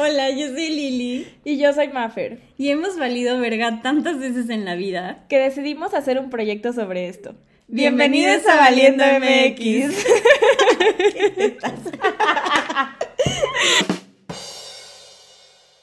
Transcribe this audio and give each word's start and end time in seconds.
Hola, 0.00 0.30
yo 0.30 0.46
soy 0.46 0.68
Lili. 0.68 1.26
Y 1.42 1.58
yo 1.58 1.72
soy 1.72 1.88
Maffer. 1.88 2.38
Y 2.56 2.70
hemos 2.70 2.96
valido 2.96 3.40
verga 3.40 3.82
tantas 3.82 4.20
veces 4.20 4.48
en 4.48 4.64
la 4.64 4.76
vida 4.76 5.26
que 5.28 5.40
decidimos 5.40 5.92
hacer 5.92 6.20
un 6.20 6.30
proyecto 6.30 6.72
sobre 6.72 7.08
esto. 7.08 7.34
Bienvenidos, 7.66 8.46
a 8.46 8.58
Valiendo 8.58 9.04
MX. 9.04 10.06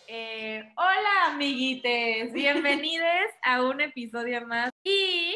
Eh, 0.08 0.64
hola, 0.78 1.34
amiguites. 1.34 2.32
Bienvenidos 2.32 3.28
a 3.44 3.64
un 3.64 3.82
episodio 3.82 4.48
más. 4.48 4.72
Y 4.82 5.36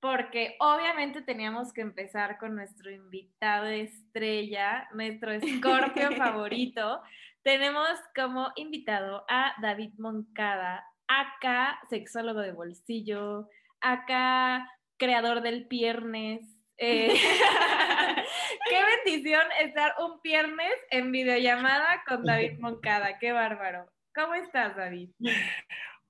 porque 0.00 0.56
obviamente 0.60 1.20
teníamos 1.20 1.72
que 1.72 1.82
empezar 1.82 2.38
con 2.38 2.54
nuestro 2.54 2.90
invitado 2.90 3.66
estrella, 3.66 4.88
nuestro 4.94 5.32
escorpio 5.32 6.12
favorito. 6.16 7.02
Tenemos 7.42 7.88
como 8.14 8.50
invitado 8.56 9.24
a 9.28 9.54
David 9.62 9.94
Moncada, 9.98 10.84
acá 11.08 11.80
sexólogo 11.88 12.40
de 12.40 12.52
bolsillo, 12.52 13.48
acá 13.80 14.68
creador 14.98 15.40
del 15.40 15.66
piernes. 15.66 16.40
Eh, 16.76 17.14
qué 18.68 18.78
bendición 19.04 19.42
estar 19.62 19.94
un 20.00 20.20
viernes 20.22 20.72
en 20.90 21.12
videollamada 21.12 22.02
con 22.06 22.24
David 22.24 22.58
Moncada, 22.58 23.18
qué 23.18 23.32
bárbaro. 23.32 23.90
¿Cómo 24.14 24.34
estás, 24.34 24.76
David? 24.76 25.10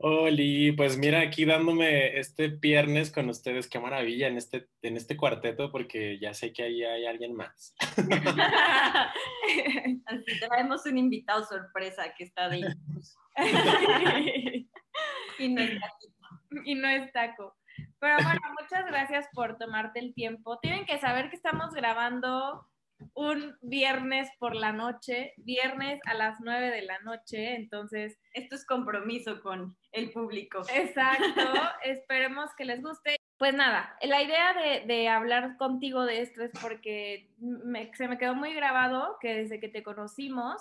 Oli, 0.03 0.73
pues 0.73 0.97
mira, 0.97 1.21
aquí 1.21 1.45
dándome 1.45 2.19
este 2.19 2.49
viernes 2.49 3.11
con 3.11 3.29
ustedes, 3.29 3.69
qué 3.69 3.79
maravilla 3.79 4.29
en 4.29 4.39
este, 4.39 4.67
en 4.81 4.97
este 4.97 5.15
cuarteto, 5.15 5.71
porque 5.71 6.19
ya 6.19 6.33
sé 6.33 6.55
que 6.55 6.63
ahí 6.63 6.83
hay 6.83 7.05
alguien 7.05 7.35
más. 7.35 7.75
Así 10.07 10.41
traemos 10.41 10.87
un 10.87 10.97
invitado 10.97 11.45
sorpresa 11.45 12.15
que 12.17 12.25
está 12.25 12.49
de 12.49 12.75
y 15.39 15.49
no 15.51 15.61
es 15.61 15.79
taco. 15.79 16.07
Y 16.65 16.75
no 16.77 16.89
es 16.89 17.13
taco. 17.13 17.55
Pero 17.99 18.17
bueno, 18.23 18.41
muchas 18.59 18.87
gracias 18.87 19.29
por 19.35 19.59
tomarte 19.59 20.01
el 20.01 20.15
tiempo. 20.15 20.59
Tienen 20.61 20.87
que 20.87 20.99
saber 20.99 21.29
que 21.29 21.37
estamos 21.37 21.75
grabando 21.75 22.67
un 23.15 23.57
viernes 23.63 24.29
por 24.39 24.55
la 24.55 24.73
noche, 24.73 25.35
viernes 25.39 26.01
a 26.07 26.15
las 26.15 26.41
9 26.41 26.71
de 26.71 26.83
la 26.83 26.99
noche, 27.01 27.55
entonces... 27.55 28.19
Esto 28.33 28.55
es 28.55 28.65
compromiso 28.65 29.41
con 29.41 29.77
el 29.93 30.11
público. 30.13 30.63
Exacto, 30.73 31.41
esperemos 31.85 32.51
que 32.57 32.65
les 32.65 32.83
guste. 32.83 33.17
Pues 33.39 33.55
nada, 33.55 33.97
la 34.03 34.23
idea 34.23 34.55
de, 34.87 35.09
hablar 35.09 35.57
contigo 35.57 36.05
de 36.05 36.21
esto 36.21 36.43
es 36.43 36.51
porque 36.61 37.31
se 37.95 38.07
me 38.07 38.19
quedó 38.19 38.35
muy 38.35 38.53
grabado 38.53 39.17
que 39.19 39.35
desde 39.35 39.61
que 39.61 39.69
te 39.71 39.83
conocimos 39.83 40.61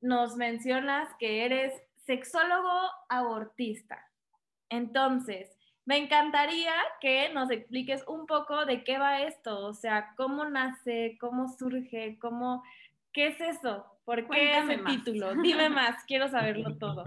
nos 0.00 0.36
mencionas 0.36 1.08
que 1.18 1.44
eres 1.44 1.72
sexólogo 2.04 2.90
abortista. 3.08 4.04
Entonces, 4.68 5.55
me 5.86 5.98
encantaría 5.98 6.74
que 7.00 7.30
nos 7.32 7.50
expliques 7.50 8.02
un 8.08 8.26
poco 8.26 8.66
de 8.66 8.82
qué 8.82 8.98
va 8.98 9.22
esto, 9.22 9.64
o 9.64 9.72
sea, 9.72 10.14
cómo 10.16 10.44
nace, 10.44 11.16
cómo 11.20 11.48
surge, 11.48 12.18
cómo, 12.20 12.64
¿qué 13.12 13.28
es 13.28 13.40
eso? 13.40 13.86
¿Por 14.04 14.28
qué 14.28 14.58
ese 14.58 14.78
título? 14.78 15.34
Dime 15.36 15.70
más, 15.70 16.04
quiero 16.06 16.28
saberlo 16.28 16.76
todo. 16.76 17.04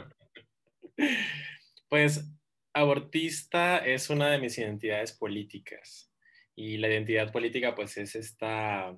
Pues 1.89 2.25
abortista 2.73 3.79
es 3.79 4.09
una 4.09 4.29
de 4.29 4.39
mis 4.39 4.57
identidades 4.57 5.11
políticas 5.11 6.09
y 6.55 6.77
la 6.77 6.87
identidad 6.87 7.33
política 7.33 7.75
pues 7.75 7.97
es 7.97 8.15
esta, 8.15 8.95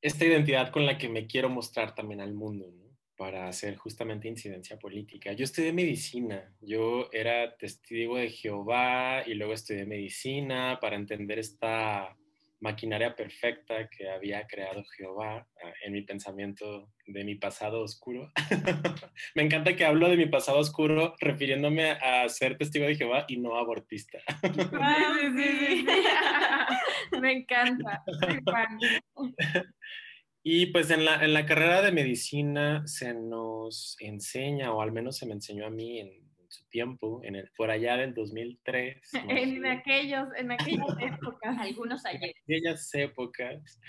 esta 0.00 0.24
identidad 0.24 0.70
con 0.70 0.86
la 0.86 0.96
que 0.96 1.10
me 1.10 1.26
quiero 1.26 1.50
mostrar 1.50 1.94
también 1.94 2.22
al 2.22 2.32
mundo. 2.32 2.70
¿no? 2.70 2.85
Para 3.16 3.48
hacer 3.48 3.76
justamente 3.76 4.28
incidencia 4.28 4.78
política. 4.78 5.32
Yo 5.32 5.44
estudié 5.44 5.72
medicina, 5.72 6.52
yo 6.60 7.08
era 7.12 7.56
testigo 7.56 8.16
de 8.16 8.30
Jehová 8.30 9.22
y 9.26 9.34
luego 9.34 9.54
estudié 9.54 9.86
medicina 9.86 10.78
para 10.80 10.96
entender 10.96 11.38
esta 11.38 12.16
maquinaria 12.60 13.14
perfecta 13.14 13.88
que 13.88 14.08
había 14.08 14.46
creado 14.46 14.82
Jehová 14.96 15.46
ah, 15.62 15.72
en 15.84 15.92
mi 15.92 16.02
pensamiento 16.02 16.90
de 17.06 17.24
mi 17.24 17.34
pasado 17.34 17.82
oscuro. 17.82 18.32
Me 19.34 19.42
encanta 19.42 19.76
que 19.76 19.84
hablo 19.84 20.08
de 20.08 20.16
mi 20.16 20.26
pasado 20.26 20.58
oscuro 20.58 21.14
refiriéndome 21.20 21.90
a 21.90 22.28
ser 22.28 22.56
testigo 22.56 22.86
de 22.86 22.96
Jehová 22.96 23.24
y 23.28 23.38
no 23.38 23.56
abortista. 23.56 24.18
Me 27.20 27.32
encanta. 27.32 28.02
Y 30.48 30.66
pues 30.66 30.92
en 30.92 31.04
la, 31.04 31.24
en 31.24 31.32
la, 31.32 31.44
carrera 31.44 31.82
de 31.82 31.90
medicina 31.90 32.86
se 32.86 33.12
nos 33.12 33.96
enseña, 33.98 34.72
o 34.72 34.80
al 34.80 34.92
menos 34.92 35.16
se 35.16 35.26
me 35.26 35.32
enseñó 35.32 35.66
a 35.66 35.70
mí 35.70 35.98
en, 35.98 36.24
su 36.46 36.64
tiempo, 36.68 37.20
en 37.24 37.34
el, 37.34 37.50
por 37.56 37.68
allá 37.68 37.96
del 37.96 38.14
2003. 38.14 38.96
En, 39.28 39.66
aquellos, 39.66 40.28
en 40.36 40.52
aquellas 40.52 40.86
épocas. 41.00 41.58
Algunos 41.58 42.06
ayer. 42.06 42.22
En 42.22 42.42
aquellas 42.44 42.94
épocas, 42.94 43.80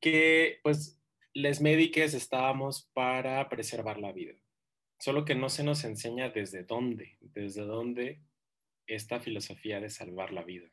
que 0.00 0.60
pues 0.62 1.00
les 1.32 1.62
médicos 1.62 2.12
estábamos 2.12 2.90
para 2.92 3.48
preservar 3.48 3.98
la 3.98 4.12
vida. 4.12 4.34
Solo 4.98 5.24
que 5.24 5.34
no 5.34 5.48
se 5.48 5.64
nos 5.64 5.82
enseña 5.84 6.28
desde 6.28 6.64
dónde, 6.64 7.16
desde 7.22 7.62
dónde 7.62 8.20
esta 8.86 9.18
filosofía 9.18 9.80
de 9.80 9.88
salvar 9.88 10.30
la 10.30 10.42
vida. 10.42 10.68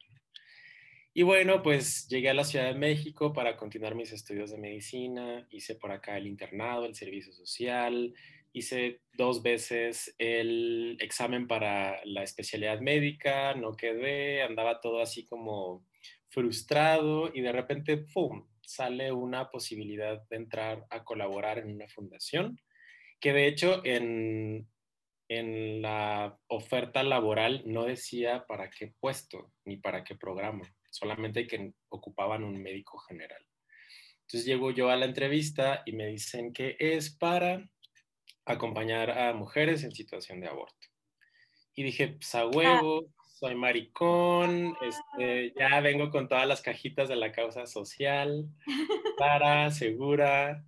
Y 1.18 1.24
bueno, 1.24 1.64
pues 1.64 2.10
llegué 2.10 2.30
a 2.30 2.34
la 2.34 2.44
Ciudad 2.44 2.66
de 2.66 2.78
México 2.78 3.32
para 3.32 3.56
continuar 3.56 3.96
mis 3.96 4.12
estudios 4.12 4.52
de 4.52 4.58
medicina, 4.58 5.48
hice 5.50 5.76
por 5.76 5.94
acá 5.94 6.18
el 6.18 6.28
internado, 6.28 6.86
el 6.86 6.94
servicio 6.94 7.32
social, 7.32 8.14
hice 8.52 9.00
dos 9.14 9.42
veces 9.42 10.14
el 10.18 10.98
examen 11.00 11.48
para 11.48 12.04
la 12.04 12.22
especialidad 12.22 12.82
médica, 12.82 13.54
no 13.56 13.78
quedé, 13.78 14.44
andaba 14.44 14.82
todo 14.82 15.00
así 15.00 15.26
como 15.26 15.88
frustrado 16.28 17.32
y 17.34 17.40
de 17.40 17.54
repente, 17.54 17.96
¡pum!, 17.96 18.50
sale 18.60 19.14
una 19.14 19.50
posibilidad 19.50 20.22
de 20.28 20.36
entrar 20.36 20.86
a 20.90 21.06
colaborar 21.06 21.60
en 21.60 21.74
una 21.74 21.88
fundación, 21.88 22.60
que 23.22 23.32
de 23.32 23.48
hecho 23.48 23.86
en, 23.86 24.68
en 25.30 25.82
la 25.82 26.38
oferta 26.48 27.04
laboral 27.04 27.64
no 27.66 27.86
decía 27.86 28.44
para 28.50 28.70
qué 28.70 28.94
puesto 29.00 29.54
ni 29.64 29.78
para 29.78 30.04
qué 30.04 30.16
programa 30.16 30.76
solamente 30.96 31.48
que 31.48 31.74
ocupaban 31.90 32.44
un 32.44 32.62
médico 32.62 32.98
general. 33.00 33.46
Entonces 34.22 34.46
llego 34.46 34.72
yo 34.72 34.90
a 34.90 34.96
la 34.96 35.06
entrevista 35.06 35.84
y 35.86 35.92
me 35.92 36.08
dicen 36.08 36.52
que 36.52 36.76
es 36.80 37.12
para 37.16 37.70
acompañar 38.46 39.12
a 39.12 39.34
mujeres 39.34 39.84
en 39.84 39.92
situación 39.92 40.40
de 40.40 40.48
aborto. 40.48 40.88
Y 41.76 41.84
dije, 41.84 42.08
pues 42.08 42.34
a 42.36 42.48
huevo, 42.48 43.14
soy 43.40 43.56
maricón, 43.56 44.76
este, 44.82 45.54
ya 45.60 45.80
vengo 45.82 46.10
con 46.10 46.28
todas 46.30 46.48
las 46.48 46.62
cajitas 46.62 47.10
de 47.10 47.18
la 47.18 47.32
causa 47.32 47.66
social, 47.66 48.48
para, 49.18 49.70
segura. 49.72 50.66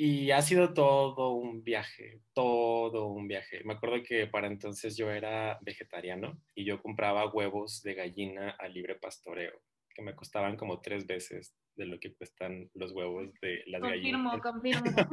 Y 0.00 0.30
ha 0.30 0.40
sido 0.42 0.74
todo 0.74 1.32
un 1.32 1.64
viaje, 1.64 2.20
todo 2.32 3.08
un 3.08 3.26
viaje. 3.26 3.64
Me 3.64 3.74
acuerdo 3.74 4.00
que 4.04 4.28
para 4.28 4.46
entonces 4.46 4.96
yo 4.96 5.10
era 5.10 5.58
vegetariano 5.60 6.40
y 6.54 6.64
yo 6.64 6.80
compraba 6.80 7.28
huevos 7.32 7.82
de 7.82 7.94
gallina 7.94 8.50
a 8.60 8.68
libre 8.68 8.94
pastoreo, 8.94 9.60
que 9.92 10.02
me 10.02 10.14
costaban 10.14 10.56
como 10.56 10.80
tres 10.80 11.04
veces 11.04 11.56
de 11.74 11.86
lo 11.86 11.98
que 11.98 12.14
cuestan 12.14 12.70
los 12.74 12.92
huevos 12.92 13.28
de 13.42 13.64
las 13.66 13.82
gallinas. 13.82 14.40
Confirmo, 14.40 14.84
confirmo. 14.84 15.10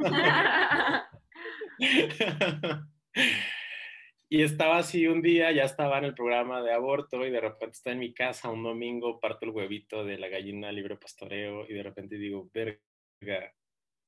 y 4.28 4.42
estaba 4.42 4.78
así 4.78 5.08
un 5.08 5.20
día, 5.20 5.50
ya 5.50 5.64
estaba 5.64 5.98
en 5.98 6.04
el 6.04 6.14
programa 6.14 6.62
de 6.62 6.72
aborto 6.72 7.26
y 7.26 7.32
de 7.32 7.40
repente 7.40 7.72
está 7.72 7.90
en 7.90 7.98
mi 7.98 8.14
casa 8.14 8.50
un 8.50 8.62
domingo, 8.62 9.18
parto 9.18 9.46
el 9.46 9.50
huevito 9.50 10.04
de 10.04 10.16
la 10.16 10.28
gallina 10.28 10.70
libre 10.70 10.96
pastoreo 10.96 11.68
y 11.68 11.74
de 11.74 11.82
repente 11.82 12.18
digo, 12.18 12.48
verga, 12.54 13.52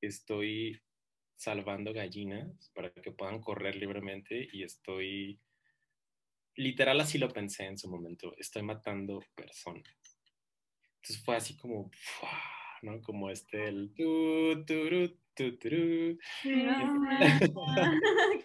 estoy 0.00 0.80
salvando 1.38 1.92
gallinas 1.92 2.70
para 2.74 2.90
que 2.90 3.12
puedan 3.12 3.40
correr 3.40 3.76
libremente 3.76 4.48
y 4.52 4.64
estoy, 4.64 5.40
literal 6.56 7.00
así 7.00 7.18
lo 7.18 7.28
pensé 7.28 7.64
en 7.64 7.78
su 7.78 7.88
momento, 7.88 8.34
estoy 8.38 8.62
matando 8.62 9.24
personas. 9.34 9.84
Entonces 10.96 11.24
fue 11.24 11.36
así 11.36 11.56
como, 11.56 11.90
¿no? 12.82 13.00
Como 13.02 13.30
este, 13.30 13.68
el... 13.68 13.94
Tu, 13.94 14.64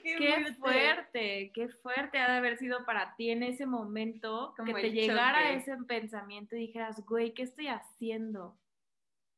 qué 0.04 0.54
fuerte, 0.60 1.52
qué 1.52 1.70
fuerte 1.82 2.20
ha 2.20 2.32
de 2.32 2.38
haber 2.38 2.58
sido 2.58 2.86
para 2.86 3.16
ti 3.16 3.32
en 3.32 3.42
ese 3.42 3.66
momento 3.66 4.54
que 4.64 4.74
te 4.74 4.92
llegara 4.92 5.54
ese 5.54 5.76
pensamiento 5.88 6.56
y 6.56 6.68
dijeras, 6.68 7.04
güey, 7.06 7.34
¿qué 7.34 7.42
estoy 7.42 7.68
haciendo? 7.68 8.56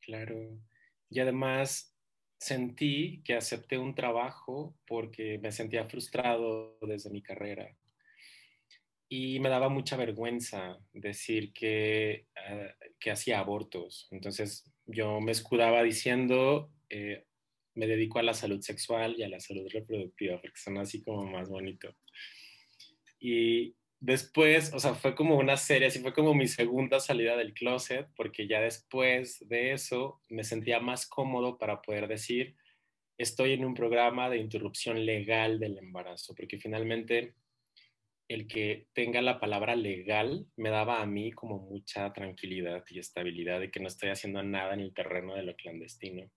Claro. 0.02 0.60
Y 1.10 1.22
además 1.22 1.95
sentí 2.38 3.22
que 3.24 3.36
acepté 3.36 3.78
un 3.78 3.96
trabajo 3.96 4.76
porque 4.88 5.40
me 5.40 5.52
sentía 5.52 5.86
frustrado 5.86 6.78
desde 6.82 7.10
mi 7.10 7.22
carrera 7.22 7.76
y 9.08 9.40
me 9.40 9.50
daba 9.50 9.70
mucha 9.70 9.98
vergüenza 9.98 10.80
decir 10.94 11.54
que, 11.54 12.28
ah, 12.36 12.74
que 13.00 13.12
hacía 13.12 13.40
abortos. 13.40 14.08
Entonces 14.12 14.72
yo 14.86 15.22
me 15.22 15.32
escudaba 15.32 15.84
diciendo, 15.84 16.72
eh, 16.90 17.26
me 17.76 17.88
dedico 17.88 18.20
a 18.20 18.24
la 18.24 18.34
salud 18.34 18.62
sexual 18.62 19.16
y 19.18 19.24
a 19.24 19.30
la 19.30 19.40
salud 19.40 19.68
reproductiva, 19.72 20.42
porque 20.42 20.58
son 20.58 20.78
así 20.78 21.04
como 21.04 21.26
más 21.26 21.50
bonito. 21.50 21.96
Y 23.20 23.76
después, 24.06 24.72
o 24.72 24.80
sea, 24.80 24.94
fue 24.94 25.16
como 25.16 25.38
una 25.38 25.58
serie, 25.58 25.88
así 25.88 26.00
fue 26.00 26.14
como 26.14 26.36
mi 26.36 26.48
segunda 26.48 27.00
salida 27.00 27.36
del 27.36 27.54
closet, 27.54 28.08
porque 28.16 28.48
ya 28.48 28.62
después 28.62 29.48
de 29.50 29.74
eso 29.74 30.22
me 30.30 30.44
sentía 30.44 30.80
más 30.80 31.08
cómodo 31.08 31.58
para 31.58 31.82
poder 31.82 32.08
decir, 32.08 32.56
estoy 33.18 33.54
en 33.54 33.66
un 33.66 33.74
programa 33.74 34.30
de 34.30 34.38
interrupción 34.38 35.06
legal 35.06 35.60
del 35.60 35.80
embarazo, 35.80 36.36
porque 36.36 36.60
finalmente 36.60 37.34
el 38.28 38.48
que 38.48 38.88
tenga 38.94 39.22
la 39.24 39.40
palabra 39.40 39.76
legal 39.76 40.46
me 40.56 40.70
daba 40.70 41.02
a 41.02 41.06
mí 41.08 41.32
como 41.32 41.58
mucha 41.58 42.14
tranquilidad 42.14 42.84
y 42.90 43.00
estabilidad 43.00 43.60
de 43.60 43.72
que 43.72 43.80
no 43.80 43.88
estoy 43.88 44.10
haciendo 44.10 44.44
nada 44.44 44.76
en 44.76 44.82
el 44.82 44.94
terreno 44.94 45.34
de 45.34 45.44
lo 45.44 45.56
clandestino. 45.56 46.30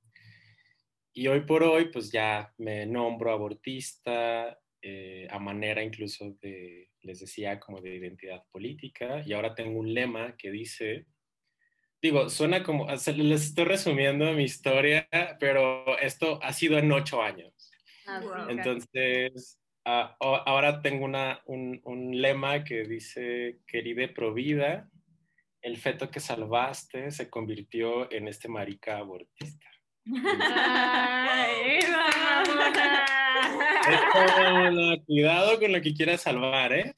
Y 1.13 1.27
hoy 1.29 1.41
por 1.41 1.63
hoy, 1.65 1.91
pues 1.91 2.11
ya 2.11 2.55
me 2.57 2.87
nombro 2.87 3.33
abortista, 3.33 4.59
eh, 4.81 5.27
a 5.31 5.39
manera 5.39 5.83
incluso 5.83 6.37
de, 6.41 6.88
les 7.03 7.21
decía, 7.21 7.59
como 7.61 7.81
de 7.81 7.97
identidad 7.97 8.43
política. 8.51 9.23
Y 9.25 9.33
ahora 9.33 9.55
tengo 9.55 9.79
un 9.79 9.93
lema 9.93 10.37
que 10.37 10.51
dice, 10.51 11.07
digo, 12.03 12.29
suena 12.29 12.63
como, 12.63 12.87
les 12.89 13.43
estoy 13.43 13.65
resumiendo 13.65 14.33
mi 14.33 14.45
historia, 14.45 15.09
pero 15.41 15.99
esto 15.99 16.39
ha 16.43 16.53
sido 16.53 16.79
en 16.79 16.93
ocho 16.93 17.23
años. 17.23 17.71
Ah, 18.07 18.47
Entonces, 18.49 19.61
ah, 19.85 20.17
ahora 20.21 20.81
tengo 20.81 21.05
una, 21.05 21.43
un, 21.47 21.81
un, 21.85 22.21
lema 22.21 22.65
que 22.65 22.85
dice, 22.85 23.59
querida 23.67 24.13
provida, 24.15 24.89
el 25.61 25.77
feto 25.77 26.11
que 26.11 26.21
salvaste 26.21 27.11
se 27.11 27.29
convirtió 27.29 28.11
en 28.11 28.29
este 28.29 28.49
marica 28.49 28.99
abortista. 28.99 29.67
Ay, 30.07 31.81
Cuidado 35.07 35.59
con 35.59 35.73
lo 35.73 35.81
que 35.81 35.95
quieras 35.95 36.23
salvar, 36.23 36.73
¿eh? 36.73 36.95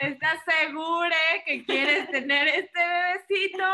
¿Estás 0.00 0.40
segura 0.44 1.16
que 1.46 1.64
quieres 1.64 2.10
tener 2.10 2.48
este 2.48 2.78
bebecito? 2.78 3.64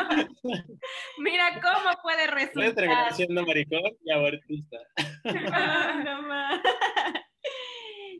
Mira 1.18 1.60
cómo 1.60 1.90
puede 2.02 2.26
resultar. 2.26 3.14
Siendo 3.14 3.44
maricón 3.46 3.92
y 4.04 4.12
abortista. 4.12 4.78
no, 5.24 6.22
no, 6.22 6.62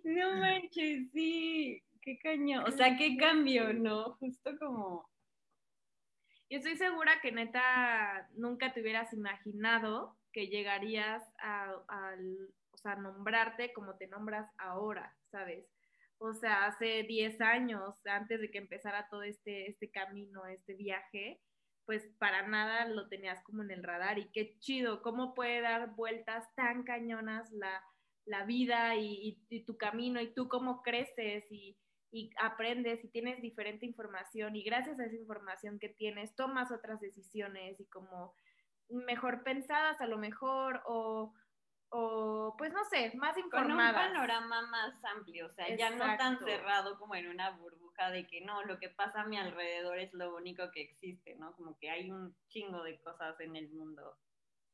no 0.04 0.36
manches, 0.38 1.10
sí. 1.12 1.82
Qué 2.00 2.18
cañón. 2.18 2.64
O 2.66 2.70
sea, 2.70 2.96
qué 2.96 3.16
cambio, 3.16 3.72
¿no? 3.72 4.14
Justo 4.20 4.50
como 4.58 5.08
yo 6.50 6.58
estoy 6.58 6.76
segura 6.76 7.20
que 7.20 7.32
neta 7.32 8.28
nunca 8.36 8.72
te 8.72 8.80
hubieras 8.80 9.12
imaginado 9.12 10.16
que 10.34 10.48
llegarías 10.48 11.22
a, 11.38 11.72
a, 11.88 12.96
nombrarte 12.96 13.72
como 13.72 13.96
te 13.96 14.08
nombras 14.08 14.50
ahora, 14.58 15.16
¿sabes? 15.30 15.64
O 16.18 16.34
sea, 16.34 16.66
hace 16.66 17.04
10 17.04 17.40
años, 17.40 17.94
antes 18.04 18.40
de 18.40 18.50
que 18.50 18.58
empezara 18.58 19.08
todo 19.08 19.22
este, 19.22 19.70
este 19.70 19.90
camino, 19.90 20.44
este 20.46 20.74
viaje, 20.74 21.40
pues 21.86 22.06
para 22.18 22.46
nada 22.46 22.86
lo 22.86 23.08
tenías 23.08 23.42
como 23.44 23.62
en 23.62 23.70
el 23.70 23.82
radar. 23.82 24.18
Y 24.18 24.30
qué 24.32 24.58
chido, 24.58 25.02
cómo 25.02 25.34
puede 25.34 25.60
dar 25.60 25.94
vueltas 25.94 26.44
tan 26.56 26.82
cañonas 26.82 27.50
la, 27.52 27.82
la 28.26 28.44
vida 28.44 28.96
y, 28.96 29.38
y, 29.48 29.64
tu 29.64 29.76
camino 29.78 30.20
y 30.20 30.34
tú 30.34 30.48
cómo 30.48 30.82
creces 30.82 31.44
y, 31.50 31.78
y 32.10 32.30
aprendes 32.40 33.04
y 33.04 33.08
tienes 33.08 33.40
diferente 33.40 33.86
información 33.86 34.56
y 34.56 34.62
gracias 34.62 34.98
a 34.98 35.06
esa 35.06 35.16
información 35.16 35.78
que 35.78 35.88
tienes 35.88 36.34
tomas 36.34 36.70
otras 36.70 37.00
decisiones 37.00 37.80
y 37.80 37.86
como 37.86 38.34
mejor 38.88 39.42
pensadas 39.42 40.00
a 40.00 40.06
lo 40.06 40.18
mejor 40.18 40.82
o, 40.86 41.34
o 41.90 42.54
pues 42.58 42.72
no 42.72 42.84
sé, 42.84 43.12
más 43.16 43.36
informadas. 43.38 43.92
Con 43.92 44.04
un 44.04 44.12
panorama 44.12 44.62
más 44.62 45.04
amplio, 45.16 45.46
o 45.46 45.52
sea, 45.54 45.74
ya 45.76 45.90
no 45.90 46.16
tan 46.16 46.38
cerrado 46.38 46.98
como 46.98 47.14
en 47.14 47.28
una 47.28 47.50
burbuja 47.50 48.10
de 48.10 48.26
que 48.26 48.40
no, 48.40 48.62
lo 48.64 48.78
que 48.78 48.88
pasa 48.88 49.22
a 49.22 49.26
mi 49.26 49.36
alrededor 49.36 49.98
es 49.98 50.12
lo 50.12 50.34
único 50.36 50.70
que 50.72 50.82
existe, 50.82 51.34
¿no? 51.36 51.54
Como 51.54 51.78
que 51.78 51.90
hay 51.90 52.10
un 52.10 52.36
chingo 52.48 52.82
de 52.82 53.00
cosas 53.00 53.38
en 53.40 53.56
el 53.56 53.68
mundo. 53.70 54.18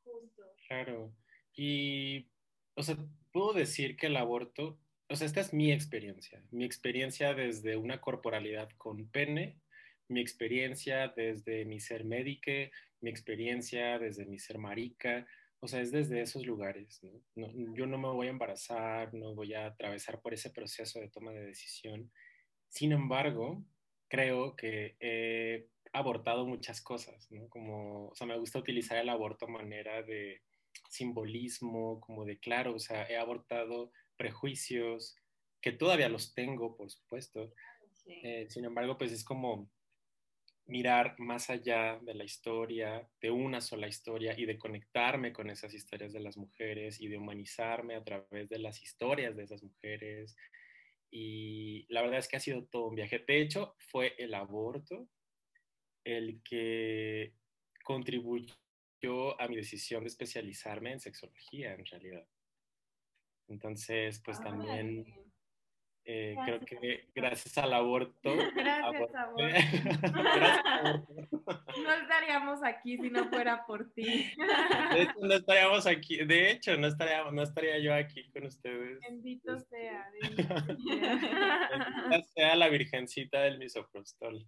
Justo. 0.04 0.42
Claro. 0.66 1.12
Y, 1.54 2.30
o 2.74 2.82
sea, 2.82 2.96
puedo 3.32 3.52
decir 3.52 3.96
que 3.96 4.06
el 4.06 4.16
aborto 4.16 4.78
o 5.10 5.16
sea, 5.16 5.26
esta 5.26 5.40
es 5.40 5.52
mi 5.52 5.72
experiencia, 5.72 6.40
mi 6.52 6.64
experiencia 6.64 7.34
desde 7.34 7.76
una 7.76 8.00
corporalidad 8.00 8.70
con 8.78 9.08
pene, 9.10 9.58
mi 10.06 10.20
experiencia 10.20 11.08
desde 11.08 11.64
mi 11.64 11.80
ser 11.80 12.04
médico, 12.04 12.52
mi 13.00 13.10
experiencia 13.10 13.98
desde 13.98 14.26
mi 14.26 14.38
ser 14.38 14.58
marica, 14.58 15.26
o 15.60 15.68
sea, 15.68 15.80
es 15.80 15.92
desde 15.92 16.22
esos 16.22 16.46
lugares. 16.46 17.00
¿no? 17.34 17.50
yo 17.74 17.86
no 17.86 17.98
me 17.98 18.08
voy 18.08 18.28
a 18.28 18.30
embarazar, 18.30 19.12
no 19.12 19.34
voy 19.34 19.54
a 19.54 19.66
atravesar 19.66 20.20
por 20.20 20.32
ese 20.32 20.50
proceso 20.50 21.00
de 21.00 21.08
toma 21.08 21.32
de 21.32 21.46
decisión. 21.46 22.10
Sin 22.68 22.92
embargo, 22.92 23.62
creo 24.08 24.56
que 24.56 24.96
he 25.00 25.68
abortado 25.92 26.46
muchas 26.46 26.80
cosas, 26.80 27.30
¿no? 27.30 27.48
Como, 27.48 28.08
o 28.08 28.14
sea, 28.14 28.26
me 28.26 28.38
gusta 28.38 28.58
utilizar 28.58 28.98
el 28.98 29.08
aborto 29.08 29.46
a 29.46 29.50
manera 29.50 30.02
de 30.02 30.42
simbolismo, 30.88 32.00
como 32.00 32.24
de 32.24 32.38
claro, 32.38 32.74
o 32.74 32.78
sea, 32.78 33.08
he 33.08 33.16
abortado 33.16 33.92
prejuicios, 34.16 35.16
que 35.60 35.72
todavía 35.72 36.08
los 36.08 36.34
tengo, 36.34 36.76
por 36.76 36.90
supuesto. 36.90 37.52
Eh, 38.06 38.46
sin 38.48 38.64
embargo, 38.64 38.96
pues 38.96 39.12
es 39.12 39.24
como 39.24 39.70
mirar 40.70 41.18
más 41.18 41.50
allá 41.50 41.98
de 42.00 42.14
la 42.14 42.24
historia, 42.24 43.06
de 43.20 43.30
una 43.30 43.60
sola 43.60 43.88
historia 43.88 44.34
y 44.38 44.46
de 44.46 44.56
conectarme 44.56 45.32
con 45.32 45.50
esas 45.50 45.74
historias 45.74 46.12
de 46.12 46.20
las 46.20 46.36
mujeres 46.36 47.00
y 47.00 47.08
de 47.08 47.18
humanizarme 47.18 47.96
a 47.96 48.04
través 48.04 48.48
de 48.48 48.58
las 48.58 48.80
historias 48.80 49.36
de 49.36 49.42
esas 49.42 49.62
mujeres. 49.62 50.36
Y 51.10 51.86
la 51.92 52.02
verdad 52.02 52.20
es 52.20 52.28
que 52.28 52.36
ha 52.36 52.40
sido 52.40 52.64
todo 52.64 52.86
un 52.86 52.94
viaje. 52.94 53.24
De 53.26 53.40
hecho, 53.40 53.74
fue 53.78 54.14
el 54.16 54.32
aborto 54.32 55.08
el 56.04 56.40
que 56.42 57.34
contribuyó 57.82 58.54
a 59.38 59.48
mi 59.48 59.56
decisión 59.56 60.04
de 60.04 60.08
especializarme 60.08 60.92
en 60.92 61.00
sexología, 61.00 61.74
en 61.74 61.84
realidad. 61.84 62.26
Entonces, 63.48 64.22
pues 64.24 64.40
también 64.40 65.29
eh, 66.04 66.34
creo 66.44 66.60
que 66.60 67.08
gracias 67.14 67.56
al 67.58 67.72
aborto. 67.72 68.34
Gracias, 68.56 69.14
aborto. 70.74 71.14
No 71.82 71.94
estaríamos 71.94 72.62
aquí 72.64 72.98
si 72.98 73.10
no 73.10 73.28
fuera 73.28 73.64
por 73.66 73.90
ti. 73.92 74.32
De 74.92 75.02
hecho, 75.02 75.14
no 75.20 75.34
estaríamos 75.34 75.86
aquí. 75.86 76.24
De 76.24 76.50
hecho, 76.50 76.76
no 76.76 76.86
estaría, 76.86 77.30
no 77.30 77.42
estaría 77.42 77.78
yo 77.78 77.94
aquí 77.94 78.30
con 78.32 78.46
ustedes. 78.46 78.98
Bendito 79.00 79.54
este, 79.54 79.76
sea. 79.76 80.10
Bendita 80.66 82.22
sea 82.34 82.56
la 82.56 82.68
virgencita 82.68 83.42
del 83.42 83.58
misoprostol. 83.58 84.46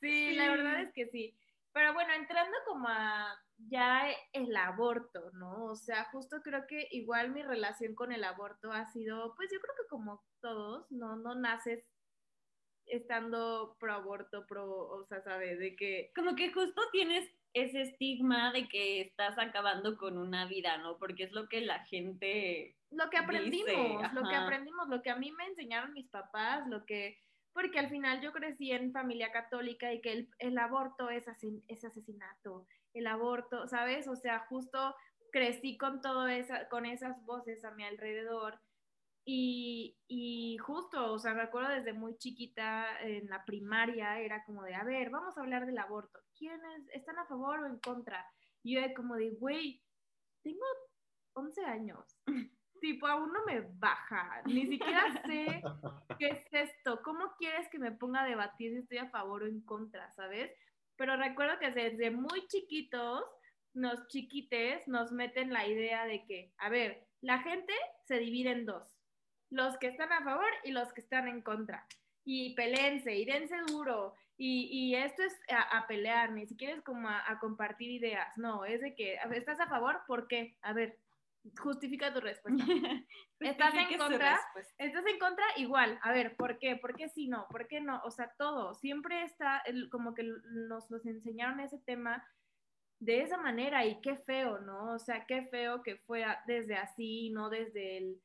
Sí, 0.00 0.34
la 0.34 0.50
verdad 0.50 0.82
es 0.82 0.92
que 0.92 1.06
sí. 1.06 1.34
Pero 1.72 1.94
bueno, 1.94 2.12
entrando 2.12 2.56
como 2.66 2.88
a 2.88 3.34
ya 3.68 4.10
el 4.32 4.54
aborto, 4.56 5.30
¿no? 5.32 5.66
O 5.66 5.76
sea, 5.76 6.04
justo 6.12 6.42
creo 6.42 6.66
que 6.66 6.88
igual 6.90 7.30
mi 7.30 7.42
relación 7.42 7.94
con 7.94 8.12
el 8.12 8.24
aborto 8.24 8.72
ha 8.72 8.86
sido, 8.92 9.34
pues 9.36 9.48
yo 9.52 9.60
creo 9.60 9.74
que 9.76 9.88
como 9.88 10.22
todos, 10.40 10.90
¿no? 10.90 11.16
No 11.16 11.34
naces 11.34 11.84
estando 12.86 13.76
pro 13.78 13.94
aborto, 13.94 14.44
pro, 14.46 14.88
o 14.88 15.04
sea, 15.04 15.22
¿sabes? 15.22 15.58
De 15.58 15.76
que... 15.76 16.10
Como 16.14 16.34
que 16.34 16.52
justo 16.52 16.82
tienes 16.90 17.28
ese 17.54 17.82
estigma 17.82 18.52
de 18.52 18.68
que 18.68 19.00
estás 19.02 19.38
acabando 19.38 19.96
con 19.96 20.18
una 20.18 20.46
vida, 20.46 20.78
¿no? 20.78 20.98
Porque 20.98 21.24
es 21.24 21.32
lo 21.32 21.48
que 21.48 21.60
la 21.60 21.84
gente... 21.86 22.76
Lo 22.90 23.08
que 23.08 23.16
aprendimos, 23.16 24.12
lo 24.12 24.28
que 24.28 24.34
aprendimos, 24.34 24.88
lo 24.88 25.00
que 25.00 25.10
a 25.10 25.16
mí 25.16 25.30
me 25.32 25.46
enseñaron 25.46 25.94
mis 25.94 26.08
papás, 26.08 26.66
lo 26.68 26.84
que 26.84 27.18
porque 27.52 27.78
al 27.78 27.90
final 27.90 28.20
yo 28.20 28.32
crecí 28.32 28.72
en 28.72 28.92
familia 28.92 29.30
católica 29.32 29.92
y 29.92 30.00
que 30.00 30.12
el, 30.12 30.30
el 30.38 30.58
aborto 30.58 31.10
es, 31.10 31.24
es 31.68 31.84
asesinato, 31.84 32.66
el 32.94 33.06
aborto, 33.06 33.66
¿sabes? 33.68 34.08
O 34.08 34.16
sea, 34.16 34.40
justo 34.48 34.94
crecí 35.32 35.76
con 35.76 36.00
todo 36.00 36.28
esa, 36.28 36.68
con 36.68 36.86
esas 36.86 37.24
voces 37.24 37.64
a 37.64 37.70
mi 37.72 37.84
alrededor 37.84 38.60
y, 39.24 39.96
y, 40.08 40.56
justo, 40.58 41.12
o 41.12 41.18
sea, 41.18 41.32
me 41.34 41.42
acuerdo 41.42 41.68
desde 41.70 41.92
muy 41.92 42.16
chiquita 42.18 43.00
en 43.02 43.28
la 43.28 43.44
primaria, 43.44 44.18
era 44.18 44.44
como 44.44 44.64
de, 44.64 44.74
a 44.74 44.82
ver, 44.82 45.10
vamos 45.10 45.36
a 45.36 45.42
hablar 45.42 45.64
del 45.64 45.78
aborto, 45.78 46.18
¿quiénes 46.36 46.88
están 46.92 47.18
a 47.18 47.26
favor 47.26 47.60
o 47.60 47.66
en 47.66 47.78
contra? 47.78 48.26
Y 48.64 48.74
yo 48.74 48.80
como 48.94 49.14
de, 49.14 49.30
güey, 49.30 49.80
tengo 50.42 50.64
11 51.34 51.64
años, 51.64 52.18
tipo, 52.82 53.06
aún 53.06 53.32
no 53.32 53.44
me 53.46 53.60
baja, 53.78 54.42
ni 54.44 54.66
siquiera 54.66 55.22
sé 55.24 55.62
qué 56.18 56.26
es 56.26 56.46
esto, 56.50 57.00
¿cómo 57.02 57.32
quieres 57.38 57.68
que 57.68 57.78
me 57.78 57.92
ponga 57.92 58.22
a 58.22 58.26
debatir 58.26 58.72
si 58.72 58.78
estoy 58.80 58.98
a 58.98 59.08
favor 59.08 59.44
o 59.44 59.46
en 59.46 59.60
contra, 59.62 60.10
¿sabes? 60.10 60.50
Pero 60.96 61.16
recuerdo 61.16 61.58
que 61.60 61.70
desde 61.70 62.10
muy 62.10 62.46
chiquitos, 62.48 63.24
los 63.72 64.08
chiquites 64.08 64.86
nos 64.88 65.12
meten 65.12 65.52
la 65.52 65.66
idea 65.66 66.04
de 66.04 66.26
que, 66.26 66.52
a 66.58 66.68
ver, 66.68 67.06
la 67.22 67.38
gente 67.38 67.72
se 68.04 68.18
divide 68.18 68.50
en 68.50 68.66
dos, 68.66 68.86
los 69.48 69.78
que 69.78 69.86
están 69.86 70.12
a 70.12 70.24
favor 70.24 70.50
y 70.64 70.72
los 70.72 70.92
que 70.92 71.00
están 71.00 71.28
en 71.28 71.40
contra. 71.40 71.86
Y 72.24 72.54
pelense, 72.54 73.14
y 73.16 73.24
dense 73.24 73.56
duro, 73.68 74.14
Y, 74.36 74.94
esto 74.96 75.22
es 75.22 75.38
a, 75.50 75.86
pelear, 75.86 76.32
ni 76.32 76.46
siquiera 76.46 76.74
es 76.74 76.82
como 76.82 77.08
a, 77.08 77.38
compartir 77.40 77.90
ideas, 77.90 78.26
no, 78.36 78.64
es 78.64 78.80
de 78.80 78.94
que 78.96 79.18
estás 79.34 79.60
a 79.60 79.68
favor, 79.68 80.00
¿por 80.08 80.26
qué? 80.26 80.56
A 80.62 80.72
ver, 80.72 80.98
justifica 81.58 82.12
tu 82.12 82.20
respuesta. 82.20 82.64
¿Estás 83.40 83.74
en 83.74 83.98
contra? 83.98 84.40
¿Estás 84.78 85.06
en 85.06 85.18
contra? 85.18 85.44
Igual, 85.56 85.98
a 86.02 86.12
ver, 86.12 86.36
¿por 86.36 86.58
qué? 86.58 86.76
¿Por 86.76 86.94
qué 86.94 87.08
sí 87.08 87.28
no? 87.28 87.46
¿Por 87.50 87.66
qué 87.66 87.80
no? 87.80 88.00
O 88.04 88.10
sea, 88.10 88.32
todo, 88.38 88.74
siempre 88.74 89.22
está, 89.24 89.62
como 89.90 90.14
que 90.14 90.22
nos, 90.22 90.90
nos 90.90 91.06
enseñaron 91.06 91.60
ese 91.60 91.78
tema 91.78 92.24
de 93.00 93.22
esa 93.22 93.36
manera 93.36 93.84
y 93.84 94.00
qué 94.00 94.16
feo, 94.16 94.60
¿no? 94.60 94.94
O 94.94 94.98
sea, 94.98 95.26
qué 95.26 95.46
feo 95.46 95.82
que 95.82 95.96
fue 96.06 96.24
desde 96.46 96.76
así, 96.76 97.30
no 97.30 97.50
desde 97.50 97.98
el, 97.98 98.22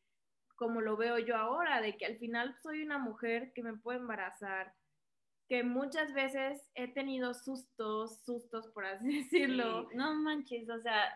como 0.55 0.81
lo 0.81 0.97
veo 0.97 1.17
yo 1.17 1.35
ahora, 1.35 1.81
de 1.81 1.97
que 1.97 2.05
al 2.05 2.17
final 2.19 2.55
soy 2.61 2.83
una 2.83 2.99
mujer 2.99 3.51
que 3.55 3.63
me 3.63 3.75
puede 3.75 3.97
embarazar, 3.97 4.75
que 5.49 5.63
muchas 5.63 6.13
veces 6.13 6.61
he 6.75 6.93
tenido 6.93 7.33
sustos, 7.33 8.23
sustos 8.23 8.67
por 8.67 8.85
así 8.85 9.07
decirlo. 9.23 9.89
no 9.95 10.13
manches, 10.13 10.69
o 10.69 10.79
sea, 10.79 11.11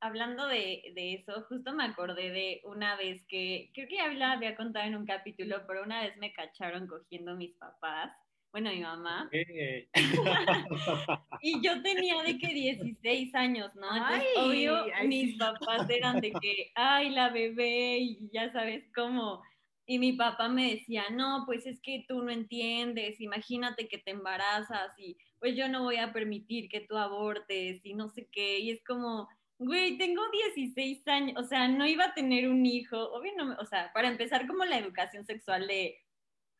hablando 0.00 0.46
de, 0.46 0.92
de, 0.94 1.14
eso, 1.14 1.44
justo 1.48 1.72
me 1.72 1.84
acordé 1.84 2.30
de 2.30 2.60
una 2.64 2.96
vez 2.96 3.24
que, 3.26 3.70
creo 3.74 3.88
que 3.88 3.96
ya 3.96 4.08
la 4.08 4.32
había 4.32 4.56
contado 4.56 4.86
en 4.86 4.96
un 4.96 5.06
capítulo, 5.06 5.62
pero 5.66 5.82
una 5.82 6.02
vez 6.02 6.16
me 6.16 6.32
cacharon 6.32 6.86
cogiendo 6.86 7.36
mis 7.36 7.52
papás, 7.54 8.12
bueno, 8.52 8.70
mi 8.70 8.80
mamá. 8.80 9.28
y 11.42 11.60
yo 11.60 11.82
tenía 11.82 12.22
de 12.22 12.38
que 12.38 12.48
16 12.48 13.34
años, 13.34 13.74
¿no? 13.74 13.94
Entonces, 13.94 14.28
obvio, 14.36 14.84
mis 15.04 15.36
papás 15.36 15.90
eran 15.90 16.20
de 16.20 16.32
que, 16.32 16.72
ay, 16.74 17.10
la 17.10 17.28
bebé, 17.28 17.98
y 17.98 18.30
ya 18.32 18.50
sabes 18.52 18.84
cómo 18.94 19.42
y 19.88 20.00
mi 20.00 20.14
papá 20.14 20.48
me 20.48 20.72
decía, 20.72 21.04
no, 21.12 21.44
pues 21.46 21.64
es 21.64 21.80
que 21.80 22.04
tú 22.08 22.20
no 22.22 22.30
entiendes, 22.30 23.20
imagínate 23.20 23.86
que 23.86 23.98
te 23.98 24.10
embarazas 24.10 24.90
y 24.98 25.16
pues 25.38 25.54
yo 25.54 25.68
no 25.68 25.84
voy 25.84 25.96
a 25.96 26.12
permitir 26.12 26.68
que 26.68 26.80
tú 26.80 26.96
abortes 26.96 27.86
y 27.86 27.94
no 27.94 28.08
sé 28.08 28.28
qué. 28.32 28.58
Y 28.58 28.72
es 28.72 28.82
como, 28.84 29.28
güey, 29.58 29.98
tengo 29.98 30.22
16 30.30 31.06
años, 31.08 31.36
o 31.38 31.44
sea, 31.44 31.68
no 31.68 31.86
iba 31.86 32.06
a 32.06 32.14
tener 32.14 32.48
un 32.48 32.66
hijo, 32.66 32.98
obvio 33.12 33.32
no, 33.36 33.56
o 33.58 33.64
sea, 33.66 33.92
para 33.92 34.08
empezar 34.08 34.46
como 34.46 34.64
la 34.64 34.78
educación 34.78 35.24
sexual 35.26 35.66
de 35.66 35.98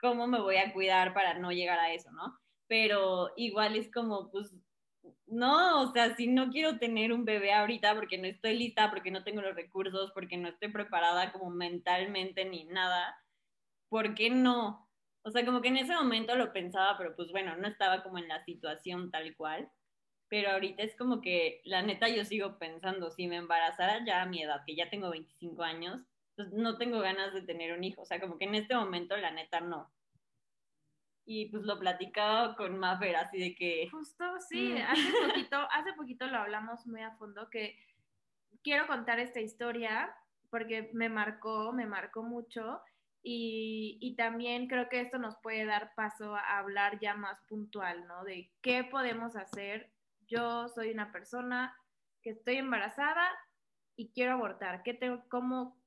cómo 0.01 0.27
me 0.27 0.41
voy 0.41 0.57
a 0.57 0.73
cuidar 0.73 1.15
para 1.15 1.35
no 1.39 1.53
llegar 1.53 1.79
a 1.79 1.93
eso, 1.93 2.11
¿no? 2.13 2.39
Pero 2.69 3.33
igual 3.37 3.77
es 3.77 3.91
como, 3.93 4.31
pues, 4.31 4.55
no, 5.27 5.83
o 5.83 5.93
sea, 5.93 6.17
si 6.17 6.29
no 6.29 6.51
quiero 6.51 6.79
tener 6.79 7.13
un 7.13 7.25
bebé 7.25 7.53
ahorita 7.53 7.95
porque 7.95 8.19
no 8.19 8.27
estoy 8.27 8.57
lista, 8.59 8.91
porque 8.91 9.11
no 9.11 9.25
tengo 9.25 9.43
los 9.43 9.55
recursos, 9.55 10.13
porque 10.13 10.37
no 10.37 10.49
estoy 10.49 10.71
preparada 10.73 11.33
como 11.33 11.51
mentalmente 11.51 12.45
ni 12.45 12.65
nada, 12.65 13.17
¿por 13.89 14.15
qué 14.15 14.31
no? 14.31 14.89
O 15.23 15.31
sea, 15.31 15.45
como 15.45 15.61
que 15.61 15.69
en 15.69 15.79
ese 15.79 15.95
momento 15.95 16.37
lo 16.37 16.53
pensaba, 16.53 16.97
pero 16.99 17.17
pues 17.17 17.31
bueno, 17.33 17.57
no 17.57 17.69
estaba 17.69 18.03
como 18.03 18.19
en 18.19 18.29
la 18.29 18.45
situación 18.45 19.11
tal 19.11 19.35
cual. 19.37 19.71
Pero 20.29 20.51
ahorita 20.51 20.83
es 20.83 20.97
como 20.97 21.21
que, 21.21 21.61
la 21.65 21.83
neta, 21.83 22.09
yo 22.09 22.25
sigo 22.25 22.59
pensando, 22.59 23.11
si 23.11 23.29
me 23.29 23.37
embarazara 23.37 24.05
ya 24.05 24.23
a 24.23 24.27
mi 24.27 24.43
edad, 24.43 24.63
que 24.67 24.75
ya 24.75 24.91
tengo 24.91 25.11
25 25.11 25.63
años, 25.63 26.03
pues 26.35 26.53
no 26.53 26.77
tengo 26.79 27.01
ganas 27.01 27.33
de 27.33 27.43
tener 27.43 27.73
un 27.73 27.85
hijo. 27.85 28.03
O 28.03 28.07
sea, 28.07 28.21
como 28.21 28.39
que 28.39 28.47
en 28.47 28.57
este 28.57 28.75
momento, 28.75 29.17
la 29.17 29.31
neta, 29.31 29.61
no 29.61 29.91
y 31.27 31.47
pues 31.47 31.65
lo 31.65 31.79
platicaba 31.79 32.55
con 32.55 32.79
Maffer, 32.79 33.17
así 33.17 33.39
de 33.39 33.55
que... 33.55 33.89
Justo, 33.91 34.25
sí, 34.49 34.73
mm. 34.73 34.77
hace 34.89 35.03
poquito, 35.27 35.57
hace 35.73 35.93
poquito 35.95 36.27
lo 36.29 36.39
hablamos 36.39 36.87
muy 36.87 37.03
a 37.03 37.17
fondo, 37.17 37.51
que 37.51 37.77
quiero 38.63 38.87
contar 38.87 39.19
esta 39.19 39.41
historia 39.41 40.15
porque 40.51 40.91
me 40.95 41.09
marcó, 41.09 41.73
me 41.73 41.87
marcó 41.87 42.23
mucho 42.23 42.81
y, 43.23 43.99
y, 44.01 44.15
también 44.15 44.69
creo 44.69 44.89
que 44.89 45.01
esto 45.01 45.19
nos 45.19 45.37
puede 45.39 45.65
dar 45.65 45.93
paso 45.97 46.37
a 46.37 46.59
hablar 46.59 47.01
ya 47.01 47.15
más 47.15 47.41
puntual, 47.49 48.07
¿no? 48.07 48.23
De 48.23 48.53
qué 48.63 48.85
podemos 48.85 49.35
hacer. 49.35 49.91
Yo 50.29 50.69
soy 50.69 50.91
una 50.91 51.13
persona 51.13 51.77
que 52.23 52.31
estoy 52.31 52.57
embarazada 52.57 53.29
y 53.97 54.13
quiero 54.13 54.33
abortar. 54.33 54.83
¿Qué 54.83 54.95
tengo, 54.95 55.23
cómo? 55.29 55.81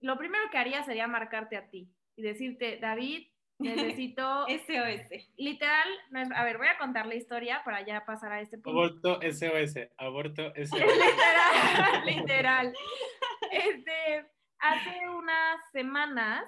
Lo 0.00 0.18
primero 0.18 0.44
que 0.50 0.58
haría 0.58 0.82
sería 0.82 1.06
marcarte 1.06 1.56
a 1.56 1.70
ti 1.70 1.90
y 2.16 2.22
decirte, 2.22 2.78
David, 2.80 3.28
Necesito. 3.58 4.46
SOS. 4.48 5.30
Literal, 5.36 5.88
a 6.34 6.44
ver, 6.44 6.58
voy 6.58 6.66
a 6.66 6.78
contar 6.78 7.06
la 7.06 7.14
historia 7.14 7.62
para 7.64 7.86
ya 7.86 8.04
pasar 8.04 8.32
a 8.32 8.40
este 8.40 8.58
punto. 8.58 8.70
Aborto 8.70 9.20
SOS, 9.22 9.76
aborto 9.96 10.52
SOS. 10.56 10.72
literal, 10.72 12.04
literal. 12.04 12.74
Este, 13.52 14.26
hace 14.58 15.08
unas 15.08 15.70
semanas, 15.70 16.44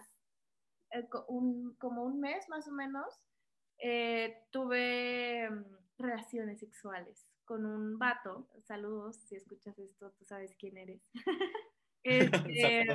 eh, 0.90 1.08
como 1.08 2.02
un 2.02 2.20
mes 2.20 2.48
más 2.48 2.66
o 2.66 2.72
menos, 2.72 3.06
eh, 3.78 4.42
tuve 4.50 5.48
mm, 5.48 5.64
relaciones 5.98 6.58
sexuales 6.58 7.28
con 7.46 7.64
un 7.64 7.98
vato. 7.98 8.48
Saludos, 8.64 9.16
si 9.26 9.36
escuchas 9.36 9.78
esto, 9.78 10.12
tú 10.18 10.24
sabes 10.24 10.54
quién 10.58 10.76
eres. 10.76 11.02
Este, 12.08 12.86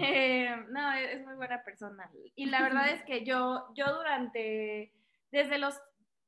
eh, 0.00 0.56
no, 0.70 0.92
es 0.92 1.24
muy 1.24 1.34
buena 1.34 1.64
persona. 1.64 2.08
Y 2.36 2.46
la 2.46 2.62
verdad 2.62 2.88
es 2.90 3.02
que 3.02 3.24
yo, 3.24 3.66
yo 3.74 3.92
durante, 3.96 4.92
desde 5.32 5.58
los 5.58 5.74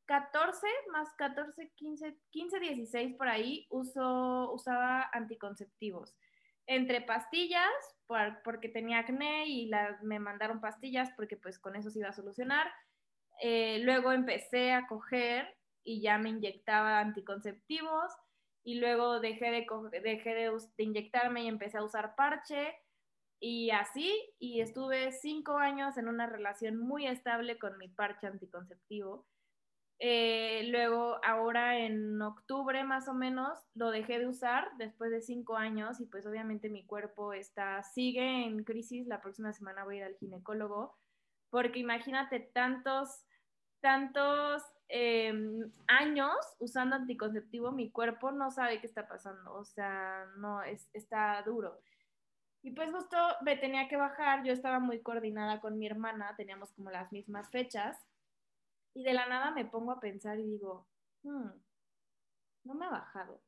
14, 0.06 0.66
más 0.90 1.14
14, 1.16 1.70
15, 1.76 2.18
15, 2.30 2.58
16 2.58 3.14
por 3.16 3.28
ahí, 3.28 3.68
uso, 3.70 4.52
usaba 4.52 5.08
anticonceptivos. 5.12 6.16
Entre 6.66 7.00
pastillas, 7.00 7.70
porque 8.42 8.68
tenía 8.68 8.98
acné 8.98 9.46
y 9.46 9.70
me 10.02 10.18
mandaron 10.18 10.60
pastillas 10.60 11.10
porque 11.14 11.36
pues 11.36 11.60
con 11.60 11.76
eso 11.76 11.90
se 11.90 12.00
iba 12.00 12.08
a 12.08 12.12
solucionar. 12.12 12.72
Eh, 13.40 13.78
luego 13.82 14.10
empecé 14.10 14.72
a 14.72 14.86
coger 14.88 15.46
y 15.84 16.00
ya 16.00 16.18
me 16.18 16.30
inyectaba 16.30 17.00
anticonceptivos 17.00 18.10
y 18.64 18.80
luego 18.80 19.20
dejé 19.20 19.50
de, 19.50 19.66
dejé 20.02 20.34
de, 20.34 20.50
inyectarme 20.78 21.42
y 21.44 21.48
empecé 21.48 21.78
a 21.78 21.84
usar 21.84 22.16
parche 22.16 22.74
y 23.38 23.70
así, 23.70 24.10
y 24.38 24.60
estuve 24.60 25.12
cinco 25.12 25.58
años 25.58 25.98
en 25.98 26.08
una 26.08 26.26
relación 26.26 26.78
muy 26.78 27.06
estable 27.06 27.58
con 27.58 27.76
mi 27.76 27.88
parche 27.88 28.26
anticonceptivo. 28.26 29.26
Eh, 29.98 30.66
luego, 30.70 31.18
ahora 31.22 31.78
en 31.78 32.20
octubre 32.22 32.82
más 32.84 33.06
o 33.06 33.12
menos, 33.12 33.58
lo 33.74 33.90
dejé 33.90 34.18
de 34.18 34.26
usar 34.26 34.70
después 34.78 35.10
de 35.10 35.20
cinco 35.20 35.56
años 35.56 36.00
y 36.00 36.06
pues 36.06 36.26
obviamente 36.26 36.70
mi 36.70 36.86
cuerpo 36.86 37.34
está, 37.34 37.82
sigue 37.82 38.44
en 38.44 38.64
crisis. 38.64 39.06
La 39.06 39.20
próxima 39.20 39.52
semana 39.52 39.84
voy 39.84 39.96
a 39.96 39.98
ir 39.98 40.04
al 40.04 40.16
ginecólogo 40.16 40.96
porque 41.50 41.78
imagínate 41.78 42.40
tantos, 42.40 43.26
tantos 43.80 44.62
Em, 44.88 45.72
años 45.86 46.36
usando 46.58 46.96
anticonceptivo, 46.96 47.72
mi 47.72 47.90
cuerpo 47.90 48.30
no 48.32 48.50
sabe 48.50 48.80
qué 48.80 48.86
está 48.86 49.08
pasando, 49.08 49.54
o 49.54 49.64
sea, 49.64 50.26
no, 50.36 50.62
es, 50.62 50.88
está 50.92 51.42
duro. 51.42 51.80
Y 52.62 52.72
pues 52.72 52.90
justo 52.90 53.16
me 53.42 53.56
tenía 53.56 53.88
que 53.88 53.96
bajar, 53.96 54.44
yo 54.44 54.52
estaba 54.52 54.80
muy 54.80 55.00
coordinada 55.02 55.60
con 55.60 55.78
mi 55.78 55.86
hermana, 55.86 56.34
teníamos 56.36 56.72
como 56.72 56.90
las 56.90 57.12
mismas 57.12 57.50
fechas, 57.50 57.98
y 58.94 59.02
de 59.04 59.14
la 59.14 59.26
nada 59.26 59.50
me 59.50 59.64
pongo 59.64 59.92
a 59.92 60.00
pensar 60.00 60.38
y 60.38 60.44
digo, 60.44 60.86
hmm, 61.22 61.48
no 62.64 62.74
me 62.74 62.86
ha 62.86 62.90
bajado. 62.90 63.40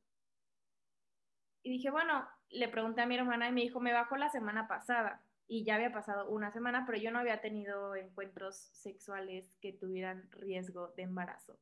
Y 1.63 1.71
dije, 1.71 1.89
bueno, 1.89 2.27
le 2.49 2.67
pregunté 2.67 3.01
a 3.01 3.05
mi 3.07 3.15
hermana 3.15 3.49
y 3.49 3.51
me 3.51 3.61
dijo, 3.61 3.79
me 3.79 3.93
bajó 3.93 4.17
la 4.17 4.29
semana 4.29 4.67
pasada 4.67 5.21
y 5.47 5.63
ya 5.63 5.75
había 5.75 5.93
pasado 5.93 6.29
una 6.29 6.51
semana, 6.51 6.85
pero 6.85 6.97
yo 6.97 7.11
no 7.11 7.19
había 7.19 7.41
tenido 7.41 7.95
encuentros 7.95 8.55
sexuales 8.73 9.55
que 9.61 9.73
tuvieran 9.73 10.29
riesgo 10.31 10.89
de 10.97 11.03
embarazo. 11.03 11.57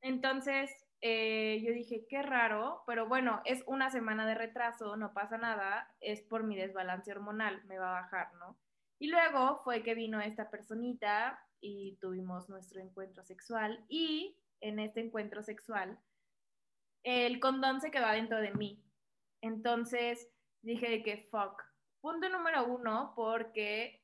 Entonces, 0.00 0.70
eh, 1.00 1.62
yo 1.64 1.72
dije, 1.72 2.06
qué 2.08 2.22
raro, 2.22 2.82
pero 2.86 3.06
bueno, 3.06 3.40
es 3.44 3.62
una 3.66 3.90
semana 3.90 4.26
de 4.26 4.34
retraso, 4.34 4.96
no 4.96 5.12
pasa 5.12 5.38
nada, 5.38 5.94
es 6.00 6.22
por 6.22 6.42
mi 6.42 6.56
desbalance 6.56 7.10
hormonal, 7.12 7.64
me 7.66 7.78
va 7.78 7.90
a 7.90 8.02
bajar, 8.02 8.34
¿no? 8.34 8.58
Y 8.98 9.08
luego 9.08 9.60
fue 9.62 9.82
que 9.82 9.94
vino 9.94 10.20
esta 10.20 10.50
personita 10.50 11.40
y 11.60 11.96
tuvimos 12.00 12.48
nuestro 12.48 12.80
encuentro 12.80 13.24
sexual 13.24 13.84
y 13.88 14.36
en 14.60 14.80
este 14.80 15.00
encuentro 15.00 15.42
sexual 15.42 15.98
el 17.04 17.38
condón 17.38 17.80
se 17.80 17.90
quedó 17.92 18.06
adentro 18.06 18.40
de 18.40 18.52
mí. 18.52 18.82
Entonces 19.40 20.28
dije 20.62 21.02
que 21.04 21.28
fuck, 21.30 21.62
Punto 22.08 22.30
número 22.30 22.64
uno, 22.64 23.12
porque 23.14 24.00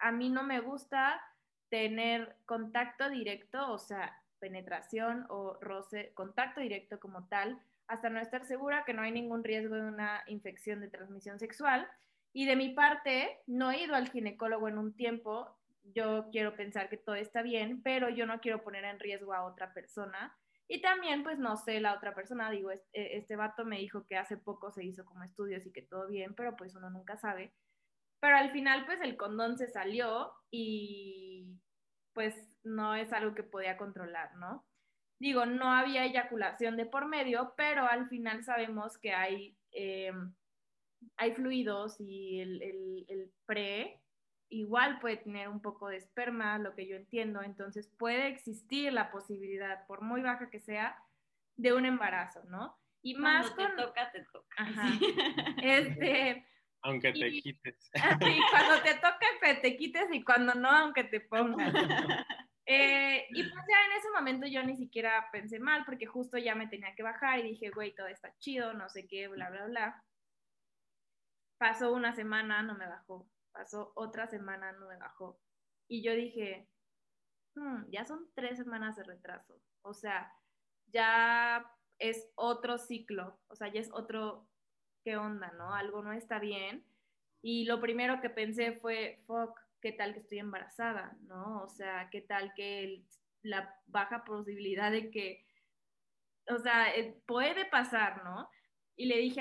a 0.00 0.12
mí 0.12 0.30
no 0.30 0.44
me 0.44 0.60
gusta 0.60 1.20
tener 1.68 2.36
contacto 2.46 3.10
directo, 3.10 3.72
o 3.72 3.78
sea, 3.80 4.16
penetración 4.38 5.26
o 5.28 5.58
roce, 5.60 6.12
contacto 6.14 6.60
directo 6.60 7.00
como 7.00 7.26
tal, 7.26 7.60
hasta 7.88 8.10
no 8.10 8.20
estar 8.20 8.44
segura 8.44 8.84
que 8.84 8.94
no 8.94 9.02
hay 9.02 9.10
ningún 9.10 9.42
riesgo 9.42 9.74
de 9.74 9.88
una 9.88 10.22
infección 10.28 10.78
de 10.78 10.86
transmisión 10.86 11.40
sexual. 11.40 11.88
Y 12.32 12.46
de 12.46 12.54
mi 12.54 12.68
parte, 12.74 13.40
no 13.48 13.72
he 13.72 13.82
ido 13.82 13.96
al 13.96 14.08
ginecólogo 14.08 14.68
en 14.68 14.78
un 14.78 14.92
tiempo, 14.94 15.52
yo 15.82 16.28
quiero 16.30 16.54
pensar 16.54 16.88
que 16.88 16.96
todo 16.96 17.16
está 17.16 17.42
bien, 17.42 17.82
pero 17.82 18.08
yo 18.08 18.24
no 18.24 18.40
quiero 18.40 18.62
poner 18.62 18.84
en 18.84 19.00
riesgo 19.00 19.34
a 19.34 19.42
otra 19.42 19.74
persona. 19.74 20.32
Y 20.68 20.82
también, 20.82 21.22
pues 21.22 21.38
no 21.38 21.56
sé, 21.56 21.80
la 21.80 21.94
otra 21.94 22.14
persona, 22.14 22.50
digo, 22.50 22.70
este, 22.70 23.16
este 23.16 23.36
vato 23.36 23.64
me 23.64 23.78
dijo 23.78 24.06
que 24.06 24.16
hace 24.16 24.36
poco 24.36 24.70
se 24.70 24.84
hizo 24.84 25.04
como 25.06 25.24
estudios 25.24 25.64
y 25.64 25.72
que 25.72 25.82
todo 25.82 26.06
bien, 26.08 26.34
pero 26.34 26.56
pues 26.56 26.74
uno 26.74 26.90
nunca 26.90 27.16
sabe. 27.16 27.54
Pero 28.20 28.36
al 28.36 28.52
final, 28.52 28.84
pues 28.84 29.00
el 29.00 29.16
condón 29.16 29.56
se 29.56 29.68
salió 29.68 30.32
y 30.50 31.58
pues 32.12 32.34
no 32.64 32.94
es 32.94 33.12
algo 33.12 33.34
que 33.34 33.44
podía 33.44 33.78
controlar, 33.78 34.34
¿no? 34.36 34.66
Digo, 35.20 35.46
no 35.46 35.72
había 35.72 36.04
eyaculación 36.04 36.76
de 36.76 36.84
por 36.84 37.06
medio, 37.06 37.54
pero 37.56 37.86
al 37.86 38.08
final 38.08 38.44
sabemos 38.44 38.98
que 38.98 39.12
hay, 39.12 39.56
eh, 39.72 40.12
hay 41.16 41.34
fluidos 41.34 41.96
y 41.98 42.40
el, 42.40 42.62
el 43.08 43.32
pre 43.46 44.02
igual 44.50 44.98
puede 45.00 45.18
tener 45.18 45.48
un 45.48 45.60
poco 45.60 45.88
de 45.88 45.96
esperma, 45.96 46.58
lo 46.58 46.74
que 46.74 46.86
yo 46.86 46.96
entiendo, 46.96 47.42
entonces 47.42 47.88
puede 47.98 48.28
existir 48.28 48.92
la 48.92 49.10
posibilidad, 49.10 49.86
por 49.86 50.02
muy 50.02 50.22
baja 50.22 50.50
que 50.50 50.60
sea, 50.60 51.02
de 51.56 51.72
un 51.72 51.84
embarazo, 51.84 52.42
¿no? 52.44 52.78
Y 53.02 53.14
más 53.14 53.50
cuando 53.50 53.76
te 53.76 53.82
toca, 53.82 54.12
te 54.12 54.24
toca. 54.32 54.56
Ajá. 54.56 54.88
Este, 55.62 56.46
aunque 56.82 57.12
te 57.12 57.30
quites. 57.30 57.90
Y 58.20 58.40
cuando 58.50 58.82
te 58.82 58.94
toca, 58.94 59.60
te 59.62 59.76
quites 59.76 60.08
y 60.12 60.22
cuando 60.22 60.54
no, 60.54 60.70
aunque 60.70 61.04
te 61.04 61.20
pongas. 61.20 61.72
Eh, 62.70 63.26
y 63.30 63.42
pues 63.44 63.64
ya 63.66 63.86
en 63.86 63.98
ese 63.98 64.10
momento 64.14 64.46
yo 64.46 64.62
ni 64.62 64.76
siquiera 64.76 65.26
pensé 65.32 65.58
mal 65.58 65.86
porque 65.86 66.04
justo 66.04 66.36
ya 66.36 66.54
me 66.54 66.66
tenía 66.66 66.94
que 66.94 67.02
bajar 67.02 67.38
y 67.38 67.44
dije, 67.44 67.70
güey, 67.70 67.94
todo 67.94 68.08
está 68.08 68.36
chido, 68.40 68.74
no 68.74 68.90
sé 68.90 69.08
qué, 69.08 69.26
bla, 69.26 69.48
bla, 69.48 69.64
bla. 69.64 70.04
Pasó 71.56 71.94
una 71.94 72.14
semana, 72.14 72.62
no 72.62 72.74
me 72.74 72.86
bajó. 72.86 73.26
Pasó 73.58 73.90
otra 73.96 74.28
semana, 74.28 74.70
no 74.70 74.86
me 74.86 74.96
bajó. 74.98 75.36
Y 75.88 76.00
yo 76.04 76.14
dije, 76.14 76.68
hmm, 77.56 77.90
ya 77.90 78.04
son 78.04 78.30
tres 78.36 78.56
semanas 78.56 78.94
de 78.94 79.02
retraso. 79.02 79.60
O 79.82 79.94
sea, 79.94 80.32
ya 80.92 81.68
es 81.98 82.30
otro 82.36 82.78
ciclo, 82.78 83.36
o 83.48 83.56
sea, 83.56 83.66
ya 83.66 83.80
es 83.80 83.90
otro, 83.92 84.46
¿qué 85.02 85.16
onda, 85.16 85.50
no? 85.58 85.74
Algo 85.74 86.04
no 86.04 86.12
está 86.12 86.38
bien. 86.38 86.84
Y 87.42 87.64
lo 87.64 87.80
primero 87.80 88.20
que 88.20 88.30
pensé 88.30 88.74
fue, 88.74 89.24
fuck, 89.26 89.58
¿qué 89.82 89.90
tal 89.90 90.14
que 90.14 90.20
estoy 90.20 90.38
embarazada, 90.38 91.18
no? 91.22 91.64
O 91.64 91.68
sea, 91.68 92.10
¿qué 92.12 92.20
tal 92.20 92.54
que 92.54 93.02
la 93.42 93.74
baja 93.88 94.24
posibilidad 94.24 94.92
de 94.92 95.10
que, 95.10 95.44
o 96.48 96.60
sea, 96.60 96.94
eh, 96.94 97.20
puede 97.26 97.64
pasar, 97.64 98.22
¿no? 98.22 98.48
Y 98.94 99.06
le 99.06 99.16
dije, 99.16 99.40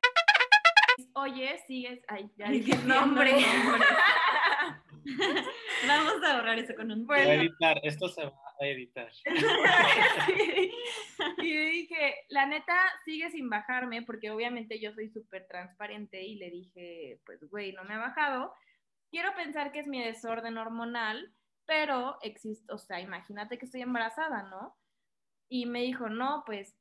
oye, 1.14 1.60
sigues, 1.68 2.02
ay, 2.08 2.30
ya 2.38 2.50
dije 2.50 2.72
el 2.74 2.88
nombre. 2.88 3.32
Vamos 5.88 6.24
a 6.24 6.36
ahorrar 6.36 6.60
eso 6.60 6.76
con 6.76 6.92
un... 6.92 7.06
Bueno. 7.06 7.32
editar, 7.32 7.80
esto 7.84 8.10
se 8.10 8.26
va 8.26 8.34
a 8.60 8.66
editar. 8.66 9.10
y 11.38 11.54
le 11.54 11.66
dije, 11.66 12.16
la 12.30 12.46
neta, 12.46 12.78
sigue 13.06 13.30
sin 13.32 13.50
bajarme, 13.50 14.02
porque 14.02 14.32
obviamente 14.32 14.80
yo 14.80 14.94
soy 14.94 15.10
súper 15.10 15.48
transparente 15.48 16.22
y 16.22 16.36
le 16.36 16.50
dije, 16.50 17.22
pues, 17.26 17.40
güey, 17.50 17.74
no 17.74 17.84
me 17.84 17.94
ha 17.94 18.00
bajado. 18.00 18.54
Quiero 19.10 19.34
pensar 19.36 19.72
que 19.72 19.80
es 19.80 19.88
mi 19.88 20.04
desorden 20.04 20.58
hormonal, 20.58 21.34
pero 21.66 22.18
existe, 22.22 22.72
o 22.74 22.78
sea, 22.78 23.00
imagínate 23.00 23.58
que 23.58 23.66
estoy 23.66 23.82
embarazada, 23.82 24.44
¿no? 24.44 24.76
Y 25.50 25.66
me 25.66 25.84
dijo, 25.84 26.10
no, 26.10 26.44
pues 26.46 26.77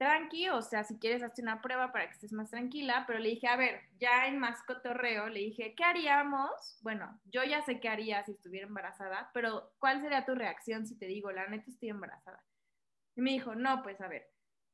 tranqui, 0.00 0.48
o 0.48 0.62
sea, 0.62 0.82
si 0.82 0.98
quieres 0.98 1.22
hacer 1.22 1.44
una 1.44 1.60
prueba 1.60 1.92
para 1.92 2.06
que 2.06 2.12
estés 2.12 2.32
más 2.32 2.48
tranquila, 2.48 3.04
pero 3.06 3.18
le 3.18 3.28
dije, 3.28 3.46
a 3.48 3.56
ver, 3.56 3.82
ya 3.98 4.28
en 4.28 4.38
más 4.38 4.62
cotorreo, 4.62 5.28
le 5.28 5.40
dije, 5.40 5.74
¿qué 5.76 5.84
haríamos? 5.84 6.78
Bueno, 6.80 7.20
yo 7.26 7.44
ya 7.44 7.60
sé 7.60 7.80
qué 7.80 7.90
haría 7.90 8.24
si 8.24 8.32
estuviera 8.32 8.66
embarazada, 8.66 9.30
pero 9.34 9.74
¿cuál 9.78 10.00
sería 10.00 10.24
tu 10.24 10.34
reacción 10.34 10.86
si 10.86 10.96
te 10.96 11.04
digo, 11.04 11.30
la 11.32 11.46
neta 11.48 11.70
estoy 11.70 11.90
embarazada? 11.90 12.42
Y 13.14 13.20
me 13.20 13.32
dijo, 13.32 13.54
no, 13.54 13.82
pues 13.82 14.00
a 14.00 14.08
ver, 14.08 14.26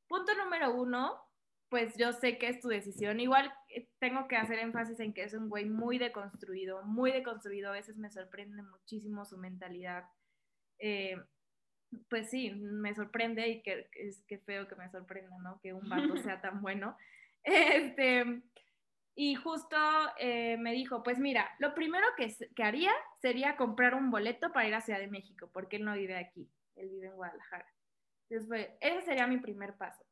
punto 0.07 0.33
número 0.37 0.73
uno, 0.73 1.21
pues 1.71 1.97
yo 1.97 2.13
sé 2.13 2.39
que 2.39 2.49
es 2.49 2.61
tu 2.61 2.69
decisión. 2.69 3.19
Igual 3.19 3.53
eh, 3.71 3.89
tengo 3.99 4.29
que 4.29 4.37
hacer 4.37 4.61
énfasis 4.61 5.01
en 5.01 5.13
que 5.13 5.25
es 5.25 5.35
un 5.35 5.49
güey 5.49 5.65
muy 5.65 5.99
deconstruido, 5.99 6.85
muy 6.85 7.11
deconstruido, 7.11 7.71
a 7.71 7.73
veces 7.73 7.97
me 7.97 8.13
sorprende 8.13 8.63
muchísimo 8.63 9.25
su 9.25 9.39
mentalidad. 9.39 10.05
Eh, 10.79 11.17
pues 12.09 12.31
sí, 12.31 12.51
me 12.51 12.95
sorprende 12.95 13.49
y 13.49 13.63
que 13.63 13.89
es 13.93 14.23
que 14.27 14.39
feo 14.39 14.69
que 14.69 14.77
me 14.77 14.91
sorprenda, 14.91 15.37
¿no? 15.39 15.61
Que 15.61 15.73
un 15.73 15.89
vato 15.89 16.17
sea 16.19 16.41
tan 16.43 16.63
bueno. 16.63 16.97
Este, 17.49 18.43
y 19.15 19.37
justo 19.37 19.77
eh, 20.19 20.57
me 20.59 20.73
dijo, 20.73 21.05
pues 21.05 21.21
mira, 21.21 21.49
lo 21.61 21.75
primero 21.75 22.05
que, 22.17 22.35
que, 22.57 22.63
haría 22.65 22.91
sería 23.23 23.57
comprar 23.57 23.95
un 23.95 24.11
boleto 24.11 24.53
para 24.53 24.67
ir 24.67 24.75
a 24.75 24.81
Ciudad 24.81 24.99
de 24.99 25.07
México, 25.07 25.49
porque 25.53 25.77
él 25.77 25.85
no 25.85 25.95
vive 25.95 26.19
aquí, 26.19 26.51
él 26.75 26.89
vive 26.89 27.07
en 27.07 27.15
Guadalajara. 27.15 27.67
Entonces, 28.29 28.71
ese 28.81 29.03
sería 29.03 29.29
mi 29.29 29.39
primer 29.39 29.77
paso. 29.77 30.05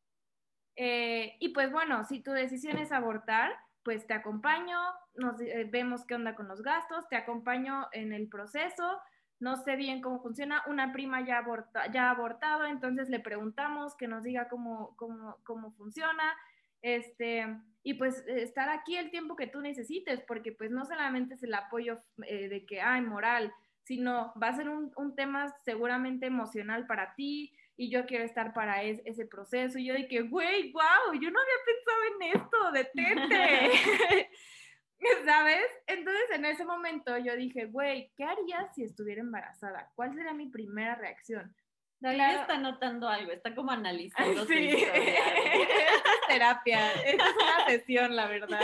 Eh, 0.77 1.37
y 1.40 1.51
pues 1.51 1.70
bueno, 1.70 2.05
si 2.05 2.23
tu 2.23 2.33
decisión 2.33 2.79
es 2.79 2.92
abortar, 2.92 3.53
pues 3.83 4.07
te 4.07 4.14
acompaño, 4.14 4.79
nos 5.14 5.40
eh, 5.40 5.68
vemos 5.70 6.05
qué 6.07 6.14
onda 6.14 6.35
con 6.35 6.49
los 6.49 6.62
gastos, 6.62 7.09
te 7.09 7.16
acompaño 7.16 7.88
en 7.92 8.12
el 8.12 8.29
proceso, 8.29 9.01
no 9.40 9.57
sé 9.57 9.77
bien 9.77 10.01
cómo 10.01 10.20
funciona, 10.20 10.62
una 10.66 10.92
prima 10.92 11.25
ya, 11.27 11.38
aborta, 11.38 11.90
ya 11.90 12.09
ha 12.09 12.11
abortado, 12.11 12.66
entonces 12.66 13.09
le 13.09 13.20
preguntamos 13.20 13.94
que 13.97 14.09
nos 14.09 14.23
diga 14.23 14.49
cómo, 14.49 14.94
cómo, 14.97 15.38
cómo 15.44 15.73
funciona, 15.73 16.35
este, 16.83 17.47
y 17.83 17.94
pues 17.94 18.25
estar 18.27 18.68
aquí 18.68 18.97
el 18.97 19.11
tiempo 19.11 19.37
que 19.37 19.47
tú 19.47 19.61
necesites, 19.61 20.20
porque 20.20 20.53
pues 20.53 20.70
no 20.70 20.85
solamente 20.85 21.35
es 21.35 21.42
el 21.42 21.55
apoyo 21.55 22.03
eh, 22.27 22.49
de 22.49 22.66
que, 22.66 22.81
hay 22.81 23.01
moral, 23.01 23.53
sino 23.83 24.33
va 24.42 24.49
a 24.49 24.57
ser 24.57 24.68
un, 24.68 24.92
un, 24.97 25.14
tema 25.14 25.55
seguramente 25.64 26.27
emocional 26.27 26.87
para 26.87 27.14
ti, 27.14 27.53
y 27.77 27.90
yo 27.90 28.07
quiero 28.07 28.25
estar 28.25 28.55
para 28.55 28.83
ese 28.83 29.27
proceso, 29.27 29.79
y 29.79 29.87
yo 29.87 29.94
de 29.94 30.07
que, 30.07 30.23
güey, 30.23 30.73
wow, 30.73 31.20
yo 31.20 31.31
no 31.31 31.40
había 31.40 31.61
pensado 31.66 32.05
en 32.05 32.23
esto, 32.35 32.73
detente. 32.73 34.31
¿Sabes? 35.27 35.67
Entonces 35.87 36.25
en 36.33 36.45
ese 36.45 36.65
momento 36.65 37.17
yo 37.19 37.37
dije, 37.37 37.67
güey, 37.67 38.13
¿qué 38.17 38.25
haría 38.25 38.69
si 38.75 38.85
estuviera 38.85 39.21
embarazada? 39.21 39.91
¿Cuál 39.95 40.15
sería 40.15 40.33
mi 40.35 40.49
primera 40.49 40.95
reacción? 40.95 41.55
David 42.01 42.41
está 42.41 42.59
notando 42.59 43.09
algo, 43.09 43.33
está 43.33 43.55
como 43.55 43.71
analizando. 43.71 44.45
Sí, 44.47 44.69
es 44.69 46.29
terapia, 46.29 46.93
es 47.03 47.15
una 47.15 47.67
sesión, 47.67 48.15
la 48.15 48.27
verdad. 48.27 48.61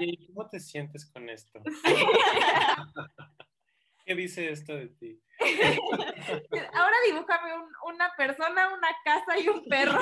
¿Y 0.00 0.26
cómo 0.26 0.48
te 0.48 0.58
sientes 0.58 1.06
con 1.06 1.28
esto? 1.28 1.62
¿Qué 4.04 4.14
dice 4.16 4.50
esto 4.50 4.74
de 4.74 4.88
ti? 4.88 5.22
Ahora 6.74 6.96
dibújame 7.06 7.52
una 7.86 8.12
persona, 8.16 8.74
una 8.74 8.88
casa 9.04 9.38
y 9.38 9.48
un 9.48 9.64
perro. 9.66 10.00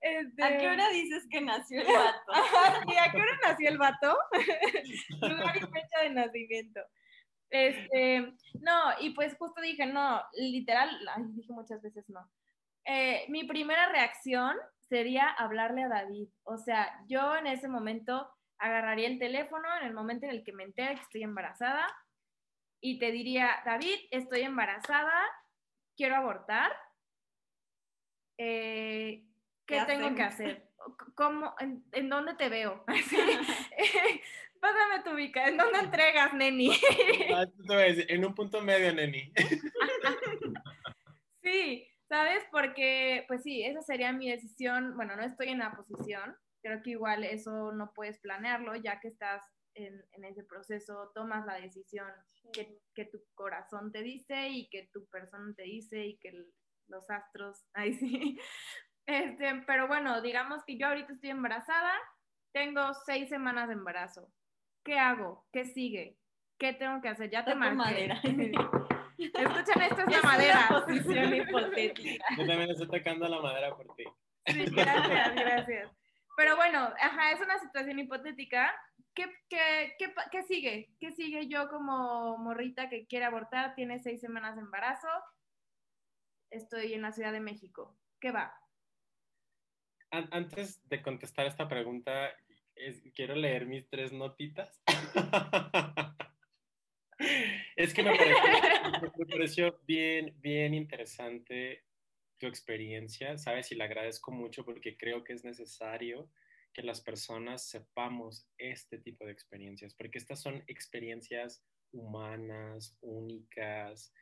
Este, 0.00 0.44
¿A 0.44 0.58
qué 0.58 0.68
hora 0.68 0.88
dices 0.90 1.26
que 1.30 1.40
nació 1.40 1.80
el 1.80 1.86
vato? 1.86 2.32
¿a 3.00 3.10
qué 3.10 3.20
hora 3.20 3.38
nació 3.42 3.68
el 3.68 3.78
vato? 3.78 4.16
Lugar 5.20 5.56
y 5.56 5.60
fecha 5.60 6.02
de 6.02 6.10
nacimiento. 6.10 6.80
Este, 7.50 8.32
no, 8.60 8.92
y 9.00 9.10
pues 9.10 9.36
justo 9.36 9.60
dije, 9.60 9.86
no, 9.86 10.22
literal, 10.34 10.90
dije 11.34 11.52
muchas 11.52 11.82
veces 11.82 12.08
no. 12.08 12.20
Eh, 12.84 13.24
mi 13.28 13.44
primera 13.44 13.88
reacción 13.90 14.56
sería 14.88 15.28
hablarle 15.30 15.84
a 15.84 15.88
David. 15.88 16.28
O 16.44 16.56
sea, 16.56 17.00
yo 17.08 17.36
en 17.36 17.46
ese 17.46 17.68
momento 17.68 18.28
agarraría 18.58 19.08
el 19.08 19.18
teléfono 19.18 19.68
en 19.80 19.86
el 19.86 19.94
momento 19.94 20.26
en 20.26 20.32
el 20.32 20.44
que 20.44 20.52
me 20.52 20.64
entere 20.64 20.94
que 20.94 21.02
estoy 21.02 21.22
embarazada 21.22 21.86
y 22.80 22.98
te 22.98 23.10
diría, 23.10 23.62
David, 23.64 23.96
estoy 24.10 24.42
embarazada, 24.42 25.12
quiero 25.96 26.16
abortar. 26.16 26.72
Eh, 28.38 29.24
¿Qué, 29.66 29.82
tengo 29.86 30.14
que 30.14 30.22
hacer? 30.22 30.68
¿Cómo, 31.14 31.54
en, 31.60 32.08
dónde 32.08 32.34
te 32.34 32.48
veo? 32.48 32.84
Pásame 34.60 35.02
tu 35.04 35.10
ubica, 35.10 35.48
¿en 35.48 35.56
dónde 35.56 35.80
entregas, 35.80 36.32
neni? 36.34 36.70
Ah, 37.34 37.46
en 37.68 38.24
un 38.24 38.34
punto 38.34 38.60
medio, 38.62 38.92
neni. 38.92 39.32
sí, 41.42 41.88
¿sabes? 42.08 42.44
Porque, 42.50 43.24
pues 43.28 43.42
sí, 43.42 43.64
esa 43.64 43.82
sería 43.82 44.12
mi 44.12 44.30
decisión. 44.30 44.96
Bueno, 44.96 45.16
no 45.16 45.22
estoy 45.22 45.48
en 45.48 45.58
la 45.58 45.72
posición, 45.72 46.36
creo 46.62 46.82
que 46.82 46.90
igual 46.90 47.24
eso 47.24 47.72
no 47.72 47.92
puedes 47.92 48.18
planearlo, 48.18 48.74
ya 48.76 49.00
que 49.00 49.08
estás 49.08 49.42
en, 49.76 50.24
ese 50.24 50.42
proceso, 50.44 51.10
tomas 51.14 51.44
la 51.46 51.60
decisión 51.60 52.08
que, 52.52 53.04
tu 53.04 53.18
corazón 53.34 53.92
te 53.92 54.02
dice 54.02 54.48
y 54.48 54.68
que 54.68 54.88
tu 54.92 55.06
persona 55.06 55.54
te 55.54 55.64
dice 55.64 56.06
y 56.06 56.16
que 56.18 56.32
los 56.88 57.08
astros, 57.10 57.64
ay 57.74 57.94
sí. 57.94 58.38
Este, 59.06 59.62
pero 59.66 59.86
bueno, 59.86 60.20
digamos 60.20 60.64
que 60.64 60.76
yo 60.76 60.88
ahorita 60.88 61.12
estoy 61.12 61.30
embarazada, 61.30 61.92
tengo 62.52 62.92
seis 63.06 63.28
semanas 63.28 63.68
de 63.68 63.74
embarazo. 63.74 64.32
¿Qué 64.84 64.98
hago? 64.98 65.46
¿Qué 65.52 65.64
sigue? 65.64 66.18
¿Qué 66.58 66.72
tengo 66.72 67.00
que 67.00 67.08
hacer? 67.08 67.30
Ya 67.30 67.44
te 67.44 67.54
marqué. 67.54 67.76
madera. 67.76 68.20
Escuchan, 69.18 69.82
esta 69.82 70.02
es, 70.02 70.10
la 70.10 70.22
madera. 70.22 70.66
Una 70.70 70.86
posición 70.86 71.34
hipotética. 71.34 72.24
Yo 72.36 72.46
también 72.46 72.70
estoy 72.70 72.88
tocando 72.88 73.28
la 73.28 73.40
madera 73.40 73.74
por 73.74 73.94
ti. 73.94 74.04
Sí, 74.46 74.64
gracias, 74.70 75.34
gracias. 75.34 75.90
Pero 76.36 76.56
bueno, 76.56 76.92
ajá, 77.00 77.32
es 77.32 77.40
una 77.40 77.58
situación 77.58 77.98
hipotética. 77.98 78.74
¿Qué, 79.14 79.24
qué, 79.48 79.94
qué, 79.98 80.14
qué 80.30 80.42
sigue? 80.42 80.90
¿Qué 81.00 81.12
sigue 81.12 81.48
yo 81.48 81.68
como 81.70 82.36
morrita 82.38 82.90
que 82.90 83.06
quiere 83.06 83.24
abortar? 83.24 83.74
Tiene 83.74 83.98
seis 83.98 84.20
semanas 84.20 84.54
de 84.56 84.62
embarazo. 84.62 85.08
Estoy 86.56 86.94
en 86.94 87.02
la 87.02 87.12
Ciudad 87.12 87.32
de 87.32 87.40
México. 87.40 87.94
¿Qué 88.18 88.32
va? 88.32 88.58
Antes 90.10 90.80
de 90.88 91.02
contestar 91.02 91.46
esta 91.46 91.68
pregunta, 91.68 92.34
quiero 93.14 93.34
leer 93.34 93.66
mis 93.66 93.86
tres 93.88 94.12
notitas. 94.12 94.82
Es 97.76 97.92
que 97.94 98.02
me 98.02 98.16
pareció, 99.26 99.78
bien, 99.86 100.34
bien 100.40 100.74
interesante 100.74 101.84
tu 102.38 102.46
experiencia, 102.46 103.36
¿sabes? 103.38 103.70
Y 103.72 103.74
le 103.74 103.84
agradezco 103.84 104.32
mucho 104.32 104.64
porque 104.64 104.96
creo 104.96 105.24
que 105.24 105.34
es 105.34 105.44
necesario 105.44 106.30
que 106.72 106.82
las 106.82 107.02
personas 107.02 107.68
sepamos 107.68 108.48
este 108.56 108.98
tipo 108.98 109.24
de 109.26 109.32
experiencias, 109.32 109.94
porque 109.94 110.18
estas 110.18 110.40
son 110.40 110.62
experiencias 110.66 111.64
humanas, 111.92 112.96
únicas, 113.02 114.12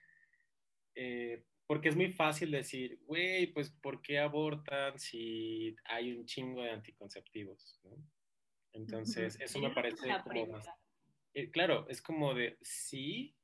eh, 0.95 1.45
porque 1.67 1.89
es 1.89 1.97
muy 1.97 2.13
fácil 2.13 2.51
decir, 2.51 3.01
güey, 3.07 3.47
pues 3.47 3.71
¿por 3.71 4.03
qué 4.03 4.19
abortan 4.19 4.99
si 4.99 5.75
hay 5.85 6.13
un 6.13 6.27
chingo 6.27 6.63
de 6.63 6.71
anticonceptivos? 6.71 7.81
Entonces, 8.73 9.39
eso 9.41 9.59
me 9.61 9.71
parece 9.71 10.09
como 10.25 10.47
más... 10.47 10.69
Eh, 11.33 11.51
claro, 11.51 11.87
es 11.89 12.01
como 12.03 12.35
de 12.35 12.59
sí, 12.61 13.35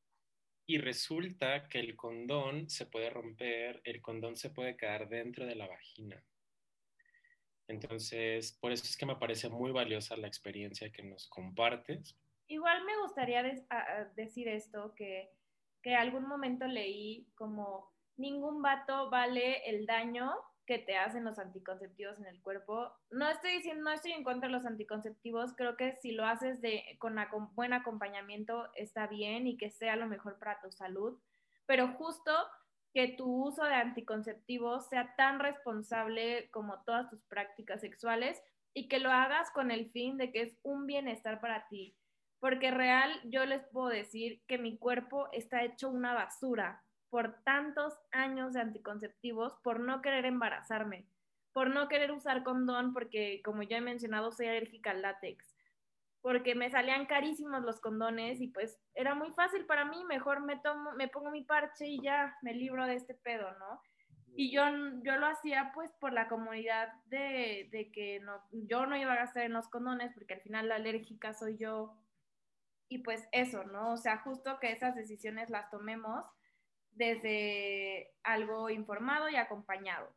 y 0.67 0.79
resulta 0.79 1.69
que 1.69 1.81
el 1.81 1.97
condón 1.97 2.71
se 2.71 2.87
puede 2.87 3.11
romper, 3.11 3.81
el 3.85 4.01
condón 4.01 4.37
se 4.37 4.51
puede 4.51 4.77
quedar 4.77 5.09
dentro 5.09 5.45
de 5.45 5.57
la 5.57 5.67
vagina. 5.67 6.23
Entonces, 7.67 8.57
por 8.61 8.71
eso 8.71 8.85
es 8.85 8.97
que 8.97 9.07
me 9.07 9.17
parece 9.17 9.49
muy 9.49 9.73
valiosa 9.73 10.17
la 10.17 10.29
experiencia 10.29 10.93
que 10.93 11.03
nos 11.03 11.29
compartes. 11.29 12.17
Igual 12.47 12.85
me 12.85 12.99
gustaría 12.99 13.43
decir 14.15 14.47
esto, 14.47 14.95
que, 14.95 15.31
que 15.83 15.95
algún 15.95 16.29
momento 16.29 16.67
leí 16.67 17.29
como 17.35 17.90
ningún 18.21 18.63
vato 18.63 19.11
vale 19.11 19.69
el 19.69 19.87
daño 19.87 20.33
que 20.67 20.79
te 20.79 20.97
hacen 20.97 21.25
los 21.25 21.39
anticonceptivos 21.41 22.19
en 22.21 22.27
el 22.27 22.41
cuerpo. 22.43 22.93
No 23.11 23.29
estoy 23.29 23.57
diciendo, 23.57 23.83
no 23.83 23.91
estoy 23.91 24.13
en 24.13 24.23
contra 24.23 24.49
de 24.49 24.53
los 24.53 24.65
anticonceptivos, 24.65 25.53
creo 25.57 25.77
que 25.77 25.97
si 25.97 26.13
lo 26.13 26.25
haces 26.25 26.61
de, 26.61 26.85
con 27.01 27.17
buen 27.57 27.73
acompañamiento 27.73 28.69
está 28.77 29.09
bien 29.09 29.49
y 29.49 29.57
que 29.57 29.71
sea 29.71 29.97
lo 29.97 30.07
mejor 30.07 30.39
para 30.39 30.61
tu 30.61 30.71
salud, 30.71 31.19
pero 31.67 31.89
justo 31.95 32.33
que 32.95 33.09
tu 33.09 33.47
uso 33.47 33.65
de 33.65 33.75
anticonceptivos 33.75 34.89
sea 34.89 35.15
tan 35.17 35.41
responsable 35.41 36.51
como 36.51 36.83
todas 36.85 37.11
tus 37.11 37.25
prácticas 37.25 37.81
sexuales 37.81 38.41
y 38.73 38.89
que 38.89 39.01
lo 39.01 39.11
hagas 39.11 39.51
con 39.51 39.71
el 39.71 39.91
fin 39.91 40.19
de 40.19 40.31
que 40.31 40.43
es 40.43 40.57
un 40.63 40.87
bienestar 40.87 41.41
para 41.41 41.67
ti. 41.69 41.97
Porque 42.39 42.71
real, 42.71 43.11
yo 43.25 43.45
les 43.45 43.65
puedo 43.69 43.89
decir 43.89 44.43
que 44.47 44.57
mi 44.57 44.79
cuerpo 44.79 45.29
está 45.33 45.63
hecho 45.65 45.91
una 45.91 46.15
basura 46.15 46.85
por 47.11 47.43
tantos 47.43 47.99
años 48.13 48.53
de 48.53 48.61
anticonceptivos, 48.61 49.55
por 49.63 49.81
no 49.81 50.01
querer 50.01 50.25
embarazarme, 50.25 51.07
por 51.53 51.69
no 51.69 51.89
querer 51.89 52.13
usar 52.13 52.45
condón, 52.45 52.93
porque 52.95 53.43
como 53.45 53.63
ya 53.65 53.79
he 53.79 53.83
mencionado, 53.83 54.31
soy 54.33 54.47
alérgica 54.47 54.93
al 54.93 55.03
látex, 55.03 55.57
porque 56.23 56.55
me 56.55 56.71
salían 56.71 57.07
carísimos 57.07 57.63
los 57.63 57.81
condones 57.81 58.41
y 58.41 58.49
pues 58.49 58.79
era 58.95 59.15
muy 59.15 59.33
fácil 59.33 59.67
para 59.67 59.85
mí, 59.85 60.05
mejor 60.05 60.41
me, 60.41 60.59
tomo, 60.59 60.93
me 60.93 61.09
pongo 61.09 61.31
mi 61.31 61.43
parche 61.43 61.87
y 61.87 62.01
ya 62.01 62.37
me 62.43 62.55
libro 62.55 62.87
de 62.87 62.95
este 62.95 63.15
pedo, 63.15 63.51
¿no? 63.59 63.83
Y 64.37 64.53
yo, 64.53 64.63
yo 65.03 65.17
lo 65.17 65.27
hacía 65.27 65.73
pues 65.75 65.93
por 65.95 66.13
la 66.13 66.29
comunidad 66.29 66.93
de, 67.07 67.69
de 67.73 67.91
que 67.91 68.21
no, 68.21 68.41
yo 68.53 68.87
no 68.87 68.97
iba 68.97 69.13
a 69.13 69.17
gastar 69.17 69.43
en 69.43 69.53
los 69.53 69.69
condones 69.69 70.13
porque 70.15 70.35
al 70.35 70.41
final 70.41 70.69
la 70.69 70.77
alérgica 70.77 71.35
soy 71.35 71.57
yo. 71.59 71.97
Y 72.89 72.99
pues 72.99 73.29
eso, 73.33 73.65
¿no? 73.65 73.93
O 73.93 73.97
sea, 73.97 74.19
justo 74.19 74.59
que 74.61 74.71
esas 74.73 74.95
decisiones 74.95 75.51
las 75.51 75.69
tomemos 75.71 76.25
desde 76.93 78.13
algo 78.23 78.71
informado 78.71 79.29
y 79.29 79.37
acompañado. 79.37 80.15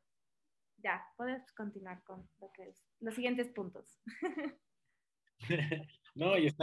Ya, 0.77 1.05
puedes 1.15 1.51
continuar 1.53 2.03
con 2.03 2.27
lo 2.41 2.51
que 2.51 2.69
es, 2.69 2.83
los 2.99 3.15
siguientes 3.15 3.49
puntos. 3.49 3.99
no, 6.15 6.37
y 6.37 6.53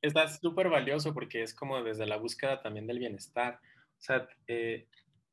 está 0.00 0.28
súper 0.28 0.68
valioso 0.68 1.12
porque 1.14 1.42
es 1.42 1.54
como 1.54 1.82
desde 1.82 2.06
la 2.06 2.16
búsqueda 2.16 2.60
también 2.62 2.86
del 2.86 2.98
bienestar. 2.98 3.60
O 3.62 4.00
sea, 4.00 4.28
eh, 4.46 4.86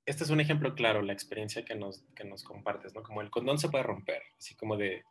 este 0.06 0.24
es 0.24 0.30
un 0.30 0.40
ejemplo 0.40 0.74
claro, 0.76 1.02
la 1.02 1.14
experiencia 1.14 1.64
que 1.66 1.76
nos, 1.76 2.04
que 2.16 2.24
nos 2.24 2.44
compartes, 2.44 2.94
¿no? 2.94 3.04
Como 3.04 3.22
el 3.22 3.30
condón 3.30 3.60
se 3.60 3.70
puede 3.70 3.84
romper, 3.84 4.22
así 4.38 4.56
como 4.56 4.78
de 4.78 5.04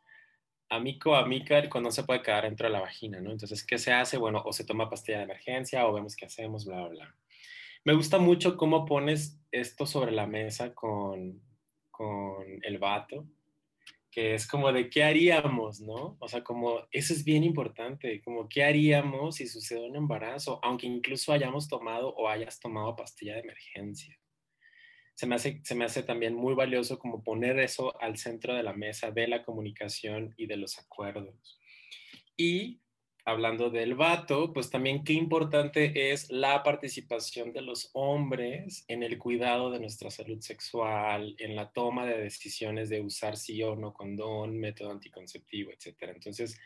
amico, 0.69 1.15
amica, 1.15 1.57
el 1.59 1.69
condón 1.69 1.91
se 1.91 2.03
puede 2.03 2.21
quedar 2.21 2.43
dentro 2.43 2.67
de 2.67 2.73
la 2.73 2.81
vagina, 2.81 3.19
¿no? 3.19 3.31
Entonces, 3.31 3.65
¿qué 3.65 3.77
se 3.77 3.93
hace? 3.93 4.17
Bueno, 4.17 4.41
o 4.45 4.53
se 4.53 4.65
toma 4.65 4.89
pastilla 4.89 5.19
de 5.19 5.25
emergencia 5.25 5.85
o 5.87 5.93
vemos 5.93 6.15
qué 6.15 6.25
hacemos, 6.25 6.65
bla, 6.65 6.87
bla, 6.87 6.89
bla. 6.89 7.15
Me 7.83 7.93
gusta 7.93 8.19
mucho 8.19 8.57
cómo 8.57 8.85
pones 8.85 9.41
esto 9.51 9.87
sobre 9.87 10.11
la 10.11 10.27
mesa 10.27 10.73
con, 10.75 11.41
con 11.89 12.45
el 12.63 12.77
vato, 12.77 13.27
que 14.11 14.35
es 14.35 14.45
como 14.45 14.71
de 14.71 14.89
qué 14.89 15.03
haríamos, 15.03 15.81
¿no? 15.81 16.17
O 16.19 16.27
sea, 16.27 16.43
como 16.43 16.81
eso 16.91 17.13
es 17.13 17.23
bien 17.23 17.43
importante, 17.43 18.21
como 18.21 18.47
qué 18.47 18.63
haríamos 18.63 19.37
si 19.37 19.47
sucede 19.47 19.89
un 19.89 19.95
embarazo, 19.95 20.59
aunque 20.61 20.85
incluso 20.85 21.33
hayamos 21.33 21.67
tomado 21.67 22.13
o 22.13 22.27
hayas 22.27 22.59
tomado 22.59 22.95
pastilla 22.95 23.33
de 23.33 23.41
emergencia. 23.41 24.15
Se 25.15 25.25
me, 25.25 25.35
hace, 25.35 25.61
se 25.63 25.75
me 25.75 25.85
hace 25.85 26.03
también 26.03 26.35
muy 26.35 26.53
valioso 26.53 26.99
como 26.99 27.23
poner 27.23 27.59
eso 27.59 27.99
al 28.01 28.17
centro 28.17 28.53
de 28.53 28.63
la 28.63 28.73
mesa 28.73 29.11
de 29.11 29.27
la 29.27 29.43
comunicación 29.43 30.33
y 30.37 30.45
de 30.45 30.57
los 30.57 30.77
acuerdos. 30.77 31.59
Y 32.37 32.81
hablando 33.25 33.69
del 33.69 33.95
vato, 33.95 34.51
pues 34.51 34.69
también 34.69 35.03
qué 35.03 35.13
importante 35.13 36.11
es 36.11 36.31
la 36.31 36.63
participación 36.63 37.53
de 37.53 37.61
los 37.61 37.89
hombres 37.93 38.83
en 38.87 39.03
el 39.03 39.17
cuidado 39.17 39.69
de 39.69 39.79
nuestra 39.79 40.09
salud 40.09 40.39
sexual, 40.39 41.35
en 41.37 41.55
la 41.55 41.71
toma 41.71 42.05
de 42.05 42.17
decisiones 42.17 42.89
de 42.89 43.01
usar 43.01 43.37
sí 43.37 43.61
o 43.61 43.75
no 43.75 43.93
condón, 43.93 44.59
método 44.59 44.91
anticonceptivo, 44.91 45.71
etc. 45.71 46.13
Entonces, 46.15 46.59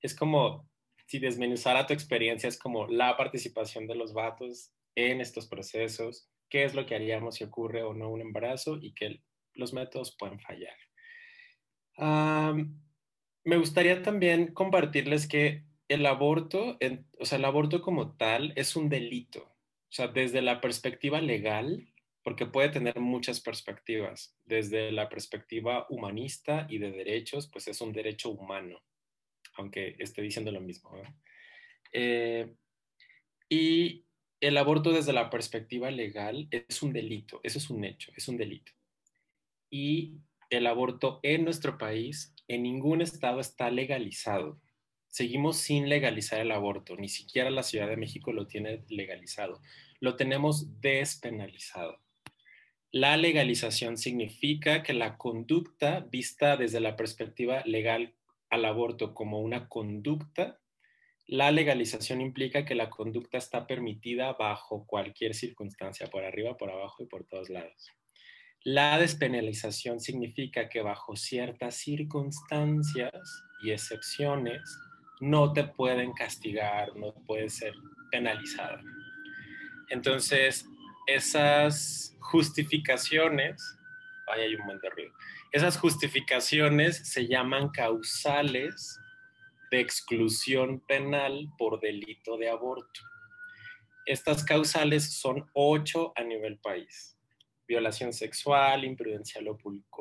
es 0.00 0.14
como, 0.14 0.68
si 1.06 1.18
desmenuzara 1.18 1.86
tu 1.86 1.92
experiencia, 1.92 2.48
es 2.48 2.58
como 2.58 2.86
la 2.86 3.16
participación 3.16 3.86
de 3.86 3.94
los 3.94 4.14
vatos 4.14 4.72
en 4.94 5.20
estos 5.20 5.46
procesos, 5.46 6.30
qué 6.48 6.64
es 6.64 6.74
lo 6.74 6.86
que 6.86 6.94
haríamos 6.94 7.36
si 7.36 7.44
ocurre 7.44 7.82
o 7.82 7.92
no 7.94 8.10
un 8.10 8.22
embarazo 8.22 8.78
y 8.80 8.92
que 8.92 9.22
los 9.54 9.72
métodos 9.72 10.16
pueden 10.18 10.40
fallar. 10.40 10.76
me 13.44 13.56
gustaría 13.56 14.02
también 14.02 14.54
compartirles 14.54 15.28
que 15.28 15.69
el 15.90 16.06
aborto, 16.06 16.78
o 17.18 17.24
sea, 17.24 17.36
el 17.38 17.44
aborto 17.44 17.82
como 17.82 18.16
tal 18.16 18.52
es 18.54 18.76
un 18.76 18.88
delito. 18.88 19.42
O 19.42 19.92
sea, 19.92 20.06
desde 20.06 20.40
la 20.40 20.60
perspectiva 20.60 21.20
legal, 21.20 21.92
porque 22.22 22.46
puede 22.46 22.68
tener 22.68 23.00
muchas 23.00 23.40
perspectivas. 23.40 24.36
Desde 24.44 24.92
la 24.92 25.08
perspectiva 25.08 25.86
humanista 25.90 26.68
y 26.70 26.78
de 26.78 26.92
derechos, 26.92 27.48
pues 27.52 27.66
es 27.66 27.80
un 27.80 27.92
derecho 27.92 28.30
humano, 28.30 28.80
aunque 29.54 29.96
esté 29.98 30.22
diciendo 30.22 30.52
lo 30.52 30.60
mismo. 30.60 30.92
Eh, 31.92 32.54
y 33.48 34.04
el 34.40 34.58
aborto 34.58 34.92
desde 34.92 35.12
la 35.12 35.28
perspectiva 35.28 35.90
legal 35.90 36.46
es 36.52 36.84
un 36.84 36.92
delito, 36.92 37.40
eso 37.42 37.58
es 37.58 37.68
un 37.68 37.84
hecho, 37.84 38.12
es 38.14 38.28
un 38.28 38.36
delito. 38.36 38.70
Y 39.70 40.20
el 40.50 40.68
aborto 40.68 41.18
en 41.24 41.42
nuestro 41.42 41.78
país, 41.78 42.32
en 42.46 42.62
ningún 42.62 43.02
estado 43.02 43.40
está 43.40 43.72
legalizado 43.72 44.60
seguimos 45.10 45.58
sin 45.58 45.88
legalizar 45.88 46.40
el 46.40 46.52
aborto, 46.52 46.96
ni 46.96 47.08
siquiera 47.08 47.50
la 47.50 47.62
Ciudad 47.62 47.88
de 47.88 47.96
México 47.96 48.32
lo 48.32 48.46
tiene 48.46 48.84
legalizado, 48.88 49.60
lo 50.00 50.16
tenemos 50.16 50.80
despenalizado. 50.80 51.98
La 52.92 53.16
legalización 53.16 53.96
significa 53.96 54.82
que 54.82 54.94
la 54.94 55.16
conducta 55.16 56.00
vista 56.00 56.56
desde 56.56 56.80
la 56.80 56.96
perspectiva 56.96 57.62
legal 57.64 58.14
al 58.48 58.64
aborto 58.64 59.14
como 59.14 59.40
una 59.40 59.68
conducta, 59.68 60.60
la 61.26 61.52
legalización 61.52 62.20
implica 62.20 62.64
que 62.64 62.74
la 62.74 62.90
conducta 62.90 63.38
está 63.38 63.68
permitida 63.68 64.32
bajo 64.32 64.84
cualquier 64.86 65.34
circunstancia, 65.34 66.08
por 66.08 66.24
arriba, 66.24 66.56
por 66.56 66.70
abajo 66.70 67.04
y 67.04 67.06
por 67.06 67.24
todos 67.24 67.48
lados. 67.48 67.92
La 68.64 68.98
despenalización 68.98 70.00
significa 70.00 70.68
que 70.68 70.82
bajo 70.82 71.14
ciertas 71.14 71.76
circunstancias 71.76 73.12
y 73.62 73.70
excepciones, 73.70 74.60
no 75.20 75.52
te 75.52 75.64
pueden 75.64 76.12
castigar, 76.12 76.96
no 76.96 77.14
puedes 77.26 77.54
ser 77.54 77.74
penalizada. 78.10 78.82
Entonces, 79.90 80.66
esas 81.06 82.16
justificaciones, 82.20 83.78
vaya, 84.26 84.44
hay 84.44 84.54
un 84.54 84.66
buen 84.66 84.78
de 84.78 84.90
ruido, 84.90 85.12
esas 85.52 85.78
justificaciones 85.78 86.96
se 87.08 87.26
llaman 87.26 87.70
causales 87.70 88.98
de 89.70 89.80
exclusión 89.80 90.80
penal 90.80 91.48
por 91.58 91.80
delito 91.80 92.36
de 92.36 92.48
aborto. 92.48 93.00
Estas 94.06 94.44
causales 94.44 95.12
son 95.20 95.48
ocho 95.52 96.12
a 96.16 96.24
nivel 96.24 96.58
país. 96.58 97.16
Violación 97.68 98.12
sexual, 98.12 98.84
imprudencial 98.84 99.46
o 99.48 99.58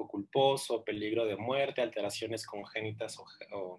culposo, 0.08 0.84
peligro 0.84 1.26
de 1.26 1.36
muerte, 1.36 1.82
alteraciones 1.82 2.46
congénitas 2.46 3.20
o 3.52 3.78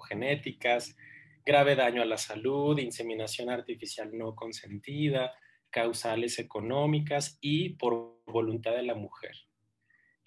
genéticas, 0.00 0.96
grave 1.44 1.76
daño 1.76 2.02
a 2.02 2.06
la 2.06 2.18
salud, 2.18 2.78
inseminación 2.78 3.50
artificial 3.50 4.10
no 4.16 4.34
consentida, 4.34 5.32
causales 5.70 6.38
económicas 6.38 7.38
y 7.40 7.70
por 7.70 8.22
voluntad 8.26 8.72
de 8.72 8.84
la 8.84 8.94
mujer. 8.94 9.36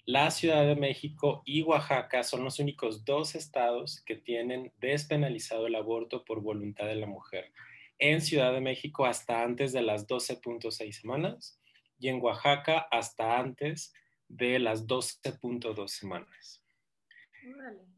La 0.04 0.30
Ciudad 0.30 0.66
de 0.66 0.74
México 0.74 1.42
y 1.44 1.60
Oaxaca 1.62 2.22
son 2.22 2.44
los 2.44 2.58
únicos 2.58 3.04
dos 3.04 3.34
estados 3.34 4.02
que 4.06 4.16
tienen 4.16 4.72
despenalizado 4.78 5.66
el 5.66 5.74
aborto 5.74 6.24
por 6.24 6.40
voluntad 6.40 6.86
de 6.86 6.96
la 6.96 7.06
mujer. 7.06 7.52
en 7.98 8.20
Ciudad 8.20 8.52
de 8.52 8.60
México 8.60 9.06
hasta 9.06 9.42
antes 9.42 9.72
de 9.72 9.82
las 9.82 10.06
12.6 10.06 10.92
semanas 10.92 11.60
y 11.98 12.08
en 12.08 12.22
Oaxaca 12.22 12.86
hasta 12.90 13.38
antes 13.38 13.92
de 14.28 14.58
las 14.60 14.86
12.2 14.86 15.88
semanas. 15.88 16.62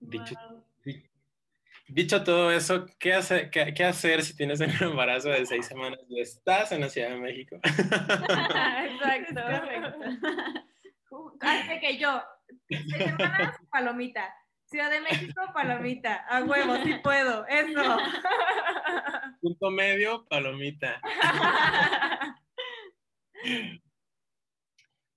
Dicho, 0.00 0.34
dicho, 1.92 2.24
todo 2.24 2.50
eso, 2.50 2.86
¿qué, 2.98 3.14
hace, 3.14 3.50
qué, 3.50 3.84
hacer 3.84 4.22
si 4.22 4.36
tienes 4.36 4.60
un 4.60 4.70
embarazo 4.80 5.30
de 5.30 5.46
seis 5.46 5.66
semanas 5.66 6.00
y 6.08 6.20
estás 6.20 6.72
en 6.72 6.82
la 6.82 6.88
Ciudad 6.88 7.10
de 7.10 7.16
México? 7.16 7.56
Exacto. 7.64 9.40
Hace 11.40 11.80
que 11.80 11.98
yo, 11.98 12.22
seis 12.68 12.92
semanas, 12.92 13.56
palomita. 13.70 14.34
Ciudad 14.66 14.90
de 14.90 15.00
México, 15.00 15.42
palomita. 15.52 16.24
A 16.28 16.44
huevo, 16.44 16.76
sí 16.84 16.94
puedo. 17.02 17.44
Eso. 17.48 17.98
Punto 19.40 19.70
medio, 19.70 20.24
palomita. 20.26 21.00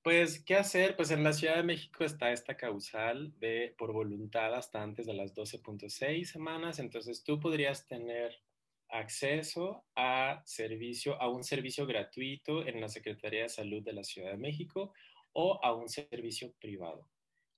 Pues, 0.03 0.43
¿qué 0.43 0.55
hacer? 0.55 0.97
Pues 0.97 1.11
en 1.11 1.23
la 1.23 1.31
Ciudad 1.31 1.55
de 1.55 1.63
México 1.63 2.03
está 2.03 2.33
esta 2.33 2.57
causal 2.57 3.39
de 3.39 3.73
por 3.77 3.93
voluntad 3.93 4.53
hasta 4.53 4.83
antes 4.83 5.05
de 5.05 5.13
las 5.13 5.33
12.6 5.33 6.25
semanas, 6.25 6.79
entonces 6.79 7.23
tú 7.23 7.39
podrías 7.39 7.87
tener 7.87 8.43
acceso 8.89 9.85
a 9.95 10.41
servicio, 10.43 11.21
a 11.21 11.29
un 11.29 11.45
servicio 11.45 11.85
gratuito 11.87 12.67
en 12.67 12.81
la 12.81 12.89
Secretaría 12.89 13.43
de 13.43 13.49
Salud 13.49 13.81
de 13.81 13.93
la 13.93 14.03
Ciudad 14.03 14.31
de 14.31 14.37
México 14.37 14.93
o 15.31 15.63
a 15.63 15.73
un 15.73 15.87
servicio 15.87 16.51
privado, 16.59 17.09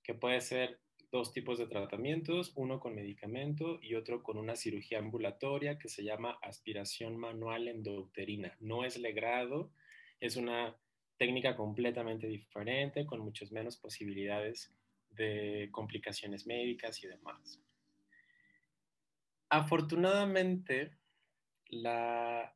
que 0.04 0.14
puede 0.14 0.40
ser 0.40 0.80
dos 1.12 1.34
tipos 1.34 1.58
de 1.58 1.66
tratamientos, 1.66 2.54
uno 2.56 2.80
con 2.80 2.94
medicamento 2.94 3.80
y 3.82 3.96
otro 3.96 4.22
con 4.22 4.38
una 4.38 4.56
cirugía 4.56 5.00
ambulatoria 5.00 5.80
que 5.80 5.90
se 5.90 6.04
llama 6.04 6.38
aspiración 6.44 7.18
manual 7.18 7.68
endouterina. 7.68 8.56
No 8.60 8.86
es 8.86 9.00
legrado, 9.00 9.72
es 10.20 10.36
una 10.36 10.78
técnica 11.18 11.56
completamente 11.56 12.28
diferente, 12.28 13.06
con 13.06 13.22
muchas 13.22 13.52
menos 13.52 13.78
posibilidades 13.78 14.74
de 15.12 15.70
complicaciones 15.72 16.46
médicas 16.46 17.02
y 17.04 17.08
demás. 17.08 17.60
Afortunadamente, 19.50 20.98
la 21.68 22.54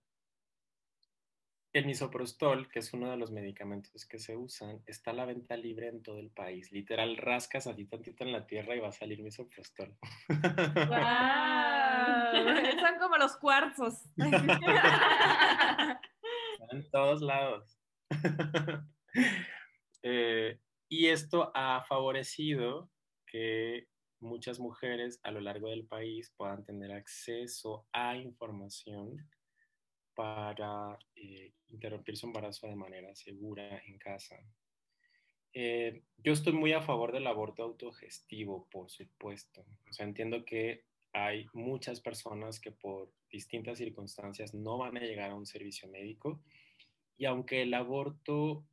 el 1.72 1.86
misoprostol, 1.86 2.68
que 2.68 2.80
es 2.80 2.94
uno 2.94 3.12
de 3.12 3.18
los 3.18 3.30
medicamentos 3.32 4.08
que 4.08 4.18
se 4.18 4.36
usan, 4.36 4.82
está 4.88 5.12
a 5.12 5.14
la 5.14 5.26
venta 5.26 5.56
libre 5.56 5.88
en 5.88 6.02
todo 6.02 6.20
el 6.20 6.32
país. 6.32 6.72
Literal, 6.72 7.16
rascas 7.16 7.68
así 7.68 7.86
tantito 7.86 8.24
en 8.24 8.32
la 8.32 8.48
tierra 8.48 8.76
y 8.76 8.80
va 8.80 8.88
a 8.88 8.92
salir 8.92 9.22
misoprostol. 9.22 9.96
Son 12.80 12.98
como 13.00 13.18
los 13.18 13.38
cuarzos. 13.38 14.02
en 16.72 16.90
todos 16.90 17.22
lados. 17.22 17.79
Eh, 20.02 20.58
y 20.88 21.08
esto 21.08 21.52
ha 21.54 21.84
favorecido 21.84 22.90
que 23.26 23.90
muchas 24.22 24.60
mujeres 24.60 25.20
a 25.24 25.32
lo 25.32 25.42
largo 25.42 25.70
del 25.70 25.86
país 25.86 26.34
puedan 26.38 26.64
tener 26.64 26.92
acceso 26.94 27.86
a 27.92 28.16
información 28.16 29.30
para 30.16 30.98
eh, 31.16 31.54
interrumpir 31.70 32.18
su 32.18 32.28
embarazo 32.28 32.68
de 32.68 32.76
manera 32.76 33.16
segura 33.16 33.82
en 33.86 33.98
casa. 33.98 34.38
Eh, 35.54 36.04
yo 36.18 36.34
estoy 36.34 36.54
muy 36.54 36.74
a 36.74 36.82
favor 36.82 37.12
del 37.12 37.28
aborto 37.28 37.64
autogestivo, 37.64 38.68
por 38.70 38.90
supuesto. 38.90 39.66
O 39.90 39.94
sea, 39.94 40.06
entiendo 40.06 40.46
que 40.46 40.86
hay 41.14 41.48
muchas 41.54 42.02
personas 42.02 42.60
que 42.60 42.72
por 42.72 43.12
distintas 43.32 43.78
circunstancias 43.78 44.54
no 44.54 44.78
van 44.78 44.98
a 44.98 45.02
llegar 45.02 45.32
a 45.32 45.36
un 45.36 45.46
servicio 45.46 45.88
médico 45.88 46.42
y 47.20 47.26
aunque 47.26 47.62
el 47.62 47.74
aborto 47.74 48.66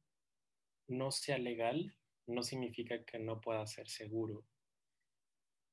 no 0.87 1.11
sea 1.11 1.37
legal, 1.37 1.97
no 2.29 2.45
significa 2.45 3.05
que 3.05 3.19
no 3.19 3.41
pueda 3.41 3.67
ser 3.67 3.89
seguro. 3.89 4.45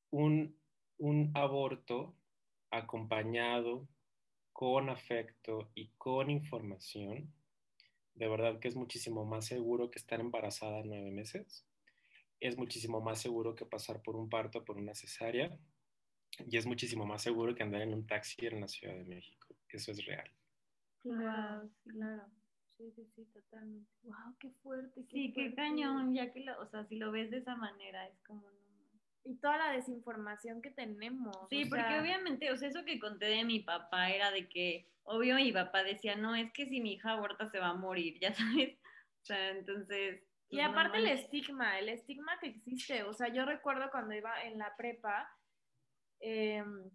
Un, 0.09 0.59
un 0.97 1.31
aborto 1.35 2.15
acompañado 2.71 3.87
con 4.53 4.89
afecto 4.89 5.69
y 5.75 5.89
con 5.99 6.31
información, 6.31 7.31
de 8.15 8.27
verdad 8.27 8.59
que 8.59 8.69
es 8.69 8.75
muchísimo 8.75 9.23
más 9.23 9.45
seguro 9.45 9.91
que 9.91 9.99
estar 9.99 10.19
embarazada 10.19 10.81
nueve 10.83 11.11
meses. 11.11 11.67
Es 12.39 12.57
muchísimo 12.57 13.01
más 13.01 13.21
seguro 13.21 13.53
que 13.53 13.67
pasar 13.67 14.01
por 14.01 14.15
un 14.15 14.29
parto, 14.29 14.65
por 14.65 14.77
una 14.77 14.95
cesárea. 14.95 15.59
Y 16.49 16.57
es 16.57 16.65
muchísimo 16.65 17.05
más 17.05 17.21
seguro 17.21 17.53
que 17.53 17.61
andar 17.61 17.83
en 17.83 17.93
un 17.93 18.07
taxi 18.07 18.47
en 18.47 18.61
la 18.61 18.67
Ciudad 18.67 18.95
de 18.95 19.05
México. 19.05 19.55
Eso 19.69 19.91
es 19.91 20.03
real. 20.05 20.29
Claro, 21.03 21.69
claro. 21.85 22.42
Sí, 22.83 22.91
sí, 22.91 23.07
sí, 23.15 23.25
totalmente. 23.33 23.89
Wow, 24.03 24.35
qué 24.39 24.49
fuerte. 24.61 25.03
sí, 25.09 25.31
qué 25.31 25.55
cañón, 25.55 26.13
ya 26.13 26.33
que 26.33 26.41
lo, 26.41 26.59
o 26.59 26.67
sea, 26.67 26.83
si 26.85 26.97
lo 26.97 27.13
ves 27.13 27.31
de 27.31 27.37
esa 27.37 27.55
manera, 27.55 28.05
es 28.07 28.19
como 28.27 28.43
y 29.25 29.35
toda 29.37 29.57
la 29.57 29.71
desinformación 29.71 30.61
que 30.61 30.69
tenemos. 30.71 31.37
Sí, 31.49 31.63
porque 31.65 31.99
obviamente, 31.99 32.51
o 32.51 32.57
sea, 32.57 32.67
eso 32.67 32.83
que 32.83 32.99
conté 32.99 33.27
de 33.27 33.45
mi 33.45 33.61
papá 33.61 34.09
era 34.09 34.31
de 34.31 34.49
que, 34.49 34.91
obvio, 35.03 35.35
mi 35.35 35.53
papá 35.53 35.83
decía, 35.83 36.15
no, 36.15 36.35
es 36.35 36.51
que 36.51 36.67
si 36.67 36.81
mi 36.81 36.95
hija 36.95 37.11
aborta 37.11 37.49
se 37.49 37.59
va 37.59 37.69
a 37.69 37.73
morir, 37.73 38.17
ya 38.21 38.33
sabes. 38.33 38.77
O 39.21 39.25
sea, 39.25 39.51
entonces... 39.51 40.21
Y 40.49 40.57
pues, 40.57 40.67
aparte 40.67 40.97
el 40.97 41.07
estigma, 41.07 41.79
el 41.79 41.87
estigma 41.87 42.37
que 42.39 42.47
existe. 42.47 43.03
O 43.03 43.13
sea, 43.13 43.29
yo 43.29 43.45
recuerdo 43.45 43.89
cuando 43.91 44.13
iba 44.13 44.43
en 44.43 44.59
la 44.59 44.75
prepa, 44.75 45.29
em, 46.19 46.91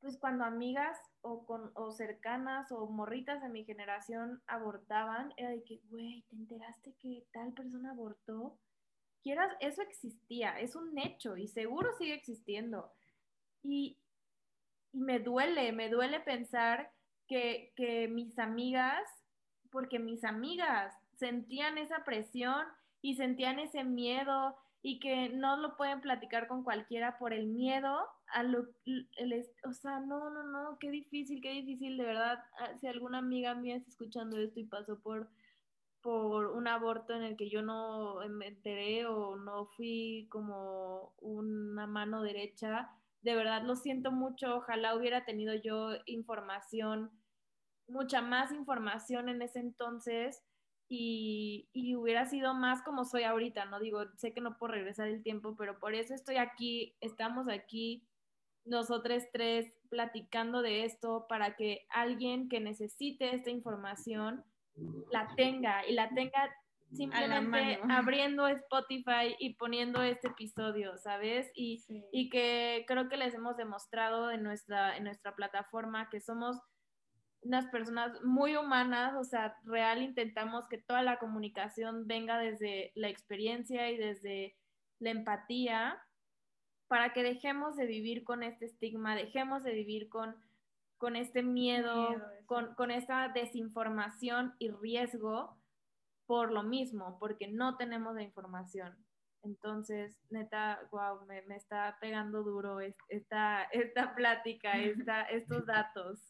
pues 0.00 0.18
cuando 0.18 0.44
amigas 0.44 0.98
o, 1.22 1.44
con, 1.46 1.70
o 1.74 1.92
cercanas 1.92 2.70
o 2.72 2.86
morritas 2.86 3.42
de 3.42 3.48
mi 3.48 3.64
generación 3.64 4.42
abortaban, 4.46 5.32
era 5.36 5.50
de 5.50 5.62
que, 5.64 5.80
güey, 5.90 6.24
¿te 6.30 6.36
enteraste 6.36 6.94
que 7.00 7.26
tal 7.32 7.52
persona 7.52 7.90
abortó? 7.90 8.58
quieras, 9.22 9.52
eso 9.60 9.82
existía, 9.82 10.58
es 10.58 10.74
un 10.74 10.96
hecho 10.98 11.36
y 11.36 11.48
seguro 11.48 11.92
sigue 11.98 12.14
existiendo. 12.14 12.90
Y, 13.62 13.98
me 14.92 15.18
duele, 15.18 15.70
me 15.72 15.90
duele 15.90 16.18
pensar 16.20 16.90
que, 17.26 17.72
que 17.76 18.08
mis 18.08 18.38
amigas, 18.38 19.02
porque 19.70 19.98
mis 19.98 20.24
amigas 20.24 20.94
sentían 21.18 21.76
esa 21.76 22.04
presión 22.04 22.66
y 23.02 23.16
sentían 23.16 23.58
ese 23.58 23.84
miedo 23.84 24.56
y 24.88 24.98
que 25.00 25.28
no 25.28 25.58
lo 25.58 25.76
pueden 25.76 26.00
platicar 26.00 26.48
con 26.48 26.64
cualquiera 26.64 27.18
por 27.18 27.34
el 27.34 27.46
miedo 27.46 28.08
a 28.28 28.42
lo, 28.42 28.60
o 29.64 29.72
sea, 29.74 30.00
no, 30.00 30.30
no, 30.30 30.44
no, 30.44 30.78
qué 30.78 30.90
difícil, 30.90 31.42
qué 31.42 31.52
difícil, 31.52 31.98
de 31.98 32.04
verdad, 32.04 32.42
ah, 32.58 32.70
si 32.80 32.86
alguna 32.86 33.18
amiga 33.18 33.54
mía 33.54 33.76
está 33.76 33.90
escuchando 33.90 34.38
esto 34.38 34.60
y 34.60 34.64
pasó 34.64 34.98
por 35.00 35.28
por 36.00 36.46
un 36.46 36.68
aborto 36.68 37.12
en 37.12 37.22
el 37.22 37.36
que 37.36 37.50
yo 37.50 37.60
no 37.60 38.20
me 38.30 38.46
enteré 38.46 39.04
o 39.04 39.36
no 39.36 39.66
fui 39.66 40.26
como 40.30 41.12
una 41.20 41.86
mano 41.86 42.22
derecha. 42.22 42.88
De 43.20 43.34
verdad 43.34 43.64
lo 43.64 43.74
siento 43.76 44.10
mucho, 44.10 44.56
ojalá 44.56 44.94
hubiera 44.94 45.26
tenido 45.26 45.54
yo 45.54 45.90
información, 46.06 47.10
mucha 47.88 48.22
más 48.22 48.52
información 48.52 49.28
en 49.28 49.42
ese 49.42 49.58
entonces 49.58 50.47
y, 50.88 51.68
y, 51.72 51.94
hubiera 51.96 52.26
sido 52.26 52.54
más 52.54 52.82
como 52.82 53.04
soy 53.04 53.24
ahorita, 53.24 53.66
¿no? 53.66 53.78
Digo, 53.78 54.04
sé 54.16 54.32
que 54.32 54.40
no 54.40 54.56
puedo 54.56 54.72
regresar 54.72 55.08
el 55.08 55.22
tiempo, 55.22 55.54
pero 55.56 55.78
por 55.78 55.94
eso 55.94 56.14
estoy 56.14 56.36
aquí, 56.36 56.96
estamos 57.00 57.48
aquí, 57.48 58.06
nosotros 58.64 59.24
tres 59.32 59.72
platicando 59.90 60.62
de 60.62 60.84
esto 60.84 61.26
para 61.28 61.56
que 61.56 61.86
alguien 61.90 62.48
que 62.48 62.60
necesite 62.60 63.34
esta 63.34 63.50
información 63.50 64.44
la 65.10 65.28
tenga 65.36 65.86
y 65.86 65.92
la 65.92 66.08
tenga 66.10 66.50
simplemente 66.92 67.80
abriendo 67.90 68.46
Spotify 68.48 69.36
y 69.38 69.54
poniendo 69.54 70.02
este 70.02 70.28
episodio, 70.28 70.96
¿sabes? 70.98 71.50
Y, 71.54 71.84
y, 72.12 72.30
que 72.30 72.84
creo 72.86 73.08
que 73.08 73.16
les 73.16 73.34
hemos 73.34 73.56
demostrado 73.56 74.30
en 74.30 74.42
nuestra, 74.42 74.96
en 74.96 75.04
nuestra 75.04 75.34
plataforma 75.34 76.08
que 76.08 76.20
somos 76.20 76.56
unas 77.42 77.66
personas 77.66 78.22
muy 78.22 78.56
humanas, 78.56 79.14
o 79.14 79.24
sea, 79.24 79.56
real 79.64 80.02
intentamos 80.02 80.66
que 80.68 80.78
toda 80.78 81.02
la 81.02 81.18
comunicación 81.18 82.06
venga 82.06 82.38
desde 82.38 82.92
la 82.94 83.08
experiencia 83.08 83.90
y 83.90 83.96
desde 83.96 84.56
la 84.98 85.10
empatía 85.10 86.02
para 86.88 87.12
que 87.12 87.22
dejemos 87.22 87.76
de 87.76 87.86
vivir 87.86 88.24
con 88.24 88.42
este 88.42 88.66
estigma, 88.66 89.14
dejemos 89.14 89.62
de 89.62 89.72
vivir 89.72 90.08
con 90.08 90.36
con 90.98 91.14
este 91.14 91.42
miedo, 91.42 92.08
con, 92.46 92.74
con 92.74 92.90
esta 92.90 93.28
desinformación 93.28 94.54
y 94.58 94.70
riesgo 94.70 95.56
por 96.26 96.52
lo 96.52 96.62
mismo, 96.64 97.18
porque 97.18 97.48
no 97.48 97.76
tenemos 97.76 98.14
la 98.14 98.22
información. 98.22 98.94
Entonces, 99.44 100.18
neta, 100.28 100.80
wow, 100.90 101.24
me, 101.26 101.40
me 101.42 101.56
está 101.56 101.96
pegando 102.00 102.42
duro 102.42 102.80
esta, 102.80 103.62
esta 103.72 104.14
plática, 104.14 104.72
esta, 104.78 105.22
estos 105.22 105.64
datos. 105.64 106.20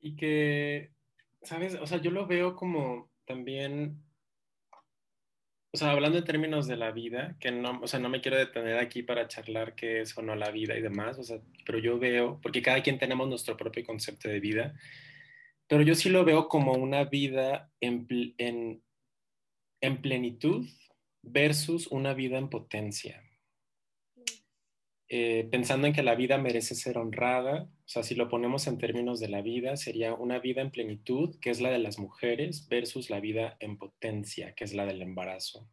Y 0.00 0.16
que, 0.16 0.90
¿sabes? 1.42 1.74
O 1.76 1.86
sea, 1.86 2.00
yo 2.00 2.10
lo 2.10 2.26
veo 2.26 2.56
como 2.56 3.10
también 3.26 4.02
o 5.72 5.76
sea, 5.76 5.92
hablando 5.92 6.18
en 6.18 6.24
términos 6.24 6.66
de 6.66 6.76
la 6.76 6.90
vida, 6.90 7.36
que 7.38 7.52
no, 7.52 7.80
o 7.80 7.86
sea, 7.86 8.00
no 8.00 8.08
me 8.08 8.20
quiero 8.20 8.36
detener 8.36 8.78
aquí 8.78 9.04
para 9.04 9.28
charlar 9.28 9.76
qué 9.76 10.00
es 10.00 10.16
o 10.18 10.22
no 10.22 10.34
la 10.34 10.50
vida 10.50 10.76
y 10.76 10.82
demás, 10.82 11.16
o 11.18 11.22
sea, 11.22 11.38
pero 11.64 11.78
yo 11.78 11.98
veo, 11.98 12.40
porque 12.42 12.60
cada 12.60 12.82
quien 12.82 12.98
tenemos 12.98 13.28
nuestro 13.28 13.56
propio 13.56 13.84
concepto 13.84 14.28
de 14.28 14.40
vida, 14.40 14.74
pero 15.68 15.82
yo 15.82 15.94
sí 15.94 16.08
lo 16.08 16.24
veo 16.24 16.48
como 16.48 16.72
una 16.72 17.04
vida 17.04 17.70
en, 17.80 18.06
en, 18.38 18.82
en 19.80 20.02
plenitud 20.02 20.66
versus 21.22 21.86
una 21.86 22.14
vida 22.14 22.38
en 22.38 22.50
potencia. 22.50 23.22
Eh, 25.08 25.48
pensando 25.52 25.86
en 25.86 25.92
que 25.92 26.02
la 26.02 26.16
vida 26.16 26.36
merece 26.38 26.74
ser 26.74 26.98
honrada, 26.98 27.68
sea, 27.92 28.04
si 28.04 28.14
lo 28.14 28.28
ponemos 28.28 28.68
en 28.68 28.78
términos 28.78 29.18
de 29.18 29.28
la 29.28 29.42
vida, 29.42 29.76
sería 29.76 30.14
una 30.14 30.38
vida 30.38 30.62
en 30.62 30.70
plenitud, 30.70 31.40
que 31.40 31.50
es 31.50 31.60
la 31.60 31.70
de 31.70 31.80
las 31.80 31.98
mujeres, 31.98 32.68
versus 32.68 33.10
la 33.10 33.18
vida 33.18 33.56
en 33.58 33.78
potencia, 33.78 34.54
que 34.54 34.62
es 34.62 34.74
la 34.74 34.86
del 34.86 35.02
embarazo. 35.02 35.68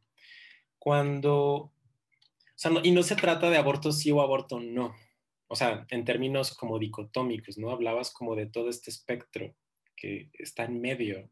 Cuando, 0.80 1.36
o 1.36 1.73
sea, 2.56 2.71
y 2.84 2.89
no 2.89 3.03
se 3.03 3.15
trata 3.15 3.51
de 3.51 3.58
aborto 3.58 3.91
sí 3.91 4.10
o 4.10 4.21
aborto 4.21 4.60
no, 4.60 4.95
o 5.47 5.56
sea, 5.56 5.86
en 5.91 6.06
términos 6.06 6.56
como 6.56 6.80
dicotómicos, 6.80 7.60
¿no? 7.60 7.69
Hablabas 7.69 8.12
como 8.12 8.36
de 8.36 8.47
todo 8.47 8.69
este 8.69 8.89
espectro 8.89 9.53
que 9.95 10.32
está 10.34 10.65
en 10.65 10.82
medio. 10.82 11.30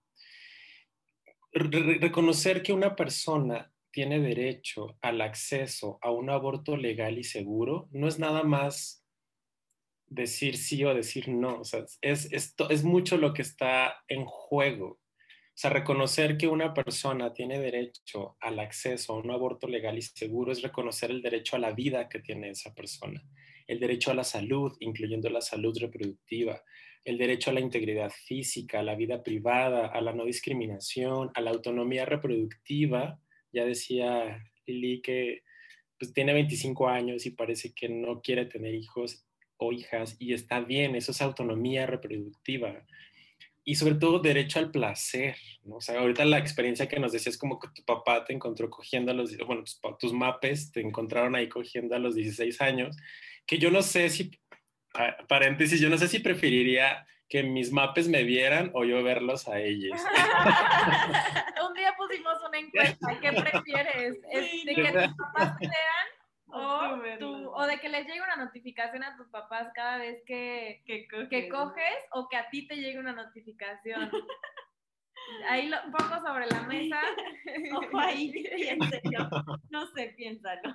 reconocer 1.52 2.62
que 2.62 2.74
una 2.74 2.96
persona 2.96 3.72
tiene 3.90 4.20
derecho 4.20 4.98
al 5.02 5.22
acceso 5.22 5.98
a 6.04 6.12
un 6.12 6.30
aborto 6.30 6.78
legal 6.78 7.18
y 7.18 7.24
seguro, 7.24 7.88
no 7.92 8.08
es 8.08 8.20
nada 8.20 8.44
más 8.44 9.05
decir 10.16 10.58
sí 10.58 10.84
o 10.84 10.94
decir 10.94 11.28
no. 11.30 11.60
O 11.60 11.64
sea, 11.64 11.86
es, 12.02 12.30
es 12.32 12.84
mucho 12.84 13.18
lo 13.18 13.34
que 13.34 13.42
está 13.42 14.04
en 14.08 14.26
juego. 14.26 14.88
O 14.88 15.58
sea, 15.58 15.70
reconocer 15.70 16.38
que 16.38 16.48
una 16.48 16.74
persona 16.74 17.34
tiene 17.34 17.60
derecho 17.60 18.36
al 18.42 18.60
acceso 18.60 19.14
a 19.14 19.18
un 19.20 19.32
aborto 19.32 19.68
legal 19.68 19.98
y 19.98 20.02
seguro 20.02 20.52
es 20.52 20.62
reconocer 20.62 21.12
el 21.12 21.22
derecho 21.22 21.56
a 21.56 21.60
la 21.60 21.72
vida 21.72 22.10
que 22.10 22.20
tiene 22.20 22.50
esa 22.50 22.74
persona, 22.74 23.24
el 23.66 23.80
derecho 23.80 24.12
a 24.12 24.16
la 24.16 24.26
salud, 24.26 24.76
incluyendo 24.82 25.30
la 25.30 25.40
salud 25.40 25.78
reproductiva, 25.80 26.62
el 27.06 27.18
derecho 27.18 27.52
a 27.52 27.54
la 27.54 27.62
integridad 27.62 28.12
física, 28.12 28.80
a 28.80 28.84
la 28.84 28.96
vida 28.96 29.24
privada, 29.24 29.88
a 29.88 30.02
la 30.02 30.12
no 30.12 30.26
discriminación, 30.26 31.32
a 31.36 31.42
la 31.42 31.52
autonomía 31.52 32.04
reproductiva 32.04 33.20
ya 33.56 33.66
decía 33.66 34.44
Lili 34.68 35.02
que 35.02 35.42
pues, 35.98 36.14
tiene 36.14 36.34
25 36.34 36.90
años 36.90 37.26
y 37.26 37.32
parece 37.32 37.74
que 37.74 37.88
no 37.88 38.22
quiere 38.22 38.46
tener 38.46 38.76
hijos 38.76 39.25
o 39.58 39.72
hijas 39.72 40.16
y 40.20 40.34
está 40.34 40.60
bien, 40.60 40.96
eso 40.96 41.12
es 41.12 41.22
autonomía 41.22 41.86
reproductiva. 41.86 42.86
Y 43.64 43.76
sobre 43.76 43.96
todo 43.96 44.20
derecho 44.20 44.60
al 44.60 44.70
placer, 44.70 45.38
¿no? 45.64 45.78
O 45.78 45.82
sea, 45.82 46.00
ahorita 46.00 46.24
la 46.26 46.38
experiencia 46.38 46.88
que 46.88 47.00
nos 47.00 47.12
decías 47.12 47.38
como 47.38 47.60
que 47.60 47.70
tu 47.70 47.84
papá 47.84 48.24
te 48.24 48.34
encontró 48.34 48.70
cogiendo 48.70 49.12
a 49.12 49.16
los, 49.16 49.36
bueno, 49.38 49.64
tus, 49.64 49.80
tus 50.00 50.14
mapes 50.14 50.72
te 50.72 50.82
encontraron 50.82 51.36
ahí 51.36 51.50
cogiendo 51.50 51.96
a 51.96 52.00
los 52.00 52.16
16 52.16 52.62
años, 52.62 52.96
que 53.48 53.58
yo 53.58 53.72
no 53.72 53.82
sé 53.82 54.10
si, 54.10 54.32
paréntesis, 55.28 55.80
yo 55.80 55.90
no 55.90 55.98
sé 55.98 56.08
si 56.08 56.20
preferiría 56.20 57.08
que 57.28 57.42
mis 57.44 57.72
mapes 57.72 58.08
me 58.08 58.24
vieran 58.24 58.70
o 58.74 58.86
yo 58.86 59.02
verlos 59.04 59.48
a 59.48 59.60
ellos. 59.60 60.00
Un 61.68 61.74
día 61.74 61.94
pusimos 61.98 62.36
una 62.48 62.60
encuesta, 62.60 63.20
¿qué 63.20 63.32
prefieres? 63.32 64.22
¿De 64.66 64.76
que 64.76 64.92
tus 64.92 65.16
papás 65.16 65.58
te 65.58 65.68
vean 65.68 66.15
o, 66.48 67.52
o, 67.56 67.66
de 67.66 67.80
que 67.80 67.90
les 67.90 68.06
llegue 68.06 68.22
una 68.22 68.38
notificación 68.38 69.04
a 69.04 69.18
tus 69.18 69.28
papás 69.30 69.72
cada 69.74 69.98
vez 69.98 70.22
que, 70.26 70.84
que, 70.86 71.50
coges. 71.50 71.98
o 72.12 72.28
que 72.30 72.38
a 72.38 72.50
ti 72.50 72.68
te 72.68 72.76
llegue 72.76 73.00
una 73.00 73.14
notificación? 73.14 74.12
Ahí 75.50 75.70
lo 75.70 75.78
pongo 75.92 76.22
sobre 76.22 76.48
la 76.48 76.62
mesa. 76.64 77.02
Ojo 77.76 78.00
ahí, 78.00 78.32
piénselo. 78.56 79.30
No 79.70 79.88
sé, 79.88 80.14
piénsalo. 80.16 80.74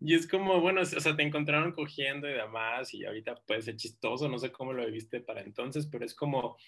Y 0.00 0.14
es 0.14 0.28
como, 0.28 0.60
bueno, 0.60 0.82
o 0.82 0.84
sea, 0.84 1.16
te 1.16 1.22
encontraron 1.22 1.72
cogiendo 1.72 2.28
y 2.28 2.34
demás, 2.34 2.94
y 2.94 3.04
ahorita 3.04 3.36
puede 3.46 3.62
ser 3.62 3.76
chistoso, 3.76 4.28
no 4.28 4.38
sé 4.38 4.52
cómo 4.52 4.72
lo 4.72 4.88
viste 4.90 5.20
para 5.20 5.40
entonces, 5.40 5.88
pero 5.90 6.04
es 6.04 6.14
como, 6.14 6.38
o 6.38 6.58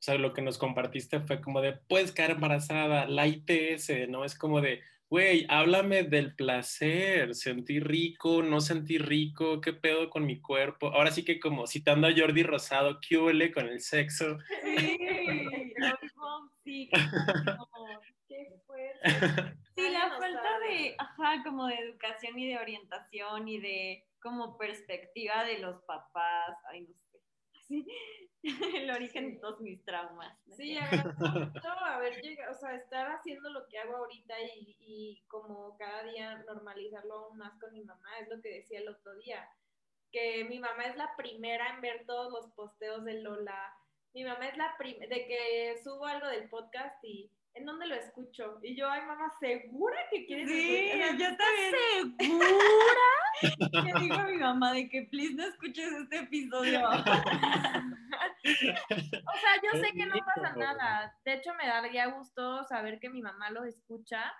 sea, 0.00 0.16
lo 0.16 0.32
que 0.32 0.42
nos 0.42 0.58
compartiste 0.58 1.20
fue 1.20 1.40
como 1.40 1.60
de, 1.60 1.74
puedes 1.74 2.12
caer 2.12 2.32
embarazada, 2.32 3.06
la 3.06 3.26
ITS, 3.26 4.08
¿no? 4.08 4.24
Es 4.24 4.36
como 4.36 4.60
de, 4.60 4.82
güey, 5.08 5.46
háblame 5.48 6.02
del 6.02 6.34
placer, 6.34 7.34
sentir 7.34 7.86
rico, 7.86 8.42
no 8.42 8.60
sentir 8.60 9.06
rico, 9.06 9.60
qué 9.60 9.72
pedo 9.72 10.10
con 10.10 10.26
mi 10.26 10.40
cuerpo. 10.40 10.88
Ahora 10.88 11.10
sí 11.10 11.24
que 11.24 11.38
como 11.38 11.66
citando 11.66 12.06
a 12.06 12.12
Jordi 12.16 12.42
Rosado, 12.42 12.98
¿qué 13.00 13.18
huele 13.18 13.52
con 13.52 13.68
el 13.68 13.80
sexo? 13.80 14.38
Sí, 14.62 14.98
sí, 16.64 16.90
qué 18.28 18.60
fuerte. 18.66 19.00
Sí, 19.76 19.90
la 19.90 20.08
falta 20.20 20.58
de, 20.60 20.94
ajá, 20.96 21.42
como 21.42 21.66
de 21.66 21.74
educación 21.74 22.38
y 22.38 22.46
de 22.46 22.58
orientación 22.58 23.48
y 23.48 23.58
de 23.58 24.04
como 24.22 24.56
perspectiva 24.56 25.42
de 25.42 25.58
los 25.58 25.82
papás, 25.82 26.56
ay, 26.70 26.82
no 26.82 26.94
sé, 26.94 27.03
así, 27.64 27.86
el 28.76 28.90
origen 28.90 29.34
de 29.34 29.40
todos 29.40 29.60
mis 29.60 29.82
traumas. 29.84 30.36
Sí, 30.56 30.76
a 30.76 30.90
ver, 30.90 31.00
a 31.84 31.98
ver, 31.98 32.22
o 32.50 32.54
sea, 32.54 32.74
estar 32.74 33.10
haciendo 33.10 33.50
lo 33.50 33.66
que 33.68 33.78
hago 33.78 33.96
ahorita 33.96 34.34
y, 34.56 34.76
y 34.80 35.22
como 35.26 35.76
cada 35.78 36.04
día 36.04 36.44
normalizarlo 36.46 37.14
aún 37.14 37.38
más 37.38 37.58
con 37.58 37.72
mi 37.72 37.82
mamá, 37.82 38.18
es 38.20 38.28
lo 38.28 38.40
que 38.40 38.54
decía 38.54 38.80
el 38.80 38.88
otro 38.88 39.14
día, 39.16 39.48
que 40.12 40.44
mi 40.44 40.60
mamá 40.60 40.84
es 40.84 40.96
la 40.96 41.14
primera 41.16 41.74
en 41.74 41.80
ver 41.80 42.04
todos 42.06 42.32
los 42.32 42.52
posteos 42.54 43.04
de 43.04 43.22
Lola, 43.22 43.74
mi 44.12 44.24
mamá 44.24 44.46
es 44.46 44.56
la 44.56 44.76
primera, 44.78 45.14
de 45.14 45.26
que 45.26 45.80
subo 45.82 46.06
algo 46.06 46.28
del 46.28 46.48
podcast 46.48 47.02
y 47.02 47.30
¿en 47.54 47.64
dónde 47.64 47.86
lo 47.86 47.94
escucho? 47.94 48.58
Y 48.62 48.76
yo, 48.76 48.90
ay, 48.90 49.02
mamá, 49.06 49.32
¿segura 49.38 49.96
que 50.10 50.26
quieres 50.26 50.48
sí, 50.48 50.90
yo 51.18 51.36
también. 51.36 52.16
¿Segura? 52.18 53.08
Le 53.84 54.00
digo 54.00 54.14
a 54.14 54.26
mi 54.26 54.36
mamá 54.38 54.72
de 54.72 54.88
que, 54.88 55.02
please, 55.04 55.34
no 55.34 55.44
escuches 55.44 55.92
este 55.92 56.18
episodio. 56.20 56.80
o 56.88 56.92
sea, 58.44 59.54
yo 59.62 59.70
sé 59.80 59.92
que 59.92 60.06
no 60.06 60.16
pasa 60.34 60.56
nada. 60.56 61.16
De 61.24 61.34
hecho, 61.34 61.54
me 61.54 61.66
daría 61.66 62.06
gusto 62.06 62.64
saber 62.64 62.98
que 62.98 63.10
mi 63.10 63.22
mamá 63.22 63.50
lo 63.50 63.64
escucha. 63.64 64.32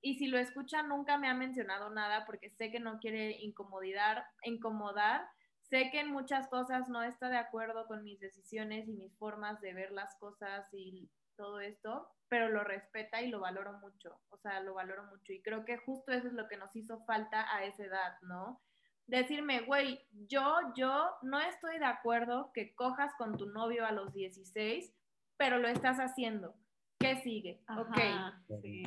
Y 0.00 0.18
si 0.18 0.26
lo 0.26 0.38
escucha, 0.38 0.82
nunca 0.82 1.16
me 1.16 1.28
ha 1.28 1.34
mencionado 1.34 1.88
nada 1.88 2.26
porque 2.26 2.50
sé 2.50 2.70
que 2.70 2.78
no 2.78 2.98
quiere 2.98 3.38
incomodar, 3.40 4.26
incomodar. 4.42 5.26
Sé 5.62 5.88
que 5.90 6.00
en 6.00 6.12
muchas 6.12 6.46
cosas 6.48 6.90
no 6.90 7.02
está 7.02 7.30
de 7.30 7.38
acuerdo 7.38 7.86
con 7.86 8.04
mis 8.04 8.20
decisiones 8.20 8.86
y 8.86 8.92
mis 8.92 9.16
formas 9.16 9.62
de 9.62 9.72
ver 9.72 9.92
las 9.92 10.14
cosas 10.16 10.68
y 10.74 11.08
todo 11.36 11.60
esto, 11.60 12.08
pero 12.28 12.48
lo 12.48 12.64
respeta 12.64 13.22
y 13.22 13.28
lo 13.28 13.40
valoro 13.40 13.74
mucho, 13.74 14.18
o 14.30 14.38
sea, 14.38 14.60
lo 14.60 14.74
valoro 14.74 15.04
mucho 15.04 15.32
y 15.32 15.42
creo 15.42 15.64
que 15.64 15.76
justo 15.78 16.12
eso 16.12 16.28
es 16.28 16.32
lo 16.32 16.48
que 16.48 16.56
nos 16.56 16.74
hizo 16.74 17.04
falta 17.04 17.54
a 17.54 17.64
esa 17.64 17.84
edad, 17.84 18.20
¿no? 18.22 18.60
Decirme, 19.06 19.60
güey, 19.60 20.00
yo, 20.28 20.56
yo 20.74 21.10
no 21.22 21.38
estoy 21.40 21.78
de 21.78 21.84
acuerdo 21.84 22.50
que 22.54 22.74
cojas 22.74 23.12
con 23.18 23.36
tu 23.36 23.46
novio 23.46 23.84
a 23.86 23.92
los 23.92 24.12
16, 24.14 24.92
pero 25.36 25.58
lo 25.58 25.68
estás 25.68 25.98
haciendo. 25.98 26.54
¿Qué 26.98 27.16
sigue? 27.16 27.62
ok, 27.68 27.98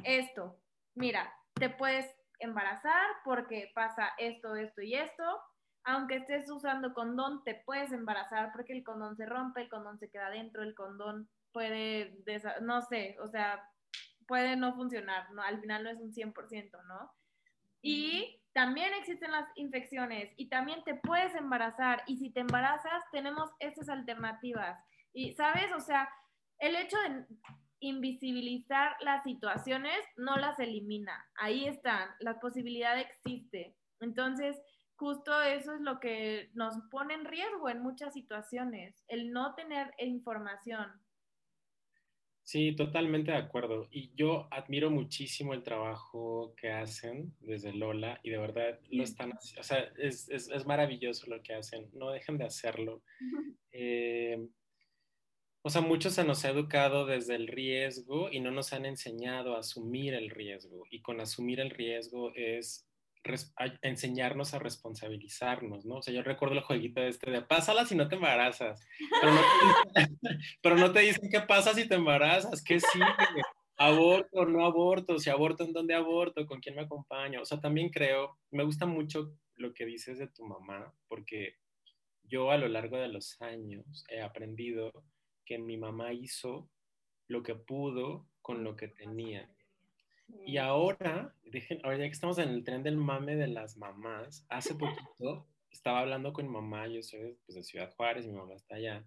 esto, 0.04 0.60
mira, 0.96 1.32
te 1.54 1.70
puedes 1.70 2.06
embarazar 2.40 3.08
porque 3.24 3.72
pasa 3.76 4.10
esto, 4.18 4.56
esto 4.56 4.82
y 4.82 4.96
esto. 4.96 5.24
Aunque 5.84 6.18
estés 6.18 6.50
usando 6.50 6.94
condón, 6.94 7.44
te 7.44 7.56
puedes 7.66 7.92
embarazar 7.92 8.52
porque 8.52 8.74
el 8.74 8.84
condón 8.84 9.16
se 9.16 9.26
rompe, 9.26 9.62
el 9.62 9.70
condón 9.70 10.00
se 10.00 10.10
queda 10.10 10.30
dentro, 10.30 10.64
el 10.64 10.76
condón 10.76 11.30
puede, 11.58 12.14
no 12.62 12.84
sé, 12.84 13.18
o 13.20 13.28
sea, 13.28 13.68
puede 14.28 14.56
no 14.56 14.76
funcionar, 14.76 15.32
¿no? 15.32 15.42
Al 15.42 15.60
final 15.60 15.84
no 15.84 15.90
es 15.90 16.00
un 16.00 16.14
100%, 16.14 16.70
¿no? 16.88 17.12
Y 17.82 18.44
también 18.54 18.94
existen 18.94 19.32
las 19.32 19.48
infecciones 19.56 20.32
y 20.38 20.50
también 20.50 20.84
te 20.84 20.94
puedes 20.94 21.34
embarazar 21.34 22.04
y 22.06 22.18
si 22.18 22.30
te 22.30 22.42
embarazas 22.42 23.04
tenemos 23.12 23.50
estas 23.60 23.90
alternativas. 23.90 24.78
Y, 25.14 25.34
¿sabes? 25.34 25.74
O 25.76 25.80
sea, 25.80 26.08
el 26.60 26.76
hecho 26.76 26.96
de 27.00 27.26
invisibilizar 27.80 28.96
las 29.00 29.24
situaciones 29.24 29.98
no 30.16 30.36
las 30.36 30.60
elimina. 30.60 31.28
Ahí 31.38 31.68
están, 31.68 32.08
la 32.20 32.40
posibilidad 32.40 33.00
existe. 33.00 33.76
Entonces, 34.00 34.56
justo 34.96 35.42
eso 35.42 35.74
es 35.74 35.82
lo 35.82 36.00
que 36.00 36.52
nos 36.54 36.76
pone 36.92 37.16
en 37.16 37.26
riesgo 37.26 37.68
en 37.68 37.82
muchas 37.82 38.14
situaciones, 38.14 39.04
el 39.08 39.32
no 39.32 39.56
tener 39.56 39.92
información. 39.98 41.02
Sí, 42.48 42.74
totalmente 42.78 43.32
de 43.32 43.38
acuerdo. 43.40 43.90
Y 43.92 44.14
yo 44.16 44.48
admiro 44.52 44.90
muchísimo 44.90 45.54
el 45.54 45.64
trabajo 45.64 46.56
que 46.56 46.72
hacen 46.72 47.36
desde 47.42 47.74
Lola 47.74 48.22
y 48.24 48.30
de 48.30 48.38
verdad 48.38 48.80
lo 48.90 49.04
están 49.04 49.32
haciendo. 49.32 49.60
O 49.60 49.64
sea, 49.66 49.80
es, 49.98 50.30
es, 50.30 50.50
es, 50.50 50.66
maravilloso 50.66 51.30
lo 51.30 51.44
que 51.44 51.56
hacen. 51.56 51.90
No 51.92 52.10
dejen 52.10 52.38
de 52.38 52.46
hacerlo. 52.46 53.04
Eh, 53.74 54.48
o 55.62 55.70
sea, 55.70 55.82
mucho 55.82 56.10
se 56.10 56.24
nos 56.24 56.46
ha 56.46 56.52
educado 56.52 57.06
desde 57.06 57.36
el 57.36 57.50
riesgo 57.50 58.32
y 58.32 58.40
no 58.40 58.50
nos 58.50 58.72
han 58.72 58.86
enseñado 58.86 59.58
a 59.58 59.60
asumir 59.60 60.14
el 60.14 60.30
riesgo. 60.30 60.86
Y 60.90 61.02
con 61.02 61.20
asumir 61.20 61.60
el 61.60 61.70
riesgo 61.70 62.32
es 62.34 62.87
enseñarnos 63.82 64.54
a 64.54 64.60
responsabilizarnos, 64.60 65.86
¿no? 65.86 65.98
O 65.98 66.02
sea, 66.02 66.14
yo 66.14 66.24
recuerdo 66.24 66.56
el 66.56 66.62
jueguito 66.62 67.02
este 67.02 67.32
de 67.32 67.42
pásala 67.42 67.86
si 67.86 67.96
no 67.96 68.08
te 68.08 68.16
embarazas, 68.16 68.86
pero 70.62 70.76
no 70.76 70.92
te, 70.92 71.02
dicen, 71.02 71.30
qué 71.30 71.42
pasa 71.42 71.74
si 71.74 71.88
te 71.88 71.96
embarazas, 71.96 72.64
qué 72.64 72.80
sigue. 72.80 73.06
aborto, 73.78 74.46
no 74.46 74.66
aborto, 74.66 75.20
si 75.20 75.30
aborto, 75.30 75.64
¿en 75.64 75.74
dónde 75.74 75.94
aborto? 75.94 76.46
¿Con 76.46 76.60
quién 76.60 76.76
me 76.76 76.84
acompaño? 76.84 77.42
O 77.42 77.46
sea, 77.46 77.60
también 77.60 77.90
creo, 77.90 78.38
me 78.52 78.64
gusta 78.64 78.86
mucho 78.86 79.34
lo 79.56 79.74
que 79.74 79.86
dices 79.86 80.18
de 80.20 80.28
tu 80.28 80.46
mamá, 80.46 80.94
porque 81.08 81.56
yo 82.24 82.52
a 82.52 82.58
lo 82.58 82.68
largo 82.68 82.98
de 82.98 83.08
los 83.08 83.42
años 83.42 84.06
he 84.10 84.22
aprendido 84.22 84.92
que 85.46 85.58
mi 85.58 85.78
mamá 85.78 86.14
hizo 86.14 86.70
lo 87.28 87.44
que 87.44 87.56
pudo 87.56 88.28
con 88.42 88.64
lo 88.64 88.76
que 88.76 88.88
tenía. 88.88 89.50
Y 90.46 90.58
ahora, 90.58 91.36
dejen, 91.44 91.80
ahora 91.84 91.98
ya 91.98 92.06
que 92.06 92.12
estamos 92.12 92.38
en 92.38 92.50
el 92.50 92.64
tren 92.64 92.84
del 92.84 92.98
mame 92.98 93.36
de 93.36 93.48
las 93.48 93.78
mamás, 93.78 94.46
hace 94.50 94.76
poquito 94.76 95.48
estaba 95.72 96.00
hablando 96.00 96.34
con 96.34 96.46
mi 96.46 96.52
mamá, 96.52 96.88
yo 96.88 97.02
soy 97.04 97.38
pues, 97.46 97.56
de 97.56 97.64
Ciudad 97.64 97.94
Juárez, 97.96 98.26
mi 98.26 98.34
mamá 98.34 98.56
está 98.56 98.76
allá, 98.76 99.06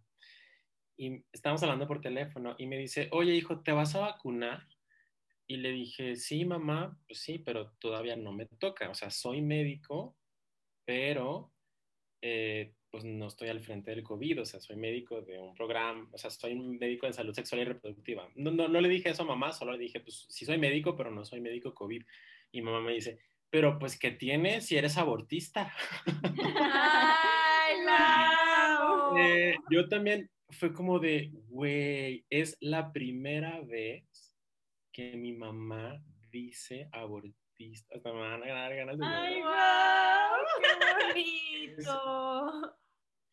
y 0.96 1.24
estábamos 1.32 1.62
hablando 1.62 1.86
por 1.88 2.00
teléfono 2.00 2.54
y 2.58 2.66
me 2.66 2.76
dice, 2.76 3.08
oye 3.12 3.34
hijo, 3.34 3.62
¿te 3.62 3.72
vas 3.72 3.94
a 3.94 4.00
vacunar? 4.00 4.66
Y 5.46 5.56
le 5.56 5.72
dije, 5.72 6.14
sí, 6.14 6.44
mamá, 6.44 6.98
pues 7.08 7.20
sí, 7.20 7.38
pero 7.38 7.72
todavía 7.80 8.16
no 8.16 8.32
me 8.32 8.46
toca, 8.46 8.88
o 8.90 8.94
sea, 8.94 9.10
soy 9.10 9.40
médico, 9.40 10.16
pero 10.84 11.52
eh, 12.22 12.74
pues 12.90 13.04
no 13.04 13.28
estoy 13.28 13.48
al 13.48 13.60
frente 13.60 13.92
del 13.92 14.02
COVID, 14.02 14.42
o 14.42 14.44
sea, 14.44 14.60
soy 14.60 14.76
médico 14.76 15.22
de 15.22 15.38
un 15.38 15.54
programa, 15.54 16.08
o 16.12 16.18
sea, 16.18 16.30
soy 16.30 16.54
médico 16.56 17.06
de 17.06 17.12
salud 17.12 17.32
sexual 17.32 17.62
y 17.62 17.64
reproductiva. 17.64 18.28
No, 18.34 18.50
no, 18.50 18.68
no 18.68 18.80
le 18.80 18.88
dije 18.88 19.10
eso 19.10 19.22
a 19.22 19.26
mamá, 19.26 19.52
solo 19.52 19.72
le 19.72 19.78
dije, 19.78 20.00
pues 20.00 20.26
sí 20.28 20.44
soy 20.44 20.58
médico, 20.58 20.96
pero 20.96 21.10
no 21.10 21.24
soy 21.24 21.40
médico 21.40 21.74
COVID. 21.74 22.02
Y 22.52 22.62
mamá 22.62 22.80
me 22.80 22.94
dice, 22.94 23.20
pero 23.48 23.78
pues 23.78 23.98
¿qué 23.98 24.10
tienes 24.10 24.66
si 24.66 24.76
eres 24.76 24.96
abortista? 24.96 25.72
¡Ay, 26.04 27.84
la 27.84 29.10
eh, 29.18 29.56
yo 29.70 29.88
también 29.88 30.28
fue 30.50 30.72
como 30.72 30.98
de, 30.98 31.30
güey, 31.48 32.24
es 32.28 32.56
la 32.60 32.92
primera 32.92 33.60
vez 33.60 34.34
que 34.92 35.16
mi 35.16 35.32
mamá 35.32 36.02
dice 36.30 36.88
abortista. 36.92 37.49
Hasta 37.68 38.12
me 38.12 38.20
van 38.20 38.42
a 38.42 38.46
ganar 38.46 38.74
ganas 38.74 38.98
de 38.98 39.04
¡Ay, 39.04 39.42
wow! 39.42 39.52
¡Qué 40.62 41.22
bonito! 41.74 42.76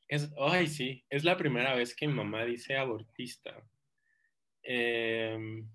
Es, 0.10 0.30
ay, 0.38 0.68
sí, 0.68 1.06
es 1.10 1.24
la 1.24 1.38
primera 1.38 1.76
vez 1.76 1.96
que 1.96 2.08
mi 2.08 2.14
mamá 2.14 2.44
dice 2.44 2.76
abortista. 2.76 3.64
Em, 4.64 5.70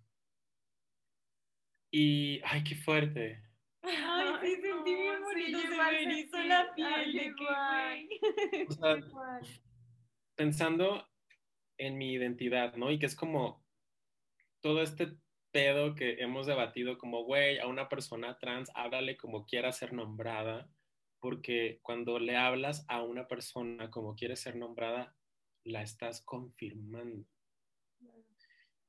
y, 1.91 2.41
ay, 2.45 2.63
qué 2.63 2.75
fuerte. 2.75 3.43
Ay, 3.83 4.29
sí, 4.43 4.61
sentí 4.61 4.95
bien 4.95 5.23
bonito, 5.23 5.59
se 5.61 6.07
me 6.07 6.21
hizo 6.21 6.39
la 6.43 6.75
piel 6.75 7.13
de 7.13 7.35
que, 7.35 8.67
o 8.69 8.73
sea, 8.73 9.01
pensando 10.35 11.09
en 11.79 11.97
mi 11.97 12.13
identidad, 12.13 12.75
¿no? 12.77 12.91
Y 12.91 12.99
que 12.99 13.07
es 13.07 13.17
como 13.17 13.65
todo 14.61 14.83
este 14.83 15.17
pedo 15.53 15.95
que 15.95 16.15
hemos 16.23 16.47
debatido 16.47 16.99
como, 16.99 17.25
güey, 17.25 17.59
a 17.59 17.67
una 17.67 17.89
persona 17.89 18.39
trans, 18.39 18.71
háblale 18.75 19.17
como 19.17 19.47
quiera 19.47 19.71
ser 19.73 19.93
nombrada 19.93 20.69
porque 21.23 21.79
cuando 21.83 22.19
le 22.19 22.37
hablas 22.37 22.85
a 22.89 23.01
una 23.01 23.29
persona 23.29 23.93
como 23.93 24.17
quiere 24.17 24.35
ser 24.35 24.57
nombrada, 24.57 25.17
la 25.63 25.81
estás 25.81 26.21
confirmando. 26.21 27.25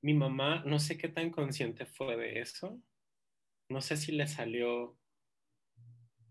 Mi 0.01 0.15
mamá, 0.15 0.63
no 0.65 0.79
sé 0.79 0.97
qué 0.97 1.09
tan 1.09 1.29
consciente 1.29 1.85
fue 1.85 2.17
de 2.17 2.39
eso. 2.39 2.81
No 3.69 3.81
sé 3.81 3.97
si 3.97 4.13
le 4.13 4.27
salió 4.27 4.97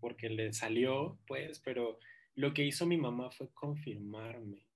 porque 0.01 0.29
le 0.29 0.51
salió, 0.51 1.17
pues, 1.25 1.61
pero 1.61 1.97
lo 2.35 2.53
que 2.53 2.65
hizo 2.65 2.85
mi 2.85 2.97
mamá 2.97 3.31
fue 3.31 3.49
confirmarme. 3.53 4.67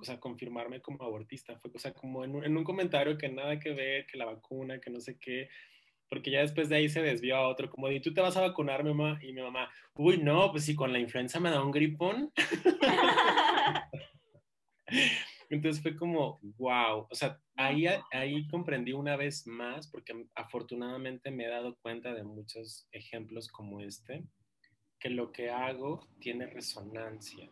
O 0.00 0.04
sea, 0.04 0.20
confirmarme 0.20 0.80
como 0.80 1.02
abortista. 1.02 1.58
Fue, 1.58 1.70
o 1.74 1.78
sea, 1.78 1.92
como 1.92 2.24
en 2.24 2.34
un, 2.34 2.44
en 2.44 2.56
un 2.56 2.64
comentario 2.64 3.18
que 3.18 3.28
nada 3.28 3.58
que 3.58 3.72
ver, 3.72 4.06
que 4.06 4.18
la 4.18 4.24
vacuna, 4.24 4.80
que 4.80 4.90
no 4.90 5.00
sé 5.00 5.18
qué 5.18 5.48
porque 6.12 6.30
ya 6.30 6.40
después 6.42 6.68
de 6.68 6.76
ahí 6.76 6.90
se 6.90 7.00
desvió 7.00 7.36
a 7.36 7.48
otro, 7.48 7.70
como, 7.70 7.90
¿y 7.90 7.98
tú 7.98 8.12
te 8.12 8.20
vas 8.20 8.36
a 8.36 8.42
vacunar, 8.42 8.84
mi 8.84 8.92
mamá? 8.92 9.18
Y 9.22 9.32
mi 9.32 9.40
mamá, 9.40 9.70
uy, 9.94 10.18
no, 10.18 10.50
pues 10.50 10.66
si 10.66 10.76
con 10.76 10.92
la 10.92 10.98
influenza 10.98 11.40
me 11.40 11.48
da 11.48 11.64
un 11.64 11.70
gripón. 11.70 12.30
Entonces 15.48 15.82
fue 15.82 15.96
como, 15.96 16.38
wow, 16.58 17.06
o 17.10 17.14
sea, 17.14 17.40
ahí, 17.56 17.86
ahí 18.10 18.46
comprendí 18.48 18.92
una 18.92 19.16
vez 19.16 19.46
más, 19.46 19.90
porque 19.90 20.26
afortunadamente 20.34 21.30
me 21.30 21.46
he 21.46 21.48
dado 21.48 21.78
cuenta 21.80 22.12
de 22.12 22.24
muchos 22.24 22.86
ejemplos 22.92 23.48
como 23.48 23.80
este, 23.80 24.22
que 25.00 25.08
lo 25.08 25.32
que 25.32 25.48
hago 25.48 26.06
tiene 26.20 26.46
resonancia. 26.46 27.48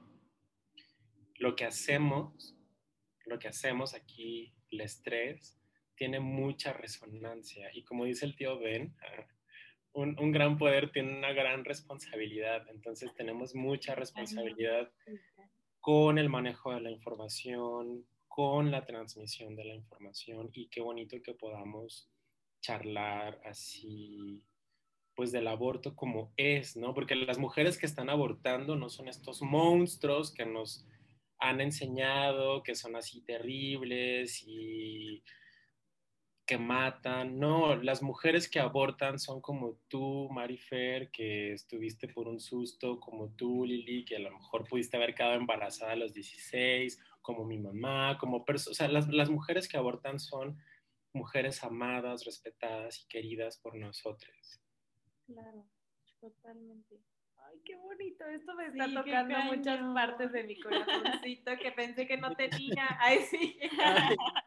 Lo 1.40 1.56
que 1.56 1.64
hacemos, 1.64 2.54
lo 3.24 3.38
que 3.38 3.48
hacemos 3.48 3.94
aquí, 3.94 4.54
el 4.70 4.82
estrés, 4.82 5.58
tiene 5.96 6.20
mucha 6.20 6.74
resonancia. 6.74 7.70
Y 7.72 7.82
como 7.82 8.04
dice 8.04 8.26
el 8.26 8.36
tío 8.36 8.58
Ben, 8.58 8.94
un, 9.92 10.20
un, 10.20 10.32
gran 10.32 10.58
poder 10.58 10.92
tiene 10.92 11.16
una 11.16 11.32
gran 11.32 11.64
responsabilidad. 11.64 12.68
Entonces 12.68 13.14
tenemos 13.14 13.54
mucha 13.54 13.94
responsabilidad 13.94 14.92
con 15.80 16.18
el 16.18 16.28
manejo 16.28 16.74
de 16.74 16.82
la 16.82 16.90
información, 16.90 18.04
con 18.28 18.70
la 18.70 18.84
transmisión 18.84 19.56
de 19.56 19.64
la 19.64 19.74
información 19.74 20.50
y 20.52 20.68
qué 20.68 20.82
bonito 20.82 21.16
que 21.22 21.32
podamos 21.32 22.10
charlar 22.60 23.40
así 23.46 24.44
pues 25.16 25.32
del 25.32 25.48
aborto 25.48 25.96
como 25.96 26.32
es, 26.36 26.76
¿no? 26.76 26.94
Porque 26.94 27.14
las 27.14 27.38
mujeres 27.38 27.78
que 27.78 27.86
están 27.86 28.08
abortando 28.08 28.76
no 28.76 28.90
son 28.90 29.08
estos 29.08 29.42
monstruos 29.42 30.32
que 30.32 30.46
nos 30.46 30.86
han 31.40 31.60
enseñado 31.60 32.62
que 32.62 32.74
son 32.74 32.96
así 32.96 33.22
terribles 33.22 34.42
y 34.46 35.22
que 36.46 36.58
matan, 36.58 37.38
no, 37.38 37.76
las 37.76 38.02
mujeres 38.02 38.50
que 38.50 38.58
abortan 38.58 39.20
son 39.20 39.40
como 39.40 39.78
tú, 39.86 40.28
Marifer, 40.32 41.08
que 41.12 41.52
estuviste 41.52 42.08
por 42.08 42.26
un 42.26 42.40
susto, 42.40 42.98
como 42.98 43.30
tú, 43.36 43.64
Lili, 43.64 44.04
que 44.04 44.16
a 44.16 44.18
lo 44.18 44.32
mejor 44.32 44.68
pudiste 44.68 44.96
haber 44.96 45.14
quedado 45.14 45.34
embarazada 45.34 45.92
a 45.92 45.96
los 45.96 46.12
16, 46.12 47.00
como 47.22 47.44
mi 47.44 47.56
mamá, 47.56 48.18
como 48.18 48.44
o 48.48 48.58
sea, 48.58 48.88
las, 48.88 49.06
las 49.08 49.30
mujeres 49.30 49.68
que 49.68 49.76
abortan 49.76 50.18
son 50.18 50.58
mujeres 51.12 51.62
amadas, 51.62 52.24
respetadas 52.24 53.00
y 53.00 53.06
queridas 53.06 53.56
por 53.58 53.76
nosotros. 53.76 54.60
Claro, 55.26 55.64
totalmente. 56.20 57.00
Ay, 57.50 57.60
qué 57.64 57.76
bonito. 57.76 58.24
Esto 58.26 58.54
me 58.54 58.66
está 58.66 58.86
tocando 58.92 59.38
muchas 59.40 59.80
partes 59.94 60.32
de 60.32 60.44
mi 60.44 60.60
corazoncito 60.60 61.52
que 61.58 61.72
pensé 61.72 62.06
que 62.06 62.16
no 62.16 62.34
tenía. 62.36 62.96
Ay, 63.00 63.20
sí. 63.30 63.58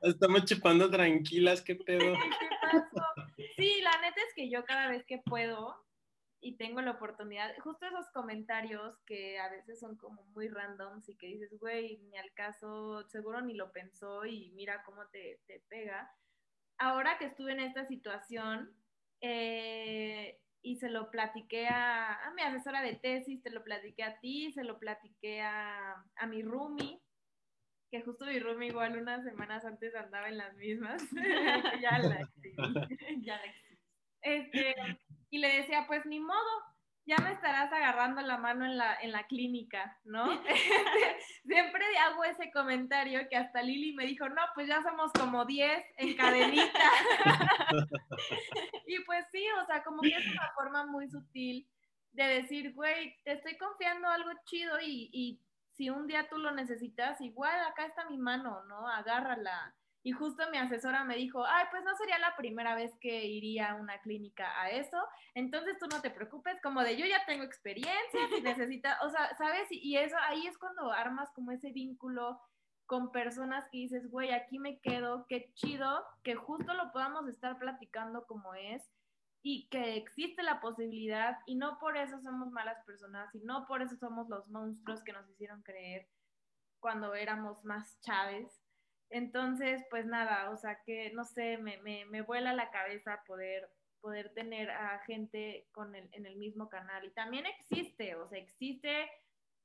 estamos 0.02 0.46
chupando 0.46 0.90
tranquilas, 0.90 1.62
qué 1.62 1.76
pedo. 1.88 2.14
¿Qué 2.40 2.50
pasó? 2.62 3.06
Sí, 3.58 3.82
la 3.82 4.00
neta 4.02 4.22
es 4.28 4.34
que 4.36 4.50
yo 4.50 4.64
cada 4.66 4.90
vez 4.90 5.06
que 5.06 5.20
puedo 5.20 5.84
y 6.44 6.58
tengo 6.58 6.82
la 6.82 6.92
oportunidad, 6.92 7.56
justo 7.60 7.86
esos 7.86 8.10
comentarios 8.10 9.00
que 9.06 9.40
a 9.40 9.50
veces 9.50 9.80
son 9.80 9.96
como 9.96 10.24
muy 10.34 10.50
randoms 10.50 11.08
y 11.08 11.16
que 11.16 11.28
dices, 11.28 11.58
güey, 11.58 12.00
ni 12.10 12.18
al 12.18 12.34
caso, 12.34 13.08
seguro 13.08 13.40
ni 13.42 13.54
lo 13.54 13.72
pensó 13.72 14.26
y 14.26 14.52
mira 14.52 14.84
cómo 14.84 15.08
te, 15.08 15.40
te 15.48 15.64
pega. 15.70 16.12
Ahora 16.78 17.18
que 17.18 17.26
estuve 17.28 17.54
en 17.54 17.62
esta 17.62 17.86
situación, 17.86 18.76
eh, 19.22 20.43
y 20.64 20.78
se 20.78 20.90
lo 20.90 21.12
platiqué 21.12 21.68
a, 21.68 22.32
mi 22.36 22.42
asesora 22.42 22.82
de 22.82 22.96
tesis, 22.96 23.44
te 23.44 23.52
lo 23.52 23.64
platiqué 23.64 24.04
a 24.04 24.20
ti, 24.20 24.52
se 24.54 24.64
lo 24.64 24.80
platiqué 24.80 25.42
a, 25.42 26.04
a 26.16 26.26
mi 26.26 26.42
roomie, 26.42 27.02
que 27.92 28.02
justo 28.02 28.26
mi 28.26 28.40
roomie 28.40 28.70
igual 28.70 28.98
unas 28.98 29.24
semanas 29.24 29.66
antes 29.66 29.94
andaba 29.94 30.30
en 30.30 30.38
las 30.38 30.56
mismas, 30.56 31.04
ya 31.82 32.00
la, 32.00 32.30
ya 33.22 33.36
la 33.36 33.54
este, 34.22 34.74
y 35.30 35.40
le 35.40 35.58
decía, 35.58 35.84
pues 35.86 36.06
ni 36.06 36.20
modo, 36.22 36.73
ya 37.06 37.18
me 37.18 37.32
estarás 37.34 37.72
agarrando 37.72 38.22
la 38.22 38.38
mano 38.38 38.66
en 38.66 38.78
la, 38.78 38.96
en 39.02 39.12
la 39.12 39.28
clínica, 39.28 40.00
¿no? 40.06 40.26
Siempre 41.46 41.86
hago 41.98 42.24
ese 42.24 42.52
comentario 42.52 43.28
que 43.30 43.36
hasta 43.36 43.62
Lili 43.62 43.94
me 43.94 44.06
dijo, 44.06 44.30
no, 44.30 44.42
pues 44.56 44.68
ya 44.68 44.82
somos 44.82 45.12
como 45.12 45.46
10 45.46 45.84
en 45.98 46.16
cadenita. 46.16 46.92
y 48.88 49.00
pues 49.06 49.26
sí, 49.32 49.46
o 49.62 49.66
sea, 49.66 49.84
como 49.84 50.02
que 50.02 50.16
es 50.16 50.26
una 50.32 50.52
forma 50.56 50.86
muy 50.86 51.10
sutil 51.10 51.68
de 52.12 52.24
decir, 52.24 52.74
güey, 52.74 53.16
te 53.24 53.34
estoy 53.34 53.58
confiando 53.58 54.08
algo 54.08 54.30
chido 54.46 54.80
y, 54.80 55.10
y 55.12 55.42
si 55.72 55.90
un 55.90 56.08
día 56.08 56.30
tú 56.30 56.38
lo 56.38 56.52
necesitas, 56.52 57.20
igual 57.20 57.60
acá 57.62 57.86
está 57.86 58.08
mi 58.10 58.18
mano, 58.18 58.64
¿no? 58.66 58.88
Agárrala. 58.88 59.76
Y 60.06 60.12
justo 60.12 60.44
mi 60.52 60.58
asesora 60.58 61.06
me 61.06 61.16
dijo, 61.16 61.46
ay, 61.46 61.66
pues 61.72 61.84
no 61.86 61.96
sería 61.96 62.20
la 62.20 62.36
primera 62.36 62.76
vez 62.76 62.94
que 63.00 63.26
iría 63.26 63.72
a 63.72 63.76
una 63.76 64.00
clínica 64.02 64.62
a 64.62 64.70
eso, 64.70 64.98
entonces 65.34 65.78
tú 65.80 65.88
no 65.88 66.02
te 66.02 66.12
preocupes, 66.12 66.62
como 66.62 66.82
de 66.82 66.98
yo 66.98 67.06
ya 67.06 67.26
tengo 67.26 67.44
experiencia, 67.44 68.28
si 68.36 68.42
necesitas, 68.42 69.02
o 69.02 69.10
sea, 69.10 69.34
¿sabes? 69.38 69.68
Y 69.72 69.96
eso 69.96 70.18
ahí 70.28 70.46
es 70.46 70.58
cuando 70.58 70.92
armas 70.92 71.32
como 71.34 71.52
ese 71.52 71.72
vínculo 71.72 72.40
con 72.86 73.12
personas 73.12 73.64
que 73.72 73.78
dices, 73.78 74.10
güey, 74.12 74.32
aquí 74.32 74.60
me 74.60 74.80
quedo, 74.80 75.26
qué 75.30 75.52
chido, 75.54 76.06
que 76.22 76.36
justo 76.36 76.74
lo 76.74 76.92
podamos 76.92 77.28
estar 77.30 77.58
platicando 77.58 78.26
como 78.26 78.54
es 78.56 78.84
y 79.42 79.68
que 79.70 79.96
existe 79.96 80.44
la 80.44 80.62
posibilidad 80.62 81.38
y 81.46 81.56
no 81.56 81.78
por 81.80 81.98
eso 81.98 82.20
somos 82.22 82.50
malas 82.52 82.84
personas 82.86 83.34
y 83.36 83.40
no 83.40 83.66
por 83.68 83.82
eso 83.82 83.96
somos 83.98 84.30
los 84.30 84.50
monstruos 84.50 85.04
que 85.04 85.14
nos 85.14 85.30
hicieron 85.30 85.62
creer 85.64 86.08
cuando 86.80 87.14
éramos 87.14 87.64
más 87.64 88.00
chaves 88.02 88.63
Entonces, 89.14 89.86
pues 89.92 90.08
nada, 90.08 90.50
o 90.50 90.58
sea 90.58 90.82
que, 90.84 91.12
no 91.14 91.24
sé, 91.24 91.58
me, 91.60 91.78
me, 91.78 92.06
me 92.06 92.22
vuela 92.22 92.52
la 92.54 92.72
cabeza 92.72 93.24
poder 93.28 93.70
poder 94.04 94.34
tener 94.34 94.70
a 94.70 95.00
gente 95.06 95.70
con 95.72 95.96
el, 95.96 96.10
en 96.12 96.26
el 96.26 96.36
mismo 96.36 96.68
canal. 96.68 97.06
Y 97.06 97.12
también 97.12 97.46
existe, 97.46 98.16
o 98.16 98.28
sea, 98.28 98.38
existe, 98.38 99.10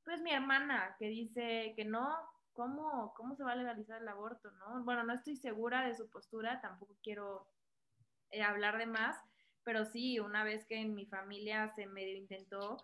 pues 0.04 0.22
mi 0.22 0.30
hermana 0.30 0.94
que 0.96 1.08
dice 1.08 1.72
que 1.74 1.84
no, 1.84 2.16
¿cómo, 2.52 3.12
cómo 3.16 3.34
se 3.34 3.42
va 3.42 3.52
a 3.52 3.56
legalizar 3.56 4.00
el 4.00 4.06
aborto? 4.06 4.52
¿no? 4.52 4.84
Bueno, 4.84 5.02
no 5.02 5.12
estoy 5.12 5.34
segura 5.34 5.88
de 5.88 5.96
su 5.96 6.08
postura, 6.08 6.60
tampoco 6.60 6.94
quiero 7.02 7.48
eh, 8.30 8.42
hablar 8.42 8.78
de 8.78 8.86
más, 8.86 9.16
pero 9.64 9.84
sí, 9.84 10.20
una 10.20 10.44
vez 10.44 10.64
que 10.66 10.76
en 10.76 10.94
mi 10.94 11.06
familia 11.06 11.72
se 11.74 11.86
medio 11.86 12.16
intentó, 12.16 12.76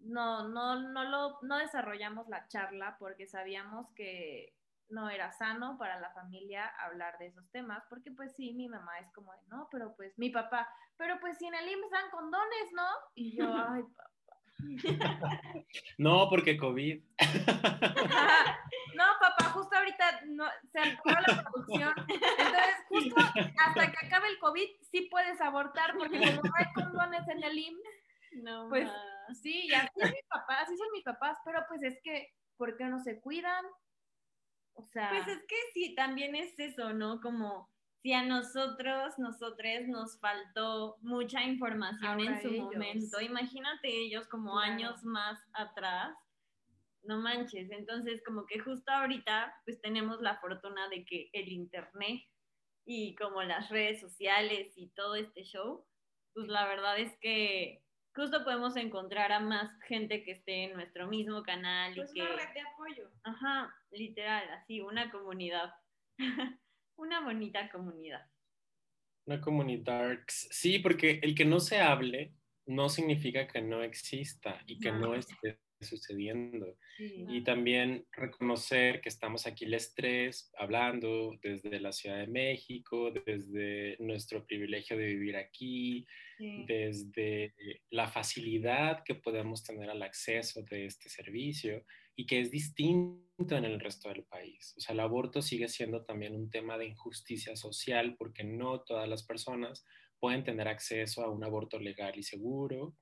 no, 0.00 0.48
no, 0.48 0.80
no, 0.80 1.04
lo, 1.04 1.38
no 1.42 1.58
desarrollamos 1.58 2.28
la 2.28 2.48
charla 2.48 2.96
porque 2.98 3.28
sabíamos 3.28 3.88
que 3.92 4.52
no 4.92 5.08
era 5.10 5.32
sano 5.32 5.76
para 5.78 5.98
la 5.98 6.10
familia 6.10 6.66
hablar 6.78 7.18
de 7.18 7.26
esos 7.26 7.50
temas, 7.50 7.82
porque 7.88 8.12
pues 8.12 8.34
sí, 8.36 8.52
mi 8.52 8.68
mamá 8.68 8.98
es 9.00 9.10
como 9.12 9.32
de, 9.32 9.40
no, 9.48 9.68
pero 9.70 9.94
pues 9.96 10.16
mi 10.18 10.30
papá, 10.30 10.68
pero 10.96 11.18
pues 11.20 11.38
si 11.38 11.46
en 11.46 11.54
el 11.54 11.68
IMSS 11.68 11.90
dan 11.90 12.10
condones, 12.10 12.72
¿no? 12.74 12.86
Y 13.14 13.36
yo, 13.36 13.44
ay, 13.68 13.82
papá. 13.82 14.10
No, 15.98 16.28
porque 16.28 16.56
COVID. 16.56 17.02
no, 18.94 19.04
papá, 19.20 19.44
justo 19.52 19.76
ahorita 19.76 20.20
no, 20.26 20.44
se 20.70 20.78
acabó 20.78 21.20
la 21.26 21.42
producción. 21.42 21.94
Entonces, 21.98 22.76
justo 22.88 23.16
hasta 23.18 23.90
que 23.90 24.06
acabe 24.06 24.28
el 24.28 24.38
COVID, 24.38 24.68
sí 24.90 25.08
puedes 25.10 25.40
abortar, 25.40 25.94
porque 25.96 26.18
como 26.18 26.42
no 26.42 26.52
hay 26.54 26.72
condones 26.74 27.26
en 27.28 27.42
el 27.42 27.58
IMSS, 27.58 28.42
no, 28.42 28.68
pues 28.68 28.88
sí, 29.42 29.66
y 29.66 29.74
así 29.74 29.90
es 29.96 30.10
mi 30.10 30.22
papá, 30.28 30.60
así 30.60 30.76
son 30.76 30.90
mis 30.92 31.04
papás, 31.04 31.38
pero 31.44 31.64
pues 31.68 31.82
es 31.82 31.98
que, 32.02 32.34
¿por 32.56 32.76
qué 32.76 32.84
no 32.84 33.00
se 33.00 33.20
cuidan? 33.20 33.64
O 34.74 34.84
sea. 34.86 35.10
Pues 35.10 35.28
es 35.28 35.44
que 35.46 35.56
sí, 35.74 35.94
también 35.94 36.34
es 36.34 36.58
eso, 36.58 36.92
¿no? 36.92 37.20
Como 37.20 37.70
si 38.02 38.12
a 38.12 38.24
nosotros, 38.24 39.16
nosotros 39.18 39.86
nos 39.86 40.18
faltó 40.18 40.96
mucha 41.02 41.44
información 41.44 42.20
en 42.20 42.42
su 42.42 42.50
momento, 42.50 43.20
imagínate 43.20 43.88
ellos 43.88 44.26
como 44.26 44.58
años 44.58 45.04
más 45.04 45.38
atrás, 45.52 46.12
no 47.04 47.18
manches, 47.18 47.70
entonces 47.70 48.20
como 48.26 48.44
que 48.46 48.58
justo 48.58 48.90
ahorita 48.90 49.54
pues 49.64 49.80
tenemos 49.80 50.20
la 50.20 50.36
fortuna 50.38 50.88
de 50.88 51.04
que 51.04 51.30
el 51.32 51.48
internet 51.48 52.22
y 52.84 53.14
como 53.14 53.42
las 53.42 53.68
redes 53.70 54.00
sociales 54.00 54.72
y 54.76 54.88
todo 54.90 55.14
este 55.14 55.44
show, 55.44 55.86
pues 56.34 56.48
la 56.48 56.66
verdad 56.66 56.98
es 56.98 57.16
que 57.20 57.84
justo 58.14 58.42
podemos 58.42 58.76
encontrar 58.76 59.30
a 59.30 59.38
más 59.38 59.70
gente 59.86 60.24
que 60.24 60.32
esté 60.32 60.64
en 60.64 60.74
nuestro 60.74 61.06
mismo 61.06 61.42
canal. 61.44 61.94
Pues 61.94 62.10
y 62.10 62.14
que... 62.14 62.22
una 62.22 62.36
red 62.36 62.52
de 62.52 62.60
apoyo. 62.60 63.10
Ajá, 63.22 63.74
literal, 63.92 64.48
así, 64.50 64.80
una 64.80 65.10
comunidad. 65.10 65.72
una 66.96 67.20
bonita 67.20 67.70
comunidad. 67.70 68.26
Una 69.26 69.40
comunidad, 69.40 70.18
sí, 70.26 70.78
porque 70.78 71.20
el 71.22 71.34
que 71.34 71.44
no 71.44 71.60
se 71.60 71.80
hable 71.80 72.34
no 72.66 72.88
significa 72.88 73.46
que 73.46 73.62
no 73.62 73.82
exista 73.82 74.60
y 74.66 74.78
que 74.78 74.92
no 74.92 75.14
esté 75.14 75.58
sucediendo. 75.82 76.78
Y 76.98 77.42
también 77.42 78.06
reconocer 78.12 79.00
que 79.00 79.08
estamos 79.08 79.46
aquí 79.46 79.66
les 79.66 79.94
tres 79.94 80.50
hablando 80.56 81.38
desde 81.42 81.80
la 81.80 81.92
Ciudad 81.92 82.18
de 82.18 82.26
México, 82.26 83.10
desde 83.10 83.96
nuestro 83.98 84.46
privilegio 84.46 84.96
de 84.96 85.06
vivir 85.06 85.36
aquí, 85.36 86.06
desde 86.38 87.54
la 87.90 88.08
facilidad 88.08 89.02
que 89.04 89.14
podemos 89.14 89.62
tener 89.62 89.90
al 89.90 90.02
acceso 90.02 90.62
de 90.62 90.86
este 90.86 91.08
servicio 91.08 91.84
y 92.16 92.26
que 92.26 92.40
es 92.40 92.50
distinto 92.50 93.56
en 93.56 93.64
el 93.64 93.80
resto 93.80 94.08
del 94.08 94.24
país. 94.24 94.74
O 94.76 94.80
sea, 94.80 94.92
el 94.92 95.00
aborto 95.00 95.40
sigue 95.40 95.68
siendo 95.68 96.04
también 96.04 96.34
un 96.34 96.50
tema 96.50 96.76
de 96.78 96.86
injusticia 96.86 97.56
social 97.56 98.16
porque 98.16 98.44
no 98.44 98.80
todas 98.80 99.08
las 99.08 99.22
personas 99.22 99.84
pueden 100.18 100.44
tener 100.44 100.68
acceso 100.68 101.22
a 101.22 101.30
un 101.30 101.42
aborto 101.42 101.78
legal 101.78 102.16
y 102.16 102.22
seguro. 102.22 102.96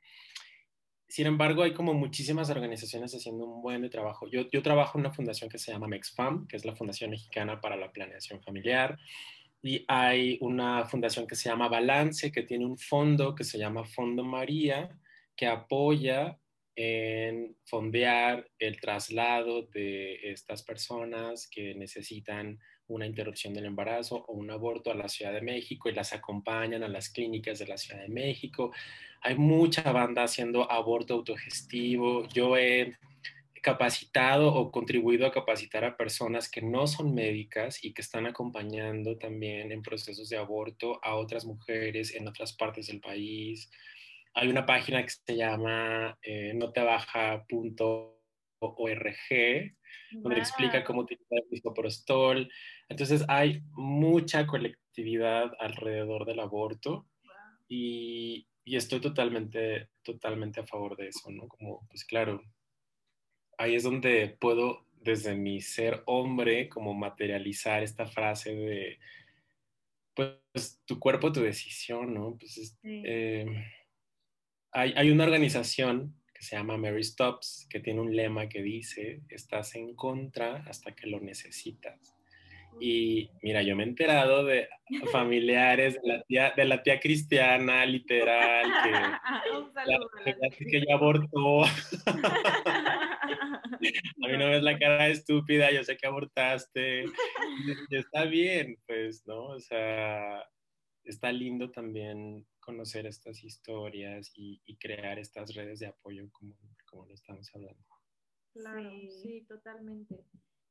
Sin 1.10 1.26
embargo, 1.26 1.64
hay 1.64 1.74
como 1.74 1.92
muchísimas 1.92 2.50
organizaciones 2.50 3.12
haciendo 3.12 3.44
un 3.44 3.60
buen 3.60 3.90
trabajo. 3.90 4.28
Yo, 4.28 4.48
yo 4.48 4.62
trabajo 4.62 4.96
en 4.96 5.06
una 5.06 5.12
fundación 5.12 5.50
que 5.50 5.58
se 5.58 5.72
llama 5.72 5.88
MEXFAM, 5.88 6.46
que 6.46 6.56
es 6.56 6.64
la 6.64 6.76
Fundación 6.76 7.10
Mexicana 7.10 7.60
para 7.60 7.74
la 7.76 7.90
Planeación 7.90 8.40
Familiar. 8.40 8.96
Y 9.60 9.84
hay 9.88 10.38
una 10.40 10.84
fundación 10.84 11.26
que 11.26 11.34
se 11.34 11.48
llama 11.48 11.66
Balance, 11.66 12.30
que 12.30 12.44
tiene 12.44 12.64
un 12.64 12.78
fondo 12.78 13.34
que 13.34 13.42
se 13.42 13.58
llama 13.58 13.84
Fondo 13.84 14.22
María, 14.22 14.88
que 15.34 15.48
apoya 15.48 16.38
en 16.76 17.56
fondear 17.64 18.48
el 18.60 18.80
traslado 18.80 19.62
de 19.62 20.30
estas 20.30 20.62
personas 20.62 21.48
que 21.50 21.74
necesitan 21.74 22.60
una 22.86 23.06
interrupción 23.06 23.52
del 23.52 23.64
embarazo 23.64 24.24
o 24.28 24.34
un 24.34 24.50
aborto 24.50 24.92
a 24.92 24.94
la 24.94 25.08
Ciudad 25.08 25.32
de 25.32 25.42
México 25.42 25.88
y 25.88 25.92
las 25.92 26.12
acompañan 26.12 26.84
a 26.84 26.88
las 26.88 27.10
clínicas 27.10 27.58
de 27.58 27.66
la 27.66 27.76
Ciudad 27.76 28.00
de 28.00 28.08
México. 28.08 28.72
Hay 29.22 29.36
mucha 29.36 29.92
banda 29.92 30.24
haciendo 30.24 30.70
aborto 30.70 31.14
autogestivo. 31.14 32.26
Yo 32.28 32.56
he 32.56 32.96
capacitado 33.62 34.54
o 34.54 34.70
contribuido 34.70 35.26
a 35.26 35.32
capacitar 35.32 35.84
a 35.84 35.96
personas 35.96 36.50
que 36.50 36.62
no 36.62 36.86
son 36.86 37.14
médicas 37.14 37.84
y 37.84 37.92
que 37.92 38.02
están 38.02 38.26
acompañando 38.26 39.18
también 39.18 39.70
en 39.70 39.82
procesos 39.82 40.28
de 40.30 40.38
aborto 40.38 40.98
a 41.04 41.14
otras 41.16 41.44
mujeres 41.44 42.14
en 42.14 42.26
otras 42.26 42.54
partes 42.54 42.86
del 42.86 43.00
país. 43.00 43.70
Hay 44.34 44.48
una 44.48 44.64
página 44.64 45.02
que 45.02 45.10
se 45.10 45.36
llama 45.36 46.16
eh, 46.22 46.54
notebaja.org 46.54 47.44
donde 50.12 50.38
explica 50.38 50.84
cómo 50.84 51.02
utilizar 51.02 51.38
el 51.38 51.50
misoprostol. 51.50 52.50
Entonces 52.88 53.24
hay 53.28 53.62
mucha 53.72 54.46
colectividad 54.46 55.52
alrededor 55.58 56.26
del 56.26 56.40
aborto 56.40 57.06
y, 57.68 58.46
y, 58.70 58.76
estoy 58.76 59.00
totalmente, 59.00 59.88
totalmente 60.02 60.60
a 60.60 60.66
favor 60.66 60.96
de 60.96 61.08
eso, 61.08 61.30
¿no? 61.30 61.48
Como, 61.48 61.86
pues 61.88 62.04
claro, 62.04 62.42
ahí 63.58 63.74
es 63.74 63.82
donde 63.82 64.36
puedo 64.40 64.86
desde 65.02 65.34
mi 65.34 65.60
ser 65.60 66.02
hombre 66.06 66.68
como 66.68 66.94
materializar 66.94 67.82
esta 67.82 68.06
frase 68.06 68.54
de, 68.54 68.98
pues, 70.14 70.80
tu 70.84 70.98
cuerpo, 70.98 71.32
tu 71.32 71.40
decisión, 71.40 72.14
¿no? 72.14 72.36
Pues, 72.38 72.78
eh, 72.82 73.46
hay, 74.72 74.92
hay 74.96 75.10
una 75.10 75.24
organización 75.24 76.14
que 76.32 76.42
se 76.42 76.56
llama 76.56 76.76
Mary 76.76 77.04
Stops, 77.04 77.66
que 77.68 77.80
tiene 77.80 78.00
un 78.00 78.14
lema 78.14 78.48
que 78.48 78.62
dice, 78.62 79.22
estás 79.28 79.74
en 79.74 79.94
contra 79.94 80.64
hasta 80.66 80.94
que 80.94 81.06
lo 81.06 81.20
necesitas. 81.20 82.19
Y 82.78 83.30
mira, 83.42 83.62
yo 83.62 83.76
me 83.76 83.84
he 83.84 83.86
enterado 83.86 84.44
de 84.44 84.68
familiares 85.12 85.94
de 85.94 86.08
la 86.08 86.22
tía, 86.22 86.52
de 86.56 86.64
la 86.64 86.82
tía 86.82 87.00
cristiana, 87.00 87.84
literal, 87.84 88.66
que, 90.24 90.66
que 90.70 90.86
ya 90.86 90.94
abortó. 90.94 91.62
A 94.22 94.28
mí 94.28 94.36
no 94.38 94.50
ves 94.50 94.62
la 94.62 94.78
cara 94.78 95.08
estúpida, 95.08 95.70
yo 95.70 95.82
sé 95.84 95.96
que 95.96 96.06
abortaste. 96.06 97.04
Y 97.90 97.96
está 97.96 98.24
bien, 98.24 98.76
pues, 98.86 99.26
¿no? 99.26 99.46
O 99.46 99.60
sea, 99.60 100.44
está 101.04 101.32
lindo 101.32 101.70
también 101.70 102.46
conocer 102.60 103.06
estas 103.06 103.42
historias 103.42 104.30
y, 104.34 104.60
crear 104.78 105.18
estas 105.18 105.54
redes 105.54 105.80
de 105.80 105.86
apoyo 105.86 106.28
como, 106.32 106.56
como 106.86 107.06
lo 107.06 107.14
estamos 107.14 107.50
hablando. 107.54 107.84
Claro, 108.52 108.90
sí. 109.22 109.44
totalmente. 109.48 110.24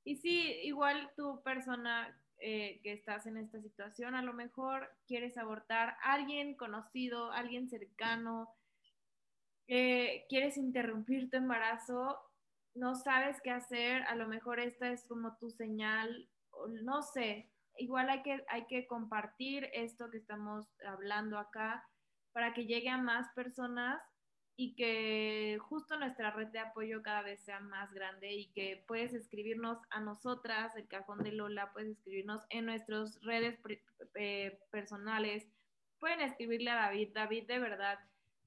Y 0.04 0.18
sí, 0.18 0.60
igual 0.64 1.12
tu 1.16 1.42
persona 1.44 2.18
eh, 2.40 2.80
que 2.84 2.94
estás 2.94 3.26
en 3.26 3.38
esta 3.38 3.62
situación, 3.62 4.16
a 4.16 4.22
lo 4.22 4.34
mejor 4.34 4.90
quieres 5.08 5.38
abortar 5.38 5.98
a 6.02 6.14
alguien 6.14 6.56
conocido, 6.56 7.32
alguien 7.32 7.70
cercano, 7.70 8.50
eh, 9.68 10.26
quieres 10.30 10.58
interrumpir 10.58 11.30
tu 11.30 11.38
embarazo, 11.38 12.18
no 12.76 12.96
sabes 12.96 13.42
qué 13.44 13.52
hacer, 13.52 14.04
a 14.04 14.16
lo 14.16 14.28
mejor 14.28 14.60
esta 14.60 14.90
es 14.90 15.06
como 15.08 15.38
tu 15.38 15.52
señal, 15.52 16.30
no 16.84 17.02
sé, 17.02 17.52
igual 17.78 18.10
hay 18.10 18.24
que, 18.24 18.44
hay 18.48 18.66
que 18.68 18.88
compartir 18.88 19.70
esto 19.74 20.10
que 20.10 20.18
estamos 20.18 20.66
hablando 20.86 21.38
acá 21.38 21.86
para 22.32 22.54
que 22.54 22.66
llegue 22.66 22.90
a 22.90 22.98
más 22.98 23.32
personas 23.34 24.02
y 24.62 24.74
que 24.76 25.58
justo 25.62 25.98
nuestra 25.98 26.32
red 26.32 26.48
de 26.48 26.60
apoyo 26.60 27.02
cada 27.02 27.22
vez 27.22 27.40
sea 27.40 27.62
más 27.62 27.94
grande 27.94 28.34
y 28.34 28.48
que 28.48 28.84
puedes 28.90 29.14
escribirnos 29.14 29.78
a 29.90 30.02
nosotras, 30.02 30.76
el 30.76 30.86
cajón 30.86 31.20
de 31.20 31.32
Lola, 31.32 31.72
puedes 31.72 31.92
escribirnos 31.92 32.42
en 32.50 32.66
nuestras 32.66 33.22
redes 33.22 33.58
eh, 34.16 34.60
personales, 34.70 35.48
pueden 35.98 36.20
escribirle 36.20 36.72
a 36.72 36.76
David, 36.76 37.12
David 37.14 37.48
de 37.48 37.58
verdad, 37.58 38.00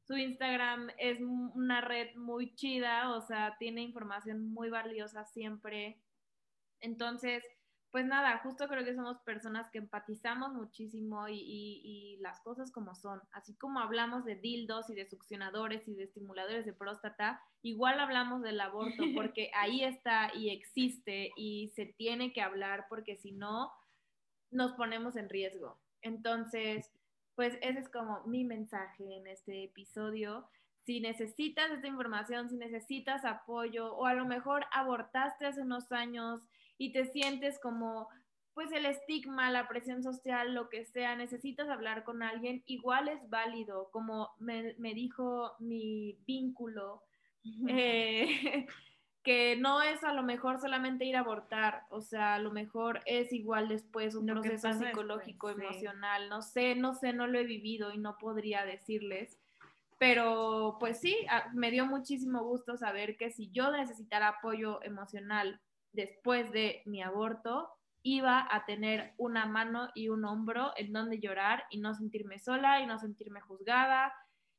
su 0.06 0.14
Instagram 0.18 0.90
es 0.98 1.18
una 1.22 1.80
red 1.80 2.14
muy 2.14 2.54
chida, 2.56 3.16
o 3.16 3.22
sea, 3.22 3.56
tiene 3.58 3.80
información 3.80 4.52
muy 4.52 4.68
valiosa 4.68 5.24
siempre. 5.24 5.98
Entonces, 6.80 7.42
pues 7.92 8.06
nada, 8.06 8.38
justo 8.38 8.68
creo 8.68 8.86
que 8.86 8.94
somos 8.94 9.18
personas 9.18 9.70
que 9.70 9.76
empatizamos 9.76 10.54
muchísimo 10.54 11.28
y, 11.28 11.34
y, 11.38 12.16
las 12.22 12.40
cosas 12.40 12.72
como 12.72 12.94
son. 12.94 13.20
Así 13.32 13.54
como 13.54 13.80
hablamos 13.80 14.24
de 14.24 14.34
dildos 14.34 14.88
y 14.88 14.94
de 14.94 15.06
succionadores 15.06 15.86
y 15.86 15.94
de 15.94 16.04
estimuladores 16.04 16.64
de 16.64 16.72
próstata, 16.72 17.42
igual 17.60 18.00
hablamos 18.00 18.40
del 18.40 18.62
aborto 18.62 19.04
porque 19.14 19.50
ahí 19.54 19.84
está 19.84 20.34
y 20.34 20.48
existe 20.48 21.32
y 21.36 21.70
se 21.76 21.84
tiene 21.84 22.32
que 22.32 22.40
hablar 22.40 22.86
porque 22.88 23.16
si 23.18 23.32
no, 23.32 23.70
nos 24.50 24.72
ponemos 24.72 25.16
en 25.16 25.28
riesgo. 25.28 25.78
Entonces, 26.00 26.90
pues 27.34 27.58
ese 27.60 27.80
es 27.80 27.90
como 27.90 28.22
mi 28.24 28.44
mensaje 28.44 29.16
en 29.16 29.26
este 29.26 29.64
episodio. 29.64 30.48
Si 30.86 31.00
necesitas 31.00 31.70
esta 31.70 31.88
información, 31.88 32.48
si 32.48 32.56
necesitas 32.56 33.26
apoyo 33.26 33.94
o 33.94 34.06
a 34.06 34.14
lo 34.14 34.24
mejor 34.24 34.64
abortaste 34.72 35.44
hace 35.44 35.60
unos 35.60 35.92
años 35.92 36.40
y 36.82 36.90
te 36.90 37.04
sientes 37.04 37.60
como 37.60 38.08
pues 38.54 38.70
el 38.72 38.84
estigma, 38.86 39.50
la 39.50 39.68
presión 39.68 40.02
social, 40.02 40.52
lo 40.52 40.68
que 40.68 40.84
sea, 40.84 41.16
necesitas 41.16 41.68
hablar 41.70 42.04
con 42.04 42.22
alguien, 42.22 42.62
igual 42.66 43.08
es 43.08 43.30
válido, 43.30 43.88
como 43.92 44.30
me, 44.38 44.74
dijo 44.94 45.52
mi 45.58 46.18
vínculo, 46.26 47.02
eh, 47.68 48.66
que 49.22 49.56
no 49.56 49.80
es 49.80 50.02
a 50.04 50.12
lo 50.12 50.22
mejor 50.22 50.60
solamente 50.60 51.06
ir 51.06 51.16
a 51.16 51.20
abortar, 51.20 51.84
o 51.88 52.02
sea, 52.02 52.34
a 52.34 52.38
lo 52.40 52.50
mejor 52.50 53.00
es 53.06 53.32
igual 53.32 53.68
después 53.68 54.16
un 54.16 54.26
proceso 54.26 54.72
psicológico, 54.74 55.48
emocional, 55.48 56.28
no 56.28 56.42
sé, 56.42 56.74
no 56.74 56.94
sé, 56.94 57.12
no 57.12 57.26
lo 57.28 57.38
he 57.38 57.44
vivido 57.44 57.92
y 57.92 57.98
no 57.98 58.18
podría 58.18 58.66
decirles, 58.66 59.38
pero 59.98 60.76
pues 60.80 61.00
sí, 61.00 61.16
me 61.54 61.70
dio 61.70 61.86
muchísimo 61.86 62.42
gusto 62.42 62.76
saber 62.76 63.16
que 63.16 63.30
si 63.30 63.50
yo 63.50 63.70
necesitara 63.70 64.28
apoyo 64.28 64.82
emocional 64.82 65.60
después 65.92 66.50
de 66.52 66.82
mi 66.86 67.02
aborto, 67.02 67.68
iba 68.02 68.46
a 68.50 68.64
tener 68.64 69.14
una 69.16 69.46
mano 69.46 69.88
y 69.94 70.08
un 70.08 70.24
hombro 70.24 70.72
en 70.76 70.92
donde 70.92 71.20
llorar 71.20 71.64
y 71.70 71.78
no 71.78 71.94
sentirme 71.94 72.38
sola 72.38 72.80
y 72.80 72.86
no 72.86 72.98
sentirme 72.98 73.40
juzgada 73.40 74.12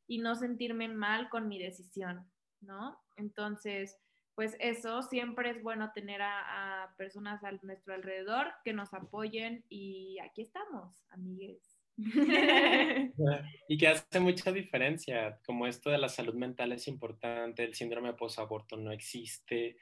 y 0.08 0.20
no 0.20 0.36
sentirme 0.36 0.88
mal 0.88 1.30
con 1.30 1.48
mi 1.48 1.60
decisión, 1.60 2.30
¿no? 2.62 2.98
Entonces, 3.18 3.98
pues 4.36 4.56
eso, 4.60 5.04
siempre 5.04 5.52
es 5.52 5.62
bueno 5.62 5.92
tener 5.94 6.22
a, 6.22 6.94
personas 6.98 7.44
a 7.44 7.52
nuestro 7.62 7.94
alrededor 7.94 8.48
que 8.64 8.74
nos 8.74 8.94
apoyen 8.94 9.64
y 9.70 10.18
aquí 10.20 10.42
estamos, 10.42 11.06
amigues. 11.10 11.78
y 13.68 13.78
que 13.78 13.88
hace 13.88 14.20
mucha 14.20 14.52
diferencia, 14.52 15.40
como 15.46 15.68
esto 15.68 15.90
de 15.90 16.00
la 16.00 16.10
salud 16.10 16.34
mental 16.34 16.72
es 16.72 16.88
importante, 16.88 17.64
el 17.64 17.76
síndrome 17.76 18.14
post-aborto 18.14 18.78
no 18.78 18.92
existe, 18.92 19.78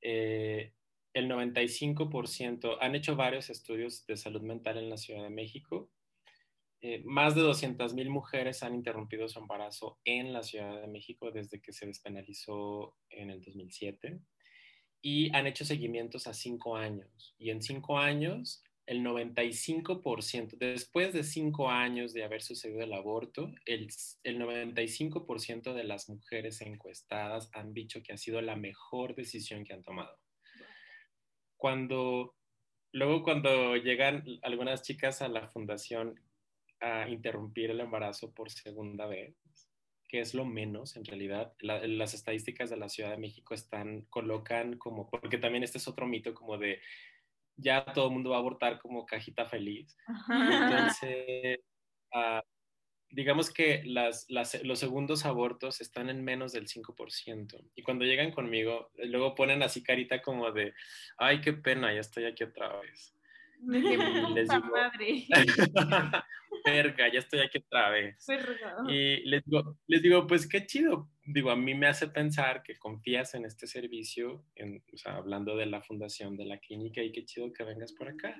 eh, 0.00 0.72
el 1.14 1.28
95%, 1.28 2.76
han 2.80 2.94
hecho 2.96 3.14
varios 3.14 3.48
estudios 3.48 4.04
de 4.06 4.16
salud 4.16 4.42
mental 4.42 4.78
en 4.78 4.90
la 4.90 4.96
Ciudad 4.96 5.22
de 5.22 5.30
México. 5.30 5.90
Eh, 6.80 7.02
más 7.04 7.36
de 7.36 7.42
200.000 7.42 8.10
mujeres 8.10 8.62
han 8.64 8.74
interrumpido 8.74 9.28
su 9.28 9.38
embarazo 9.38 10.00
en 10.04 10.32
la 10.32 10.42
Ciudad 10.42 10.80
de 10.80 10.88
México 10.88 11.30
desde 11.30 11.62
que 11.62 11.72
se 11.72 11.86
despenalizó 11.86 12.96
en 13.10 13.30
el 13.30 13.40
2007. 13.40 14.20
Y 15.02 15.34
han 15.34 15.46
hecho 15.46 15.64
seguimientos 15.64 16.26
a 16.26 16.34
cinco 16.34 16.76
años. 16.76 17.34
Y 17.38 17.50
en 17.50 17.62
cinco 17.62 17.96
años, 17.96 18.64
el 18.86 19.02
95%, 19.02 20.58
después 20.58 21.12
de 21.12 21.22
cinco 21.22 21.70
años 21.70 22.12
de 22.12 22.24
haber 22.24 22.42
sucedido 22.42 22.82
el 22.82 22.92
aborto, 22.92 23.52
el, 23.66 23.88
el 24.24 24.38
95% 24.40 25.74
de 25.74 25.84
las 25.84 26.08
mujeres 26.08 26.60
encuestadas 26.60 27.50
han 27.52 27.72
dicho 27.72 28.02
que 28.02 28.12
ha 28.12 28.18
sido 28.18 28.42
la 28.42 28.56
mejor 28.56 29.14
decisión 29.14 29.64
que 29.64 29.74
han 29.74 29.84
tomado 29.84 30.23
cuando, 31.64 32.34
luego 32.92 33.22
cuando 33.22 33.76
llegan 33.76 34.22
algunas 34.42 34.82
chicas 34.82 35.22
a 35.22 35.28
la 35.28 35.48
fundación 35.48 36.20
a 36.78 37.08
interrumpir 37.08 37.70
el 37.70 37.80
embarazo 37.80 38.34
por 38.34 38.50
segunda 38.50 39.06
vez, 39.06 39.34
que 40.06 40.20
es 40.20 40.34
lo 40.34 40.44
menos 40.44 40.94
en 40.94 41.06
realidad, 41.06 41.54
las 41.60 42.12
estadísticas 42.12 42.68
de 42.68 42.76
la 42.76 42.90
Ciudad 42.90 43.12
de 43.12 43.16
México 43.16 43.54
están, 43.54 44.02
colocan 44.10 44.76
como, 44.76 45.08
porque 45.08 45.38
también 45.38 45.64
este 45.64 45.78
es 45.78 45.88
otro 45.88 46.06
mito 46.06 46.34
como 46.34 46.58
de 46.58 46.82
ya 47.56 47.82
todo 47.94 48.08
el 48.08 48.12
mundo 48.12 48.28
va 48.28 48.36
a 48.36 48.40
abortar 48.40 48.78
como 48.78 49.06
cajita 49.06 49.46
feliz. 49.46 49.96
Entonces, 50.28 51.60
uh, 52.12 52.42
digamos 53.10 53.52
que 53.52 53.82
las, 53.84 54.26
los 54.28 54.78
segundos 54.78 55.24
abortos 55.24 55.80
están 55.80 56.10
en 56.10 56.24
menos 56.24 56.52
del 56.52 56.66
5%. 56.66 57.70
Y 57.74 57.82
cuando 57.82 58.04
llegan 58.04 58.32
conmigo, 58.32 58.90
eh, 58.96 59.06
luego 59.06 59.34
ponen 59.34 59.62
así 59.62 59.82
carita 59.82 60.20
como 60.22 60.50
de, 60.52 60.74
ay, 61.16 61.40
qué 61.40 61.52
pena, 61.52 61.92
ya 61.94 62.00
estoy 62.00 62.24
aquí 62.24 62.44
otra 62.44 62.80
vez. 62.80 63.14
les 64.34 64.48
digo, 64.48 64.64
madre. 64.66 65.26
Verga, 66.64 67.12
ya 67.12 67.18
estoy 67.18 67.40
aquí 67.40 67.58
otra 67.58 67.90
vez. 67.90 68.26
Y 68.88 69.16
les 69.28 69.44
digo, 69.44 69.78
les 69.86 70.02
digo, 70.02 70.26
pues 70.26 70.48
qué 70.48 70.66
chido. 70.66 71.10
Digo, 71.24 71.50
a 71.50 71.56
mí 71.56 71.74
me 71.74 71.86
hace 71.86 72.08
pensar 72.08 72.62
que 72.62 72.76
confías 72.76 73.34
en 73.34 73.44
este 73.44 73.66
servicio, 73.66 74.44
en, 74.54 74.82
o 74.92 74.96
sea, 74.96 75.16
hablando 75.16 75.56
de 75.56 75.66
la 75.66 75.82
fundación 75.82 76.36
de 76.36 76.46
la 76.46 76.58
clínica, 76.58 77.02
y 77.02 77.12
qué 77.12 77.24
chido 77.24 77.52
que 77.52 77.64
vengas 77.64 77.92
por 77.92 78.08
acá 78.08 78.36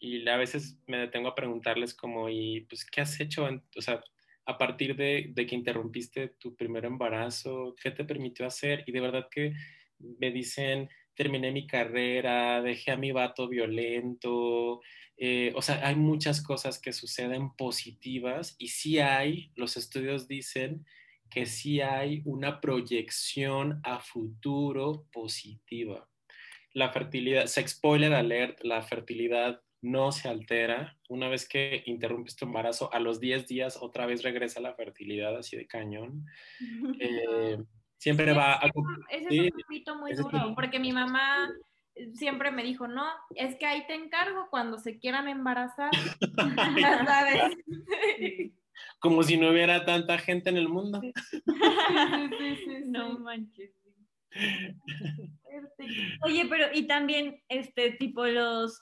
y 0.00 0.26
a 0.28 0.36
veces 0.36 0.78
me 0.86 0.98
detengo 0.98 1.28
a 1.28 1.34
preguntarles 1.34 1.94
como, 1.94 2.28
¿y 2.28 2.62
pues 2.62 2.84
qué 2.84 3.02
has 3.02 3.20
hecho? 3.20 3.48
o 3.76 3.82
sea, 3.82 4.02
a 4.46 4.58
partir 4.58 4.96
de, 4.96 5.30
de, 5.32 5.46
que 5.46 5.54
interrumpiste 5.54 6.28
tu 6.38 6.56
primer 6.56 6.84
embarazo, 6.84 7.76
¿qué 7.80 7.90
te 7.90 8.04
permitió 8.04 8.46
hacer? 8.46 8.82
Y 8.86 8.92
de 8.92 9.00
verdad 9.00 9.28
que 9.30 9.52
me 9.98 10.32
dicen, 10.32 10.88
terminé 11.14 11.52
mi 11.52 11.66
carrera, 11.66 12.62
dejé 12.62 12.92
a 12.92 12.96
mi 12.96 13.12
vato 13.12 13.48
violento, 13.48 14.80
eh, 15.22 15.52
o 15.54 15.60
sea, 15.60 15.86
hay 15.86 15.96
muchas 15.96 16.42
cosas 16.42 16.78
que 16.78 16.94
suceden 16.94 17.54
positivas 17.54 18.56
y 18.58 18.68
sí 18.68 19.00
hay, 19.00 19.52
los 19.54 19.76
estudios 19.76 20.28
dicen 20.28 20.86
que 21.28 21.44
sí 21.44 21.82
hay 21.82 22.22
una 22.24 22.58
proyección 22.58 23.82
a 23.84 24.00
futuro 24.00 25.04
positiva. 25.12 26.08
La 26.72 26.90
fertilidad, 26.90 27.46
se 27.46 27.68
spoiler 27.68 28.14
alert, 28.14 28.64
la 28.64 28.80
fertilidad 28.80 29.60
no 29.82 30.12
se 30.12 30.28
altera. 30.28 30.96
Una 31.08 31.28
vez 31.28 31.48
que 31.48 31.82
interrumpes 31.86 32.36
tu 32.36 32.44
embarazo, 32.44 32.92
a 32.92 33.00
los 33.00 33.20
10 33.20 33.46
días 33.46 33.78
otra 33.80 34.06
vez 34.06 34.22
regresa 34.22 34.60
la 34.60 34.74
fertilidad 34.74 35.36
así 35.36 35.56
de 35.56 35.66
cañón. 35.66 36.26
Eh, 36.98 37.58
siempre 37.98 38.32
va 38.32 38.54
a... 38.54 38.70
Ese 39.10 39.46
es 39.46 39.52
un 39.52 39.62
mito 39.68 39.96
muy 39.96 40.14
duro, 40.14 40.54
porque 40.54 40.78
mi 40.78 40.92
mamá 40.92 41.50
siempre 42.14 42.50
me 42.50 42.62
dijo, 42.62 42.88
no, 42.88 43.04
es 43.34 43.56
que 43.56 43.66
ahí 43.66 43.86
te 43.86 43.94
encargo 43.94 44.48
cuando 44.50 44.78
se 44.78 44.98
quieran 44.98 45.28
embarazar, 45.28 45.90
¿sabes? 47.06 47.56
Como 48.98 49.22
si 49.22 49.36
no 49.36 49.50
hubiera 49.50 49.84
tanta 49.84 50.18
gente 50.18 50.50
en 50.50 50.56
el 50.56 50.68
mundo. 50.68 51.00
no 52.86 53.18
manches. 53.18 53.72
Oye, 56.24 56.46
pero 56.48 56.66
y 56.72 56.86
también 56.86 57.42
este 57.48 57.92
tipo 57.92 58.24
los 58.26 58.80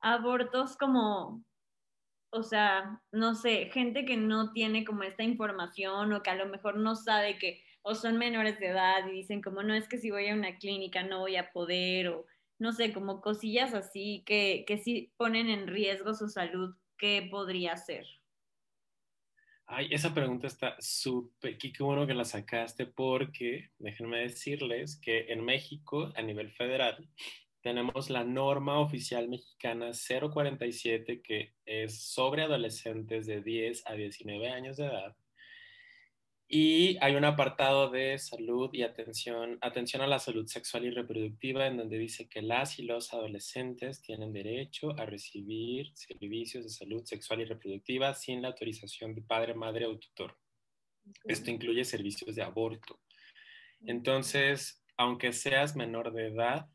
abortos 0.00 0.76
como, 0.76 1.44
o 2.30 2.42
sea, 2.42 3.00
no 3.12 3.34
sé, 3.34 3.70
gente 3.72 4.04
que 4.04 4.16
no 4.16 4.52
tiene 4.52 4.84
como 4.84 5.02
esta 5.02 5.22
información 5.22 6.12
o 6.12 6.22
que 6.22 6.30
a 6.30 6.36
lo 6.36 6.46
mejor 6.46 6.76
no 6.76 6.94
sabe 6.94 7.38
que 7.38 7.62
o 7.82 7.94
son 7.94 8.18
menores 8.18 8.58
de 8.58 8.66
edad 8.66 9.06
y 9.08 9.12
dicen 9.12 9.40
como 9.40 9.62
no 9.62 9.72
es 9.72 9.88
que 9.88 9.98
si 9.98 10.10
voy 10.10 10.28
a 10.28 10.34
una 10.34 10.58
clínica 10.58 11.02
no 11.02 11.20
voy 11.20 11.36
a 11.36 11.52
poder 11.52 12.08
o 12.08 12.26
no 12.58 12.72
sé, 12.72 12.92
como 12.92 13.20
cosillas 13.20 13.72
así 13.72 14.24
que, 14.26 14.64
que 14.66 14.78
sí 14.78 15.12
ponen 15.16 15.48
en 15.48 15.68
riesgo 15.68 16.12
su 16.14 16.28
salud, 16.28 16.74
¿qué 16.98 17.28
podría 17.30 17.76
ser? 17.76 18.04
Ay, 19.70 19.88
esa 19.90 20.14
pregunta 20.14 20.46
está 20.46 20.76
súper, 20.80 21.58
qué 21.58 21.70
bueno 21.80 22.06
que 22.06 22.14
la 22.14 22.24
sacaste 22.24 22.86
porque 22.86 23.70
déjenme 23.78 24.20
decirles 24.20 24.98
que 25.00 25.30
en 25.30 25.44
México, 25.44 26.10
a 26.16 26.22
nivel 26.22 26.50
federal, 26.52 27.06
tenemos 27.60 28.10
la 28.10 28.24
norma 28.24 28.78
oficial 28.78 29.28
mexicana 29.28 29.90
047 29.92 31.22
que 31.22 31.54
es 31.66 32.02
sobre 32.02 32.42
adolescentes 32.42 33.26
de 33.26 33.42
10 33.42 33.86
a 33.86 33.94
19 33.94 34.48
años 34.48 34.76
de 34.76 34.86
edad. 34.86 35.16
Y 36.50 36.96
hay 37.02 37.14
un 37.14 37.26
apartado 37.26 37.90
de 37.90 38.16
salud 38.18 38.70
y 38.72 38.82
atención, 38.82 39.58
atención 39.60 40.00
a 40.00 40.06
la 40.06 40.18
salud 40.18 40.46
sexual 40.46 40.86
y 40.86 40.90
reproductiva 40.90 41.66
en 41.66 41.76
donde 41.76 41.98
dice 41.98 42.26
que 42.26 42.40
las 42.40 42.78
y 42.78 42.84
los 42.84 43.12
adolescentes 43.12 44.00
tienen 44.00 44.32
derecho 44.32 44.98
a 44.98 45.04
recibir 45.04 45.90
servicios 45.94 46.64
de 46.64 46.70
salud 46.70 47.04
sexual 47.04 47.42
y 47.42 47.44
reproductiva 47.44 48.14
sin 48.14 48.40
la 48.40 48.48
autorización 48.48 49.14
de 49.14 49.20
padre, 49.20 49.52
madre 49.52 49.84
o 49.84 49.98
tutor. 49.98 50.38
Esto 51.24 51.50
incluye 51.50 51.84
servicios 51.84 52.34
de 52.34 52.42
aborto. 52.42 52.98
Entonces, 53.84 54.82
aunque 54.96 55.34
seas 55.34 55.76
menor 55.76 56.14
de 56.14 56.28
edad, 56.28 56.70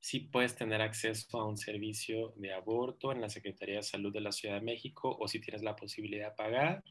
sí 0.00 0.20
puedes 0.20 0.56
tener 0.56 0.80
acceso 0.80 1.38
a 1.38 1.46
un 1.46 1.56
servicio 1.56 2.32
de 2.36 2.52
aborto 2.52 3.12
en 3.12 3.20
la 3.20 3.28
Secretaría 3.28 3.76
de 3.76 3.82
Salud 3.82 4.12
de 4.12 4.20
la 4.20 4.32
Ciudad 4.32 4.56
de 4.56 4.64
México 4.64 5.16
o 5.18 5.28
si 5.28 5.40
tienes 5.40 5.62
la 5.62 5.76
posibilidad 5.76 6.30
de 6.30 6.36
pagar 6.36 6.84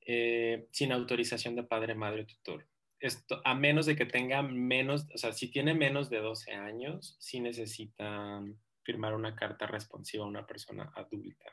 eh, 0.00 0.68
sin 0.72 0.92
autorización 0.92 1.56
de 1.56 1.64
padre, 1.64 1.94
madre 1.94 2.22
o 2.22 2.26
tutor. 2.26 2.66
Esto, 3.00 3.40
a 3.44 3.54
menos 3.54 3.86
de 3.86 3.94
que 3.94 4.06
tenga 4.06 4.42
menos, 4.42 5.06
o 5.14 5.18
sea, 5.18 5.32
si 5.32 5.50
tiene 5.50 5.74
menos 5.74 6.10
de 6.10 6.18
12 6.18 6.52
años, 6.52 7.16
sí 7.20 7.40
necesitan 7.40 8.58
firmar 8.82 9.14
una 9.14 9.36
carta 9.36 9.66
responsiva 9.66 10.24
a 10.24 10.28
una 10.28 10.46
persona 10.46 10.90
adulta. 10.96 11.52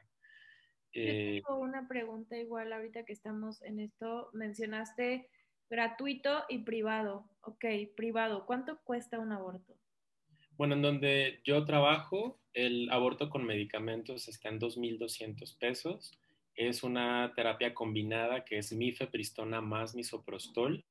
Eh, 0.94 1.42
tengo 1.46 1.60
una 1.60 1.88
pregunta 1.88 2.38
igual 2.38 2.72
ahorita 2.72 3.04
que 3.04 3.12
estamos 3.12 3.62
en 3.62 3.82
esto. 3.82 4.30
Mencionaste 4.34 5.30
gratuito 5.70 6.46
y 6.48 6.60
privado. 6.60 7.30
Ok, 7.42 7.66
privado. 7.96 8.46
¿Cuánto 8.46 8.80
cuesta 8.84 9.20
un 9.20 9.34
aborto? 9.34 9.76
Bueno, 10.58 10.76
en 10.76 10.82
donde 10.82 11.42
yo 11.44 11.66
trabajo, 11.66 12.40
el 12.54 12.90
aborto 12.90 13.30
con 13.30 13.46
medicamentos 13.46 14.30
está 14.30 14.50
en 14.50 14.60
2.200 14.60 15.58
pesos. 15.58 16.18
Es 16.56 16.84
una 16.84 17.34
terapia 17.36 17.74
combinada 17.74 18.46
que 18.46 18.58
es 18.58 18.72
mifepristona 18.72 19.60
más 19.60 19.96
misoprostol 19.96 20.86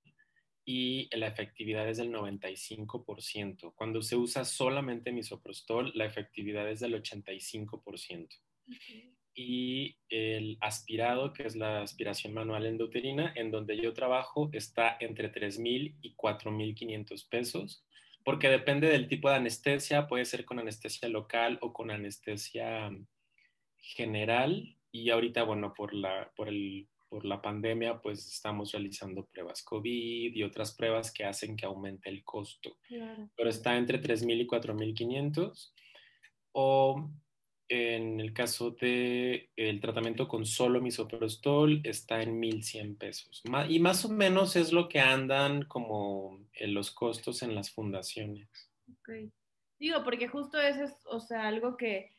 y 0.67 1.09
la 1.17 1.29
efectividad 1.29 1.89
es 1.89 1.97
del 1.97 2.12
95%. 2.12 3.73
Cuando 3.75 4.03
se 4.03 4.17
usa 4.17 4.45
solamente 4.45 5.12
misoprostol, 5.12 5.93
la 5.95 6.05
efectividad 6.05 6.71
es 6.71 6.81
del 6.81 7.03
85%. 7.03 8.29
Y 9.35 9.97
el 10.11 10.59
aspirado, 10.61 11.33
que 11.33 11.45
es 11.45 11.57
la 11.57 11.81
aspiración 11.81 12.35
manual 12.35 12.67
endouterina, 12.67 13.33
en 13.35 13.51
donde 13.51 13.79
yo 13.79 13.95
trabajo, 13.95 14.51
está 14.53 14.97
entre 15.01 15.33
3.000 15.33 15.97
y 16.03 16.15
4.500 16.15 17.29
pesos 17.31 17.85
porque 18.25 18.49
depende 18.49 18.89
del 18.89 19.07
tipo 19.07 19.29
de 19.29 19.37
anestesia, 19.37 20.07
puede 20.07 20.25
ser 20.25 20.45
con 20.45 20.59
anestesia 20.59 21.09
local 21.09 21.59
o 21.61 21.72
con 21.72 21.91
anestesia 21.91 22.91
general. 23.77 24.77
Y 24.91 25.11
ahorita, 25.11 25.43
bueno, 25.43 25.75
por 25.75 25.93
la, 25.93 26.33
por 26.35 26.49
el, 26.49 26.89
por 27.09 27.25
la 27.25 27.43
pandemia, 27.43 28.01
pues 28.01 28.27
estamos 28.27 28.72
realizando 28.72 29.27
pruebas 29.27 29.62
COVID 29.62 30.35
y 30.35 30.43
otras 30.43 30.75
pruebas 30.75 31.12
que 31.12 31.25
hacen 31.25 31.57
que 31.57 31.66
aumente 31.66 32.09
el 32.09 32.25
costo. 32.25 32.79
Pero 33.37 33.51
está 33.51 33.77
entre 33.77 34.01
3.000 34.01 34.41
y 34.41 34.47
4.500. 34.47 35.72
O 36.53 37.11
en 37.69 38.21
el 38.21 38.33
caso 38.33 38.71
del 38.71 39.49
el 39.57 39.81
tratamiento 39.81 40.29
con 40.29 40.45
solo 40.45 40.81
misoprostol 40.81 41.81
está 41.85 42.23
en 42.23 42.41
1.100 42.41 42.99
pesos. 42.99 43.43
Y 43.69 43.79
más 43.81 44.05
o 44.05 44.09
menos 44.09 44.57
es 44.57 44.73
lo 44.73 44.89
que 44.89 45.01
andan 45.01 45.65
como 45.65 46.41
en 46.55 46.75
los 46.75 46.91
costos 46.91 47.43
en 47.43 47.55
las 47.55 47.71
fundaciones. 47.71 48.49
Ok. 48.91 49.31
Digo, 49.79 50.05
porque 50.05 50.29
justo 50.29 50.61
eso 50.61 50.85
es, 50.85 50.93
o 51.07 51.21
sea, 51.21 51.49
algo 51.49 51.77
que 51.77 52.11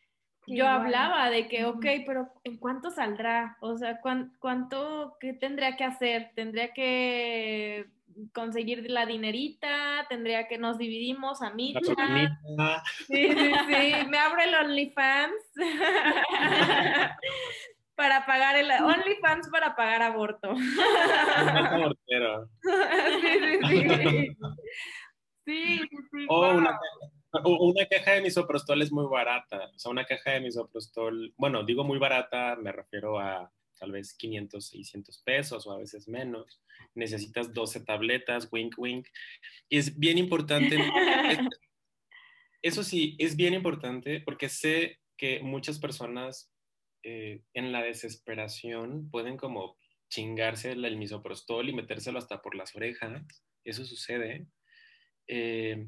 yo 0.48 0.68
hablaba 0.68 1.30
de 1.30 1.48
que, 1.48 1.66
ok, 1.66 1.86
pero 2.06 2.32
¿en 2.44 2.58
cuánto 2.58 2.92
saldrá? 2.92 3.58
O 3.62 3.78
sea, 3.78 4.00
¿cuánto, 4.02 5.18
qué 5.20 5.34
tendría 5.34 5.76
que 5.76 5.84
hacer? 5.84 6.32
¿Tendría 6.36 6.74
que 6.74 7.86
conseguir 8.34 8.90
la 8.90 9.06
dinerita, 9.06 10.06
tendría 10.10 10.48
que 10.48 10.58
nos 10.58 10.78
dividimos 10.78 11.42
a 11.42 11.52
mí. 11.54 11.74
Sí, 13.08 13.30
sí, 13.34 13.54
sí, 13.68 14.08
me 14.10 14.18
abro 14.18 14.42
el 14.42 14.56
OnlyFans 14.56 15.34
para 17.96 18.26
pagar 18.26 18.56
el 18.56 18.72
OnlyFans 18.72 19.50
para 19.50 19.76
pagar 19.76 20.02
aborto. 20.02 20.56
sí, 20.56 20.70
sí, 23.68 23.90
sí. 23.90 24.38
Sí, 25.46 25.80
sí, 26.12 26.26
o 26.28 26.56
una, 26.56 26.80
una, 27.44 27.86
caja 27.86 28.14
de 28.14 28.22
misoprostol 28.22 28.82
es 28.82 28.92
muy 28.92 29.06
barata. 29.06 29.70
O 29.76 29.78
sea, 29.78 29.92
una 29.92 30.06
caja 30.06 30.32
de 30.32 30.42
misoprostol, 30.42 31.34
bueno, 31.38 31.64
digo 31.64 31.84
muy 31.84 32.00
barata, 32.00 32.56
me 32.56 32.72
refiero 32.72 33.20
a 33.20 33.52
tal 33.76 33.92
vez 33.92 34.14
500, 34.16 34.68
600 34.68 35.22
pesos 35.24 35.68
o 35.68 35.72
a 35.72 35.80
veces 35.80 36.08
menos. 36.08 36.62
Necesitas 36.94 37.54
12 37.54 37.82
tabletas, 37.82 38.48
wink, 38.52 38.78
wink. 38.78 39.08
Y 39.70 39.78
es 39.78 39.98
bien 39.98 40.18
importante. 40.18 40.78
eso 42.62 42.84
sí, 42.84 43.16
es 43.20 43.36
bien 43.36 43.54
importante 43.54 44.22
porque 44.22 44.50
sé 44.50 45.00
que 45.18 45.42
muchas 45.42 45.80
personas 45.80 46.52
eh, 47.04 47.42
en 47.54 47.72
la 47.72 47.84
desesperación 47.84 49.10
pueden 49.12 49.38
como 49.38 49.78
chingarse 50.10 50.72
el 50.72 50.98
misoprostol 50.98 51.70
y 51.70 51.74
metérselo 51.74 52.18
hasta 52.18 52.42
por 52.42 52.56
las 52.56 52.76
orejas. 52.76 53.24
Eso 53.64 53.86
sucede. 53.86 54.48
Eh, 55.28 55.88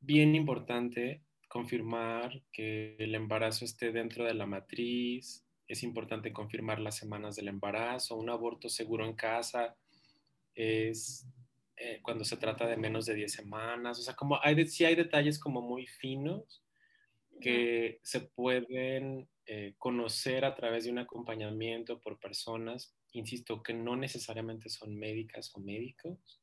bien 0.00 0.34
importante 0.34 1.22
confirmar 1.48 2.42
que 2.52 2.96
el 2.98 3.14
embarazo 3.14 3.64
esté 3.64 3.92
dentro 3.92 4.24
de 4.24 4.34
la 4.34 4.46
matriz, 4.46 5.47
es 5.68 5.82
importante 5.82 6.32
confirmar 6.32 6.80
las 6.80 6.96
semanas 6.96 7.36
del 7.36 7.48
embarazo, 7.48 8.16
un 8.16 8.30
aborto 8.30 8.68
seguro 8.68 9.04
en 9.04 9.14
casa 9.14 9.76
es 10.54 11.26
eh, 11.76 12.00
cuando 12.02 12.24
se 12.24 12.36
trata 12.36 12.66
de 12.66 12.76
menos 12.76 13.06
de 13.06 13.14
10 13.14 13.32
semanas, 13.32 14.00
o 14.00 14.02
sea, 14.02 14.14
como 14.14 14.40
hay, 14.42 14.66
sí 14.66 14.84
hay 14.84 14.96
detalles 14.96 15.38
como 15.38 15.62
muy 15.62 15.86
finos 15.86 16.64
que 17.40 18.00
se 18.02 18.20
pueden 18.20 19.28
eh, 19.46 19.74
conocer 19.78 20.44
a 20.44 20.56
través 20.56 20.84
de 20.84 20.90
un 20.90 20.98
acompañamiento 20.98 22.00
por 22.00 22.18
personas, 22.18 22.96
insisto, 23.12 23.62
que 23.62 23.74
no 23.74 23.94
necesariamente 23.94 24.68
son 24.68 24.96
médicas 24.96 25.52
o 25.54 25.60
médicos, 25.60 26.40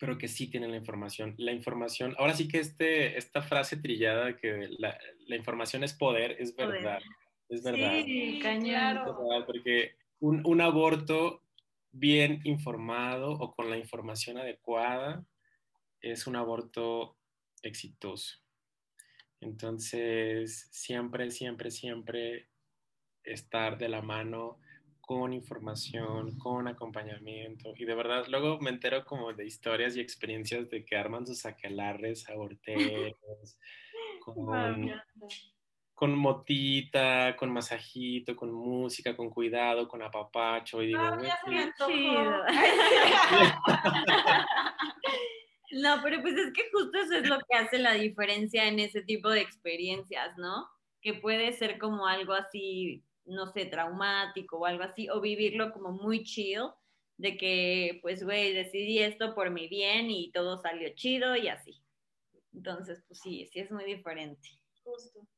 pero 0.00 0.18
que 0.18 0.26
sí 0.26 0.48
tienen 0.48 0.72
la 0.72 0.78
información. 0.78 1.36
La 1.38 1.52
información, 1.52 2.16
ahora 2.18 2.34
sí 2.34 2.48
que 2.48 2.58
este, 2.58 3.16
esta 3.16 3.40
frase 3.40 3.76
trillada 3.76 4.36
que 4.36 4.68
la, 4.78 4.98
la 5.28 5.36
información 5.36 5.84
es 5.84 5.92
poder, 5.92 6.36
es 6.40 6.56
verdad. 6.56 6.98
Es 7.48 7.62
verdad. 7.62 8.02
Sí, 8.04 8.38
cañón. 8.42 8.98
porque 9.46 9.96
un, 10.20 10.42
un, 10.46 10.60
aborto 10.60 11.42
bien 11.90 12.40
informado 12.44 13.32
o 13.32 13.54
con 13.54 13.68
la 13.68 13.76
información 13.76 14.38
adecuada 14.38 15.24
es 16.00 16.26
un 16.26 16.36
aborto 16.36 17.16
exitoso. 17.62 18.38
Entonces, 19.40 20.68
siempre, 20.70 21.30
siempre, 21.30 21.70
siempre 21.70 22.48
estar 23.24 23.78
de 23.78 23.88
la 23.88 24.02
mano 24.02 24.60
con 25.00 25.32
información, 25.32 26.38
con 26.38 26.68
acompañamiento. 26.68 27.74
Y 27.76 27.84
de 27.84 27.94
verdad, 27.94 28.24
luego 28.28 28.58
me 28.60 28.70
entero 28.70 29.04
como 29.04 29.32
de 29.32 29.44
historias 29.44 29.96
y 29.96 30.00
experiencias 30.00 30.70
de 30.70 30.84
que 30.84 30.96
arman 30.96 31.26
sus 31.26 31.44
aquelarres 31.44 32.28
aborteros, 32.28 33.58
con, 34.24 34.90
con 36.02 36.18
motita, 36.18 37.36
con 37.36 37.52
masajito, 37.52 38.34
con 38.34 38.52
música, 38.52 39.16
con 39.16 39.30
cuidado, 39.30 39.86
con 39.86 40.02
apapacho. 40.02 40.82
Y 40.82 40.88
digo, 40.88 40.98
no, 40.98 41.16
no, 45.70 46.00
pero 46.02 46.20
pues 46.20 46.34
es 46.34 46.52
que 46.52 46.68
justo 46.72 46.98
eso 46.98 47.14
es 47.14 47.28
lo 47.28 47.38
que 47.38 47.56
hace 47.56 47.78
la 47.78 47.92
diferencia 47.92 48.66
en 48.66 48.80
ese 48.80 49.02
tipo 49.02 49.30
de 49.30 49.42
experiencias, 49.42 50.36
¿no? 50.38 50.66
Que 51.00 51.14
puede 51.14 51.52
ser 51.52 51.78
como 51.78 52.08
algo 52.08 52.32
así, 52.32 53.04
no 53.24 53.46
sé, 53.46 53.66
traumático 53.66 54.58
o 54.58 54.66
algo 54.66 54.82
así, 54.82 55.08
o 55.08 55.20
vivirlo 55.20 55.72
como 55.72 55.92
muy 55.92 56.24
chill, 56.24 56.62
de 57.16 57.36
que, 57.36 58.00
pues, 58.02 58.24
güey, 58.24 58.52
decidí 58.52 58.98
esto 58.98 59.36
por 59.36 59.50
mi 59.50 59.68
bien 59.68 60.10
y 60.10 60.32
todo 60.32 60.58
salió 60.58 60.88
chido 60.96 61.36
y 61.36 61.46
así. 61.46 61.80
Entonces, 62.52 63.04
pues 63.06 63.20
sí, 63.20 63.48
sí 63.52 63.60
es 63.60 63.70
muy 63.70 63.84
diferente. 63.84 64.48
Justo. 64.82 65.28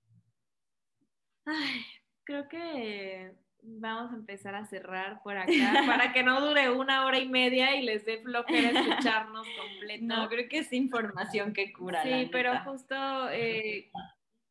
Ay, 1.45 1.85
creo 2.25 2.49
que 2.49 3.35
vamos 3.63 4.13
a 4.13 4.17
empezar 4.17 4.55
a 4.55 4.67
cerrar 4.67 5.23
por 5.23 5.37
acá 5.37 5.85
para 5.87 6.13
que 6.13 6.23
no 6.23 6.41
dure 6.41 6.71
una 6.71 7.07
hora 7.07 7.19
y 7.19 7.29
media 7.29 7.75
y 7.77 7.83
les 7.83 8.05
dé 8.05 8.19
flojera 8.19 8.79
escucharnos 8.79 9.47
completo. 9.59 10.05
No, 10.05 10.29
creo 10.29 10.49
que 10.49 10.59
es 10.59 10.73
información 10.73 11.53
que 11.53 11.73
cura. 11.73 12.03
Sí, 12.03 12.29
pero 12.31 12.59
justo 12.61 12.95
eh, 13.31 13.91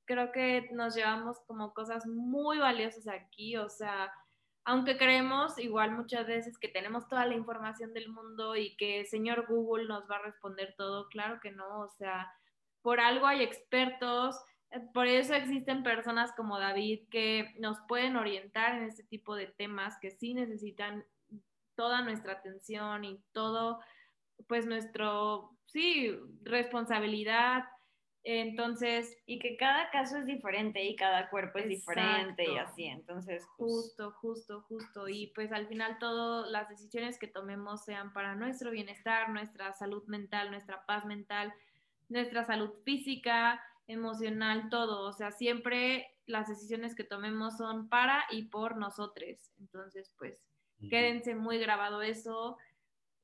creo 0.06 0.32
que 0.32 0.70
nos 0.74 0.96
llevamos 0.96 1.40
como 1.42 1.74
cosas 1.74 2.06
muy 2.06 2.58
valiosas 2.58 3.08
aquí, 3.08 3.56
o 3.58 3.70
sea, 3.70 4.12
aunque 4.66 4.98
creemos 4.98 5.60
igual 5.60 5.92
muchas 5.92 6.26
veces 6.26 6.58
que 6.58 6.70
tenemos 6.70 7.08
toda 7.08 7.26
la 7.26 7.36
información 7.36 7.94
del 7.94 8.10
mundo 8.10 8.56
y 8.56 8.76
que 8.78 9.06
señor 9.06 9.46
Google 9.48 9.88
nos 9.88 10.10
va 10.10 10.18
a 10.18 10.24
responder 10.24 10.74
todo, 10.78 11.10
claro 11.10 11.40
que 11.42 11.52
no, 11.52 11.82
o 11.82 11.90
sea, 11.90 12.32
por 12.82 13.00
algo 13.00 13.28
hay 13.28 13.44
expertos 13.44 14.40
por 14.94 15.08
eso 15.08 15.34
existen 15.34 15.84
personas 15.84 16.32
como 16.34 16.60
David 16.60 17.08
que 17.10 17.54
nos 17.60 17.80
pueden 17.88 18.16
orientar 18.16 18.76
en 18.76 18.86
este 18.86 19.04
tipo 19.04 19.36
de 19.36 19.48
temas 19.48 19.98
que 20.00 20.12
sí 20.12 20.34
necesitan 20.34 21.06
toda 21.76 22.02
nuestra 22.02 22.34
atención 22.34 23.04
y 23.04 23.20
todo, 23.32 23.80
pues 24.48 24.66
nuestro, 24.66 25.52
sí, 25.66 26.18
responsabilidad. 26.44 27.66
Entonces. 28.26 29.18
Y 29.26 29.40
que 29.40 29.58
cada 29.58 29.90
caso 29.92 30.18
es 30.18 30.26
diferente 30.26 30.84
y 30.84 30.96
cada 30.96 31.30
cuerpo 31.30 31.60
es 31.60 31.68
diferente 31.68 32.50
y 32.50 32.58
así. 32.58 32.86
Entonces. 32.86 33.46
Pues 33.58 33.72
justo, 33.72 34.12
justo, 34.12 34.62
justo. 34.62 35.10
Y 35.10 35.28
pues 35.36 35.52
al 35.52 35.68
final 35.68 35.98
todas 36.00 36.50
las 36.50 36.70
decisiones 36.70 37.20
que 37.20 37.28
tomemos 37.28 37.84
sean 37.84 38.14
para 38.14 38.36
nuestro 38.36 38.72
bienestar, 38.72 39.30
nuestra 39.30 39.74
salud 39.74 40.04
mental, 40.08 40.52
nuestra 40.52 40.86
paz 40.86 41.06
mental, 41.06 41.54
nuestra 42.08 42.46
salud 42.46 42.72
física, 42.86 43.62
emocional, 43.88 44.70
todo. 44.70 45.08
O 45.08 45.14
sea, 45.14 45.32
siempre 45.32 46.08
las 46.26 46.48
decisiones 46.48 46.96
que 46.96 47.04
tomemos 47.04 47.58
son 47.58 47.90
para 47.90 48.26
y 48.32 48.44
por 48.44 48.78
nosotros. 48.78 49.52
Entonces, 49.60 50.14
pues, 50.18 50.40
quédense 50.90 51.36
muy 51.36 51.60
grabado 51.60 52.02
eso, 52.02 52.58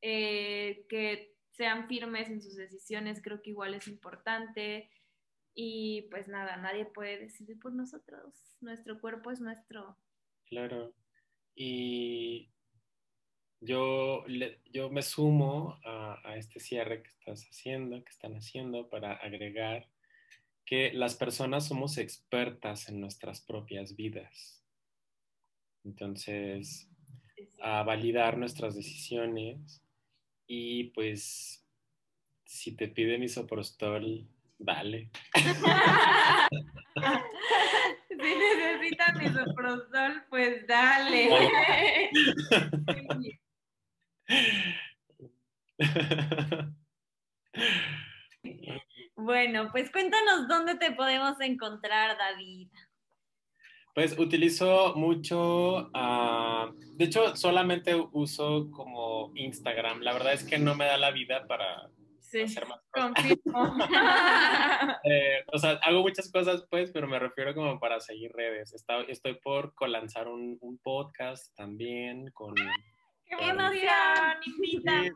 eh, 0.02 0.86
que 0.90 1.36
sean 1.52 1.88
firmes 1.88 2.30
en 2.30 2.42
sus 2.42 2.56
decisiones, 2.56 3.22
creo 3.22 3.42
que 3.42 3.50
igual 3.50 3.74
es 3.74 3.88
importante. 3.88 4.90
Y 5.54 6.04
pues 6.04 6.28
nada, 6.28 6.56
nadie 6.58 6.86
puede 6.86 7.20
decidir 7.20 7.60
por 7.60 7.74
nosotros. 7.74 8.56
Nuestro 8.62 9.00
cuerpo 9.02 9.32
es 9.32 9.42
nuestro. 9.42 9.98
Claro. 10.46 10.94
Y 11.56 12.50
yo, 13.60 14.26
yo 14.72 14.90
me 14.90 15.02
sumo 15.02 15.78
a, 15.84 16.18
a, 16.24 16.38
este 16.38 16.62
cierre 16.62 17.04
que 17.04 17.10
estás 17.10 17.44
haciendo, 17.50 18.02
que 18.04 18.12
están 18.12 18.36
haciendo, 18.36 18.90
para 18.90 19.16
agregar 19.16 19.90
que 20.70 20.94
las 20.94 21.16
personas 21.16 21.66
somos 21.66 21.98
expertas 21.98 22.90
en 22.90 23.02
nuestras 23.02 23.42
propias 23.42 23.96
vidas. 23.96 24.64
Entonces, 25.84 26.88
a 27.60 27.82
validar 27.82 28.38
nuestras 28.38 28.76
decisiones 28.76 29.82
y 30.46 30.92
pues 30.92 31.66
si 32.46 32.76
te 32.76 32.88
piden 32.88 33.24
isoprostol, 33.24 34.28
dale. 34.60 35.10
si 38.10 38.18
necesitan 38.18 39.26
isoprostol, 39.26 40.24
pues 40.30 40.68
dale. 40.68 41.32
Bueno, 49.20 49.70
pues 49.72 49.92
cuéntanos 49.92 50.48
dónde 50.48 50.76
te 50.76 50.92
podemos 50.92 51.40
encontrar, 51.42 52.18
David. 52.18 52.70
Pues 53.94 54.18
utilizo 54.18 54.94
mucho, 54.96 55.90
uh, 55.90 56.74
de 56.96 57.06
hecho 57.06 57.36
solamente 57.36 57.96
uso 58.14 58.72
como 58.72 59.32
Instagram. 59.36 60.02
La 60.02 60.14
verdad 60.14 60.34
es 60.34 60.44
que 60.46 60.58
no 60.58 60.74
me 60.76 60.86
da 60.86 60.98
la 60.98 61.12
vida 61.12 61.46
para 61.48 61.90
hacer 62.44 62.66
más 62.68 62.80
cosas. 62.92 63.26
eh, 65.04 65.44
o 65.52 65.58
sea, 65.58 65.72
hago 65.84 66.02
muchas 66.02 66.32
cosas 66.32 66.66
pues, 66.70 66.92
pero 66.92 67.08
me 67.08 67.20
refiero 67.20 67.54
como 67.54 67.78
para 67.80 68.00
seguir 68.00 68.32
redes. 68.32 68.74
Está, 68.74 69.02
estoy 69.02 69.34
por 69.44 69.74
lanzar 69.90 70.30
un, 70.30 70.58
un, 70.62 70.78
podcast 70.78 71.54
también 71.56 72.32
con... 72.32 72.56
¡Qué 72.56 73.36
emoción! 73.50 74.38
Invítame. 74.46 75.14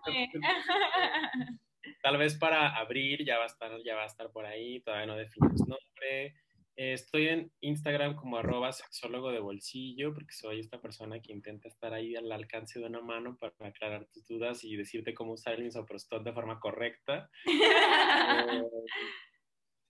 Tal 2.01 2.17
vez 2.17 2.37
para 2.37 2.75
abril 2.77 3.25
ya 3.25 3.37
va 3.37 3.43
a 3.43 3.47
estar, 3.47 3.71
ya 3.83 3.95
va 3.95 4.03
a 4.03 4.07
estar 4.07 4.31
por 4.31 4.45
ahí, 4.45 4.81
todavía 4.81 5.07
no 5.07 5.15
definimos 5.15 5.59
nombre. 5.67 6.35
Eh, 6.75 6.93
estoy 6.93 7.27
en 7.27 7.51
Instagram 7.61 8.15
como 8.15 8.37
arroba 8.37 8.71
sexólogo 8.71 9.31
de 9.31 9.39
bolsillo, 9.39 10.13
porque 10.13 10.33
soy 10.33 10.59
esta 10.59 10.81
persona 10.81 11.19
que 11.21 11.31
intenta 11.31 11.67
estar 11.67 11.93
ahí 11.93 12.15
al 12.15 12.31
alcance 12.31 12.79
de 12.79 12.85
una 12.85 13.01
mano 13.01 13.37
para 13.37 13.53
aclarar 13.59 14.07
tus 14.11 14.27
dudas 14.27 14.63
y 14.63 14.75
decirte 14.75 15.13
cómo 15.13 15.33
usar 15.33 15.53
el 15.53 15.63
misoprostol 15.63 16.23
de 16.23 16.33
forma 16.33 16.59
correcta. 16.59 17.29
Eh, 18.35 18.63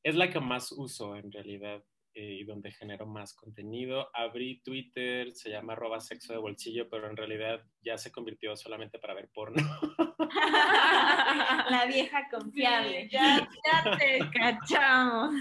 es 0.03 0.15
la 0.15 0.29
que 0.29 0.39
más 0.39 0.71
uso 0.71 1.15
en 1.15 1.31
realidad. 1.31 1.83
Eh, 2.15 2.41
y 2.41 2.43
donde 2.43 2.71
genero 2.71 3.07
más 3.07 3.33
contenido. 3.33 4.07
Abrí 4.13 4.61
Twitter, 4.61 5.33
se 5.33 5.49
llama 5.49 5.73
arroba 5.73 5.99
sexo 5.99 6.31
de 6.31 6.37
bolsillo, 6.37 6.87
pero 6.87 7.09
en 7.09 7.17
realidad 7.17 7.65
ya 7.81 7.97
se 7.97 8.11
convirtió 8.11 8.55
solamente 8.55 8.99
para 8.99 9.15
ver 9.15 9.31
porno. 9.33 9.57
La 11.69 11.85
vieja 11.87 12.29
confiable. 12.29 13.09
ya, 13.09 13.39
ya 13.39 13.97
te 13.97 14.19
cachamos. 14.31 15.33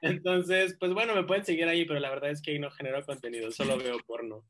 Entonces, 0.00 0.76
pues 0.78 0.92
bueno, 0.92 1.16
me 1.16 1.24
pueden 1.24 1.44
seguir 1.44 1.66
ahí, 1.66 1.84
pero 1.84 1.98
la 1.98 2.10
verdad 2.10 2.30
es 2.30 2.42
que 2.42 2.52
ahí 2.52 2.60
no 2.60 2.70
genero 2.70 3.04
contenido, 3.04 3.50
solo 3.50 3.76
veo 3.76 3.98
porno. 4.06 4.44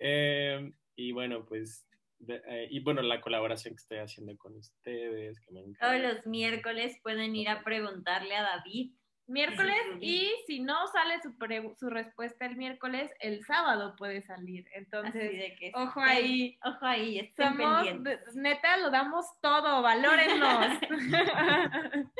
Eh, 0.00 0.72
y 0.96 1.12
bueno, 1.12 1.46
pues 1.46 1.86
eh, 2.26 2.66
y 2.70 2.80
bueno, 2.80 3.02
la 3.02 3.20
colaboración 3.20 3.74
que 3.74 3.82
estoy 3.82 3.98
haciendo 3.98 4.36
con 4.36 4.56
ustedes, 4.56 5.38
que 5.38 5.52
me 5.52 5.62
Todos 5.78 6.00
los 6.00 6.26
miércoles 6.26 6.98
pueden 7.04 7.36
ir 7.36 7.48
a 7.48 7.62
preguntarle 7.62 8.34
a 8.34 8.42
David 8.42 8.94
Miércoles 9.28 9.76
y 10.00 10.32
si 10.46 10.60
no 10.60 10.86
sale 10.86 11.20
su, 11.20 11.34
su 11.78 11.90
respuesta 11.90 12.46
el 12.46 12.56
miércoles, 12.56 13.10
el 13.20 13.44
sábado 13.44 13.94
puede 13.96 14.22
salir. 14.22 14.66
Entonces, 14.72 15.52
ojo 15.74 16.00
ahí. 16.00 16.58
Ojo 16.64 16.86
ahí, 16.86 17.18
estamos, 17.18 17.86
neta, 18.34 18.78
lo 18.78 18.90
damos 18.90 19.26
todo, 19.42 19.82
valórennos. 19.82 20.80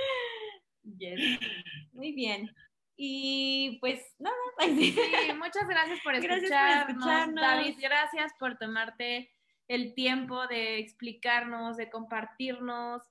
Muy 1.92 2.12
bien. 2.12 2.54
Y 2.96 3.78
pues 3.80 4.14
nada. 4.18 4.36
Sí, 4.66 4.94
muchas 5.38 5.66
gracias 5.66 6.00
por 6.00 6.14
escucharnos. 6.14 6.50
Gracias 6.50 6.84
por 6.84 6.90
escucharnos. 6.90 7.40
David, 7.42 7.76
gracias 7.80 8.34
por 8.38 8.58
tomarte 8.58 9.32
el 9.66 9.94
tiempo 9.94 10.46
de 10.46 10.78
explicarnos, 10.78 11.78
de 11.78 11.88
compartirnos 11.88 13.02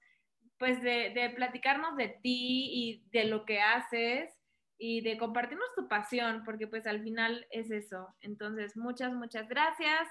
pues 0.58 0.82
de, 0.82 1.12
de, 1.14 1.32
platicarnos 1.36 1.96
de 1.96 2.10
ti 2.22 2.70
y 2.72 3.04
de 3.12 3.26
lo 3.26 3.46
que 3.46 3.62
haces 3.62 4.34
y 4.78 5.02
de 5.02 5.18
compartirnos 5.18 5.68
tu 5.76 5.88
pasión, 5.88 6.44
porque 6.46 6.68
pues 6.68 6.86
al 6.88 7.02
final 7.02 7.46
es 7.52 7.72
eso. 7.72 8.16
Entonces, 8.22 8.78
muchas, 8.78 9.14
muchas 9.14 9.48
gracias. 9.48 10.08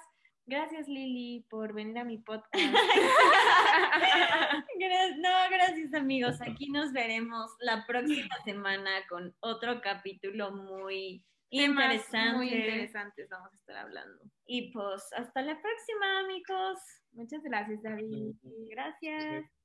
Gracias 0.48 0.86
Lili 0.86 1.44
por 1.50 1.74
venir 1.74 1.98
a 1.98 2.04
mi 2.04 2.18
podcast. 2.18 2.52
no, 5.18 5.30
gracias 5.50 5.92
amigos. 5.92 6.40
Aquí 6.40 6.70
nos 6.70 6.92
veremos 6.92 7.50
la 7.58 7.84
próxima 7.84 8.36
semana 8.44 9.04
con 9.08 9.34
otro 9.40 9.80
capítulo 9.80 10.52
muy 10.52 11.26
interesante. 11.50 12.36
Muy 12.36 12.48
interesantes 12.48 13.28
vamos 13.28 13.52
a 13.52 13.56
estar 13.56 13.76
hablando. 13.76 14.22
Y 14.46 14.70
pues 14.70 15.02
hasta 15.16 15.42
la 15.42 15.60
próxima 15.60 16.20
amigos. 16.20 16.78
Muchas 17.10 17.42
gracias 17.42 17.82
David. 17.82 18.36
Gracias. 18.70 19.55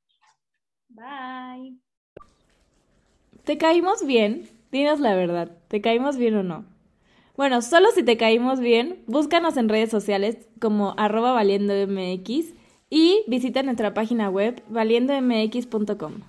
Bye. 0.95 1.77
¿Te 3.43 3.57
caímos 3.57 4.05
bien? 4.05 4.49
Dinos 4.71 4.99
la 4.99 5.15
verdad, 5.15 5.51
¿te 5.67 5.81
caímos 5.81 6.17
bien 6.17 6.35
o 6.35 6.43
no? 6.43 6.65
Bueno, 7.35 7.61
solo 7.61 7.89
si 7.91 8.03
te 8.03 8.17
caímos 8.17 8.59
bien, 8.59 9.03
búscanos 9.07 9.57
en 9.57 9.69
redes 9.69 9.89
sociales 9.89 10.37
como 10.59 10.93
arroba 10.97 11.31
valiendomx 11.31 12.53
y 12.89 13.23
visita 13.27 13.63
nuestra 13.63 13.93
página 13.93 14.29
web 14.29 14.61
valiendomx.com. 14.69 16.21